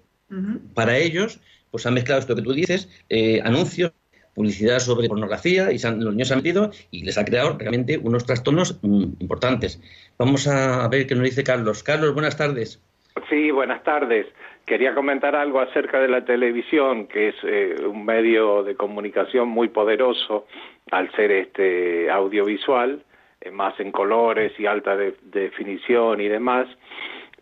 para 0.74 0.98
ellos, 0.98 1.40
pues 1.72 1.86
han 1.86 1.94
mezclado 1.94 2.22
esto 2.22 2.36
que 2.36 2.42
tú 2.42 2.54
dices, 2.54 2.90
eh, 3.10 3.42
anuncios 3.44 3.92
publicidad 4.36 4.80
sobre 4.80 5.08
pornografía 5.08 5.72
y 5.72 5.80
los 5.80 6.14
niños 6.14 6.28
se 6.28 6.34
han 6.34 6.40
metido 6.40 6.70
y 6.92 7.04
les 7.04 7.18
ha 7.18 7.26
creado 7.26 7.58
realmente 7.58 7.98
unos 7.98 8.26
trastornos 8.26 8.78
mm, 8.84 9.04
importantes. 9.20 9.82
Vamos 10.20 10.48
a 10.48 10.88
ver 10.90 11.08
qué 11.08 11.16
nos 11.16 11.24
dice 11.24 11.44
Carlos. 11.44 11.82
Carlos, 11.82 12.14
buenas 12.14 12.38
tardes. 12.38 12.82
Sí, 13.30 13.50
buenas 13.50 13.82
tardes. 13.84 14.28
Quería 14.66 14.94
comentar 14.94 15.36
algo 15.36 15.60
acerca 15.62 16.00
de 16.00 16.08
la 16.08 16.26
televisión, 16.26 17.08
que 17.08 17.30
es 17.30 17.36
eh, 17.44 17.76
un 17.86 18.04
medio 18.04 18.64
de 18.64 18.76
comunicación 18.76 19.48
muy 19.48 19.70
poderoso 19.70 20.48
al 20.92 21.12
ser 21.12 21.32
este 21.32 22.10
audiovisual, 22.10 23.04
eh, 23.42 23.52
más 23.52 23.80
en 23.80 23.92
colores 23.92 24.60
y 24.60 24.66
alta 24.66 24.98
definición 24.98 26.20
y 26.20 26.28
demás. 26.28 26.68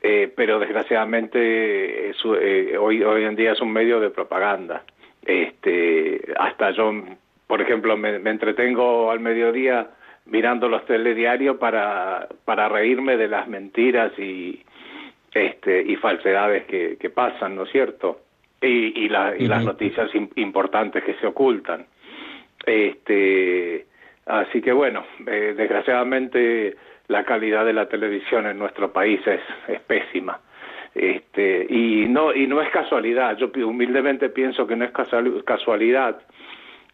Eh, 0.02 0.32
pero 0.36 0.60
desgraciadamente 0.60 2.12
hoy, 2.78 3.02
hoy 3.04 3.24
en 3.24 3.38
día 3.38 3.54
es 3.54 3.62
un 3.62 3.72
medio 3.72 4.02
de 4.02 4.10
propaganda. 4.10 4.84
Este, 5.26 6.22
hasta 6.38 6.72
yo, 6.72 6.94
por 7.48 7.62
ejemplo, 7.62 7.96
me, 7.98 8.16
entretengo 8.16 9.12
al 9.12 9.20
mediodía 9.20 9.88
mirando 10.26 10.68
los 10.68 10.86
telediarios 10.86 11.58
para, 11.58 12.28
para 12.46 12.70
reírme 12.70 13.18
de 13.18 13.28
las 13.28 13.48
mentiras 13.48 14.12
y, 14.18 14.62
este, 15.34 15.82
y 15.82 15.96
falsedades 15.98 16.66
que, 16.66 16.98
que 17.00 17.10
pasan, 17.10 17.56
¿no 17.56 17.64
es 17.64 17.72
cierto? 17.72 18.22
Y, 18.62 19.06
y, 19.06 19.06
y 19.06 19.48
las 19.48 19.64
noticias 19.64 20.10
importantes 20.36 21.04
que 21.04 21.16
se 21.16 21.28
ocultan. 21.28 21.86
Este, 22.66 23.86
así 24.26 24.62
que 24.62 24.72
bueno, 24.72 25.06
eh, 25.28 25.54
desgraciadamente 25.56 26.76
la 27.08 27.26
calidad 27.26 27.66
de 27.66 27.74
la 27.74 27.88
televisión 27.88 28.48
en 28.48 28.58
nuestro 28.58 28.94
país 28.94 29.20
es, 29.28 29.42
es 29.68 29.82
pésima. 29.82 30.40
Este, 30.96 31.66
y 31.70 32.06
no 32.08 32.34
y 32.34 32.46
no 32.46 32.62
es 32.62 32.70
casualidad, 32.70 33.36
yo 33.38 33.50
humildemente 33.66 34.30
pienso 34.30 34.68
que 34.68 34.76
no 34.76 34.86
es 34.86 34.92
casualidad, 35.44 36.22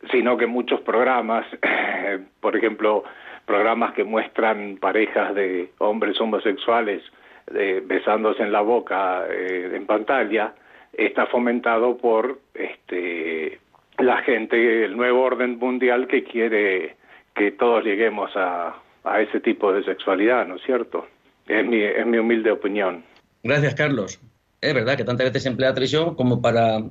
sino 0.09 0.37
que 0.37 0.47
muchos 0.47 0.79
programas, 0.81 1.45
por 2.39 2.55
ejemplo, 2.55 3.03
programas 3.45 3.93
que 3.93 4.05
muestran 4.05 4.77
parejas 4.77 5.35
de 5.35 5.71
hombres 5.79 6.19
homosexuales 6.21 7.03
besándose 7.51 8.43
en 8.43 8.51
la 8.51 8.61
boca 8.61 9.25
eh, 9.27 9.71
en 9.73 9.87
pantalla, 9.87 10.53
está 10.93 11.25
fomentado 11.25 11.97
por 11.97 12.39
este 12.53 13.59
la 13.97 14.17
gente, 14.17 14.85
el 14.85 14.95
nuevo 14.95 15.23
orden 15.23 15.57
mundial 15.57 16.07
que 16.07 16.23
quiere 16.23 16.95
que 17.35 17.51
todos 17.51 17.83
lleguemos 17.83 18.31
a, 18.35 18.75
a 19.03 19.21
ese 19.21 19.39
tipo 19.39 19.73
de 19.73 19.83
sexualidad, 19.83 20.47
¿no 20.47 20.55
es 20.55 20.61
cierto? 20.63 21.07
Es 21.47 21.65
mi, 21.65 21.81
es 21.81 22.05
mi 22.05 22.17
humilde 22.17 22.51
opinión. 22.51 23.03
Gracias, 23.43 23.75
Carlos. 23.75 24.19
Es 24.61 24.73
verdad 24.73 24.97
que 24.97 25.03
tantas 25.03 25.27
veces 25.27 25.43
se 25.43 25.49
emplea 25.49 25.73
televisión 25.73 26.15
como 26.15 26.41
para 26.41 26.83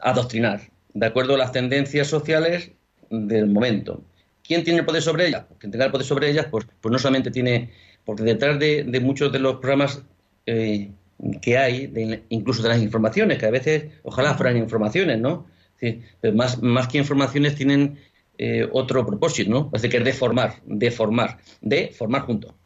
adoctrinar, 0.00 0.60
de 0.92 1.06
acuerdo 1.06 1.34
a 1.34 1.38
las 1.38 1.52
tendencias 1.52 2.08
sociales 2.08 2.72
del 3.10 3.46
momento. 3.46 4.02
¿Quién 4.46 4.62
tiene 4.62 4.80
el 4.80 4.84
poder 4.84 5.02
sobre 5.02 5.28
ellas? 5.28 5.46
Quien 5.58 5.72
tenga 5.72 5.86
el 5.86 5.90
poder 5.90 6.06
sobre 6.06 6.30
ellas, 6.30 6.46
pues, 6.50 6.66
pues 6.80 6.92
no 6.92 6.98
solamente 6.98 7.30
tiene, 7.30 7.70
porque 8.04 8.22
detrás 8.22 8.58
de, 8.58 9.00
muchos 9.02 9.32
de 9.32 9.38
los 9.38 9.54
programas 9.54 10.02
eh, 10.44 10.90
que 11.40 11.56
hay, 11.56 12.22
incluso 12.28 12.62
de 12.62 12.68
las 12.68 12.82
informaciones, 12.82 13.38
que 13.38 13.46
a 13.46 13.50
veces 13.50 13.86
ojalá 14.02 14.34
fueran 14.34 14.56
informaciones, 14.58 15.18
¿no? 15.18 15.46
pero 16.20 16.34
más, 16.34 16.62
más 16.62 16.88
que 16.88 16.98
informaciones 16.98 17.54
tienen 17.54 17.98
eh, 18.38 18.68
otro 18.72 19.06
propósito, 19.06 19.50
¿no? 19.50 19.70
Parece 19.70 19.88
que 19.88 19.98
es 19.98 20.04
deformar, 20.04 20.60
deformar, 20.64 21.38
de 21.60 21.88
formar 21.88 22.22
junto, 22.22 22.56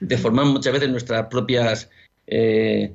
deformar 0.00 0.46
muchas 0.46 0.72
veces 0.72 0.88
nuestras 0.88 1.26
propias 1.26 1.90
eh, 2.28 2.92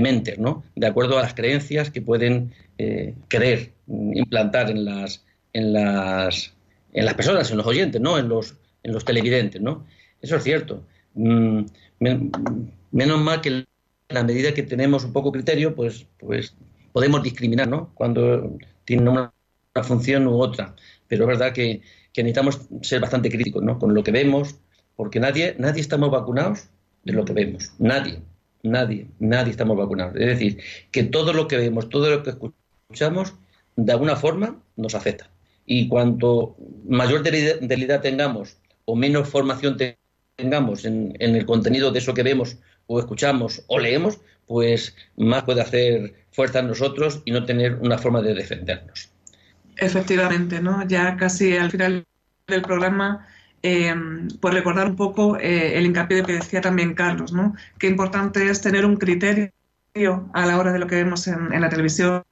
mentes, 0.00 0.38
¿no? 0.38 0.64
De 0.74 0.86
acuerdo 0.86 1.18
a 1.18 1.22
las 1.22 1.34
creencias 1.34 1.90
que 1.90 2.02
pueden 2.02 2.52
eh, 2.78 3.14
querer 3.28 3.72
implantar 3.88 4.70
en 4.70 4.84
las, 4.84 5.24
en 5.52 5.72
las, 5.72 6.54
en 6.92 7.04
las 7.04 7.14
personas, 7.14 7.50
en 7.50 7.58
los 7.58 7.66
oyentes, 7.66 8.00
¿no? 8.00 8.18
En 8.18 8.28
los, 8.28 8.56
en 8.82 8.92
los 8.92 9.04
televidentes, 9.04 9.60
¿no? 9.60 9.86
Eso 10.20 10.36
es 10.36 10.44
cierto. 10.44 10.84
Mm, 11.14 11.64
menos 12.90 13.20
mal 13.20 13.40
que 13.40 13.48
en 13.48 13.66
la 14.08 14.24
medida 14.24 14.54
que 14.54 14.62
tenemos 14.62 15.04
un 15.04 15.12
poco 15.12 15.32
criterio, 15.32 15.74
pues, 15.74 16.06
pues 16.18 16.54
podemos 16.92 17.22
discriminar, 17.22 17.68
¿no? 17.68 17.90
Cuando 17.94 18.56
tiene 18.84 19.08
una, 19.08 19.32
función 19.82 20.26
u 20.26 20.38
otra. 20.38 20.74
Pero 21.08 21.24
es 21.24 21.28
verdad 21.28 21.52
que, 21.52 21.80
que, 22.12 22.22
necesitamos 22.22 22.60
ser 22.82 23.00
bastante 23.00 23.30
críticos, 23.30 23.62
¿no? 23.62 23.78
Con 23.78 23.94
lo 23.94 24.02
que 24.02 24.10
vemos, 24.10 24.56
porque 24.96 25.18
nadie, 25.18 25.54
nadie 25.58 25.80
estamos 25.80 26.10
vacunados 26.10 26.68
de 27.04 27.12
lo 27.14 27.24
que 27.24 27.32
vemos. 27.32 27.72
Nadie. 27.78 28.20
Nadie, 28.62 29.08
nadie 29.18 29.50
estamos 29.50 29.76
vacunados. 29.76 30.14
Es 30.16 30.26
decir, 30.26 30.58
que 30.90 31.02
todo 31.02 31.32
lo 31.32 31.48
que 31.48 31.56
vemos, 31.56 31.88
todo 31.88 32.10
lo 32.10 32.22
que 32.22 32.30
escuchamos, 32.30 33.34
de 33.76 33.92
alguna 33.92 34.16
forma 34.16 34.56
nos 34.76 34.94
afecta. 34.94 35.30
Y 35.66 35.88
cuanto 35.88 36.56
mayor 36.86 37.22
debilidad 37.22 38.00
tengamos 38.00 38.58
o 38.84 38.96
menos 38.96 39.28
formación 39.28 39.76
tengamos 40.36 40.84
en, 40.84 41.14
el 41.18 41.46
contenido 41.46 41.90
de 41.90 41.98
eso 41.98 42.14
que 42.14 42.22
vemos 42.22 42.58
o 42.86 42.98
escuchamos 42.98 43.62
o 43.68 43.78
leemos, 43.78 44.20
pues 44.46 44.96
más 45.16 45.44
puede 45.44 45.62
hacer 45.62 46.14
fuerza 46.30 46.60
en 46.60 46.68
nosotros 46.68 47.22
y 47.24 47.30
no 47.30 47.44
tener 47.44 47.76
una 47.76 47.98
forma 47.98 48.22
de 48.22 48.34
defendernos. 48.34 49.10
Efectivamente, 49.76 50.60
¿no? 50.60 50.86
Ya 50.86 51.16
casi 51.16 51.56
al 51.56 51.70
final 51.70 52.04
del 52.46 52.62
programa 52.62 53.26
eh, 53.62 53.94
pues 54.40 54.54
recordar 54.54 54.88
un 54.88 54.96
poco 54.96 55.38
eh, 55.38 55.78
el 55.78 55.86
hincapié 55.86 56.18
de 56.18 56.22
que 56.24 56.32
decía 56.32 56.60
también 56.60 56.94
Carlos, 56.94 57.32
¿no? 57.32 57.54
Qué 57.78 57.86
importante 57.86 58.50
es 58.50 58.60
tener 58.60 58.84
un 58.84 58.96
criterio 58.96 59.52
a 60.32 60.46
la 60.46 60.58
hora 60.58 60.72
de 60.72 60.78
lo 60.78 60.86
que 60.86 60.96
vemos 60.96 61.28
en, 61.28 61.60
la 61.60 61.68
televisión, 61.68 62.24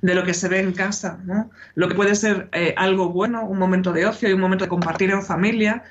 de 0.00 0.14
lo 0.14 0.24
que 0.24 0.32
se 0.32 0.48
ve 0.48 0.60
en 0.60 0.72
casa, 0.72 1.18
¿no? 1.24 1.50
Lo 1.74 1.88
que 1.88 1.94
puede 1.94 2.14
ser 2.14 2.48
eh, 2.52 2.72
algo 2.78 3.10
bueno, 3.10 3.44
un 3.44 3.58
momento 3.58 3.92
de 3.92 4.06
ocio 4.06 4.30
y 4.30 4.32
un 4.32 4.40
momento 4.40 4.64
de 4.64 4.68
compartir 4.70 5.10
en 5.10 5.22
familia, 5.22 5.82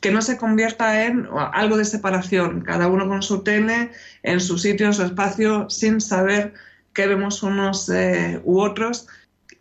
que 0.00 0.10
no 0.10 0.22
se 0.22 0.38
convierta 0.38 1.04
en 1.04 1.28
algo 1.52 1.76
de 1.76 1.84
separación, 1.84 2.62
cada 2.62 2.88
uno 2.88 3.06
con 3.06 3.22
su 3.22 3.44
tele, 3.44 3.92
en 4.22 4.40
su 4.40 4.58
sitio, 4.58 4.86
en 4.86 4.94
su 4.94 5.04
espacio, 5.04 5.70
sin 5.70 6.00
saber 6.00 6.54
qué 6.94 7.06
vemos 7.06 7.42
unos 7.42 7.90
u 8.42 8.60
otros. 8.60 9.06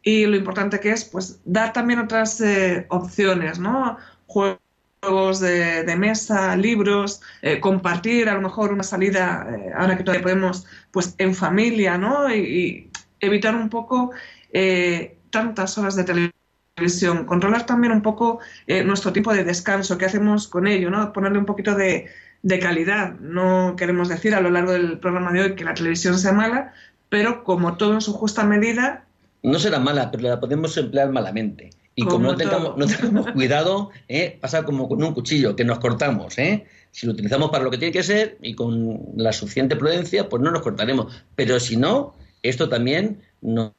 Y 0.02 0.26
lo 0.26 0.36
importante 0.36 0.80
que 0.80 0.92
es, 0.92 1.04
pues, 1.06 1.40
dar 1.46 1.74
también 1.74 2.00
otras 2.00 2.42
opciones, 2.90 3.60
¿no? 3.60 3.98
juegos 4.32 4.60
de, 5.02 5.95
mesa, 5.97 6.56
libros, 6.56 7.22
eh, 7.41 7.60
compartir 7.60 8.30
a 8.30 8.36
lo 8.36 8.41
mejor 8.41 8.72
una 8.72 8.84
salida, 8.84 9.47
eh, 9.49 9.72
ahora 9.76 9.97
que 9.97 10.04
todavía 10.04 10.22
podemos, 10.22 10.68
pues 10.91 11.16
en 11.18 11.34
familia, 11.34 11.97
¿no? 11.97 12.34
Y, 12.34 12.88
evitar 13.20 13.56
un 13.56 13.70
poco 13.70 14.12
eh, 14.52 15.18
tantas 15.32 15.78
horas 15.78 15.95
de 15.95 16.04
televisión, 16.04 17.26
controlar 17.26 17.68
también 17.68 17.93
un 17.93 18.02
poco 18.02 18.39
nuestro 18.86 19.14
tiempo 19.14 19.32
de 19.32 19.43
descanso, 19.43 19.97
qué 19.97 20.06
hacemos 20.06 20.47
con 20.47 20.66
ello, 20.66 20.89
¿no? 20.89 21.14
Ponerle 21.14 21.38
un 21.38 21.45
poquito 21.45 21.76
de 21.76 22.60
calidad. 22.60 23.14
No 23.20 23.76
queremos 23.78 24.10
decir 24.10 24.34
a 24.34 24.41
lo 24.41 24.49
largo 24.49 24.72
del 24.72 24.97
programa 24.99 25.32
de 25.32 25.41
hoy 25.41 25.56
que 25.56 25.64
la 25.64 25.76
televisión 25.76 26.18
sea 26.18 26.32
mala, 26.32 26.74
pero 27.10 27.43
como 27.43 27.78
todo 27.78 27.93
en 27.93 28.02
su 28.02 28.14
justa 28.14 28.43
medida. 28.43 29.06
No 29.43 29.60
será 29.60 29.80
mala, 29.80 30.10
pero 30.10 30.24
la 30.24 30.39
podemos 30.39 30.76
emplear 30.78 31.12
malamente. 31.12 31.70
Y 31.96 32.06
como, 32.06 32.32
no, 32.32 32.38
tengamos, 32.38 32.78
no 32.78 32.86
tengamos, 32.88 33.32
cuidado, 33.34 33.92
¿eh? 34.08 34.38
pasa 34.39 34.64
como 34.64 34.88
con 34.88 35.04
un 35.04 35.14
cuchillo, 35.14 35.56
que 35.56 35.66
nos 35.66 35.80
cortamos. 35.80 36.38
¿eh? 36.38 36.66
Si 36.92 37.06
lo 37.06 37.14
utilizamos 37.14 37.50
para 37.50 37.64
lo 37.64 37.72
que 37.72 37.78
tiene 37.78 37.92
que 37.92 38.04
ser 38.04 38.38
y 38.42 38.56
con 38.56 39.00
la 39.16 39.34
suficiente 39.34 39.76
prudencia, 39.76 40.30
pues 40.30 40.42
no 40.42 40.52
nos 40.52 40.62
cortaremos. 40.62 41.14
Pero 41.36 41.60
si 41.60 41.76
no, 41.76 42.16
esto 42.44 42.70
también 42.70 43.22
nos, 43.42 43.74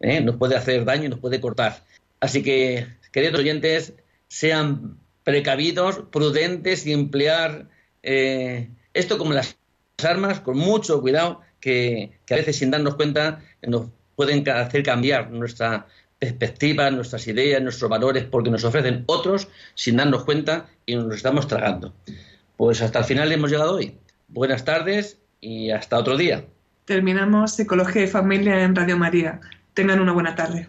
¿eh? 0.00 0.20
nos 0.22 0.36
puede 0.36 0.56
hacer 0.56 0.84
daño 0.84 1.04
y 1.04 1.08
nos 1.08 1.18
puede 1.18 1.40
cortar. 1.40 1.84
Así 2.20 2.42
que, 2.42 2.86
queridos 3.12 3.40
oyentes, 3.40 3.92
sean 4.28 4.98
precavidos, 5.24 6.00
prudentes 6.10 6.86
y 6.86 6.92
emplear 6.92 7.68
eh, 8.02 8.70
esto 8.94 9.18
como 9.18 9.32
las 9.34 9.58
armas, 10.02 10.40
con 10.40 10.56
mucho 10.56 11.00
cuidado, 11.00 11.42
que, 11.60 12.18
que, 12.24 12.34
a 12.34 12.36
veces 12.38 12.56
sin 12.56 12.70
darnos 12.70 12.94
cuenta 12.94 13.42
nos 13.66 13.88
pueden 14.16 14.48
hacer 14.48 14.82
cambiar 14.82 15.30
nuestra 15.30 15.86
perspectiva, 16.18 16.90
nuestras 16.90 17.26
ideas, 17.28 17.62
nuestros 17.62 17.90
valores, 17.90 18.24
porque 18.24 18.50
nos 18.50 18.64
ofrecen 18.64 19.04
otros 19.06 19.48
sin 19.74 19.96
darnos 19.96 20.24
cuenta 20.24 20.66
y 20.86 20.96
nos 20.96 21.14
estamos 21.14 21.46
tragando. 21.46 21.94
Pues 22.56 22.82
hasta 22.82 23.00
el 23.00 23.04
final 23.04 23.30
hemos 23.30 23.50
llegado 23.50 23.76
hoy. 23.76 23.96
Buenas 24.28 24.64
tardes 24.64 25.18
y 25.40 25.70
hasta 25.70 25.98
otro 25.98 26.16
día. 26.16 26.44
Terminamos 26.84 27.54
Psicología 27.54 28.04
y 28.04 28.08
Familia 28.08 28.62
en 28.62 28.74
Radio 28.74 28.96
María. 28.96 29.40
Tengan 29.74 30.00
una 30.00 30.12
buena 30.12 30.34
tarde. 30.34 30.68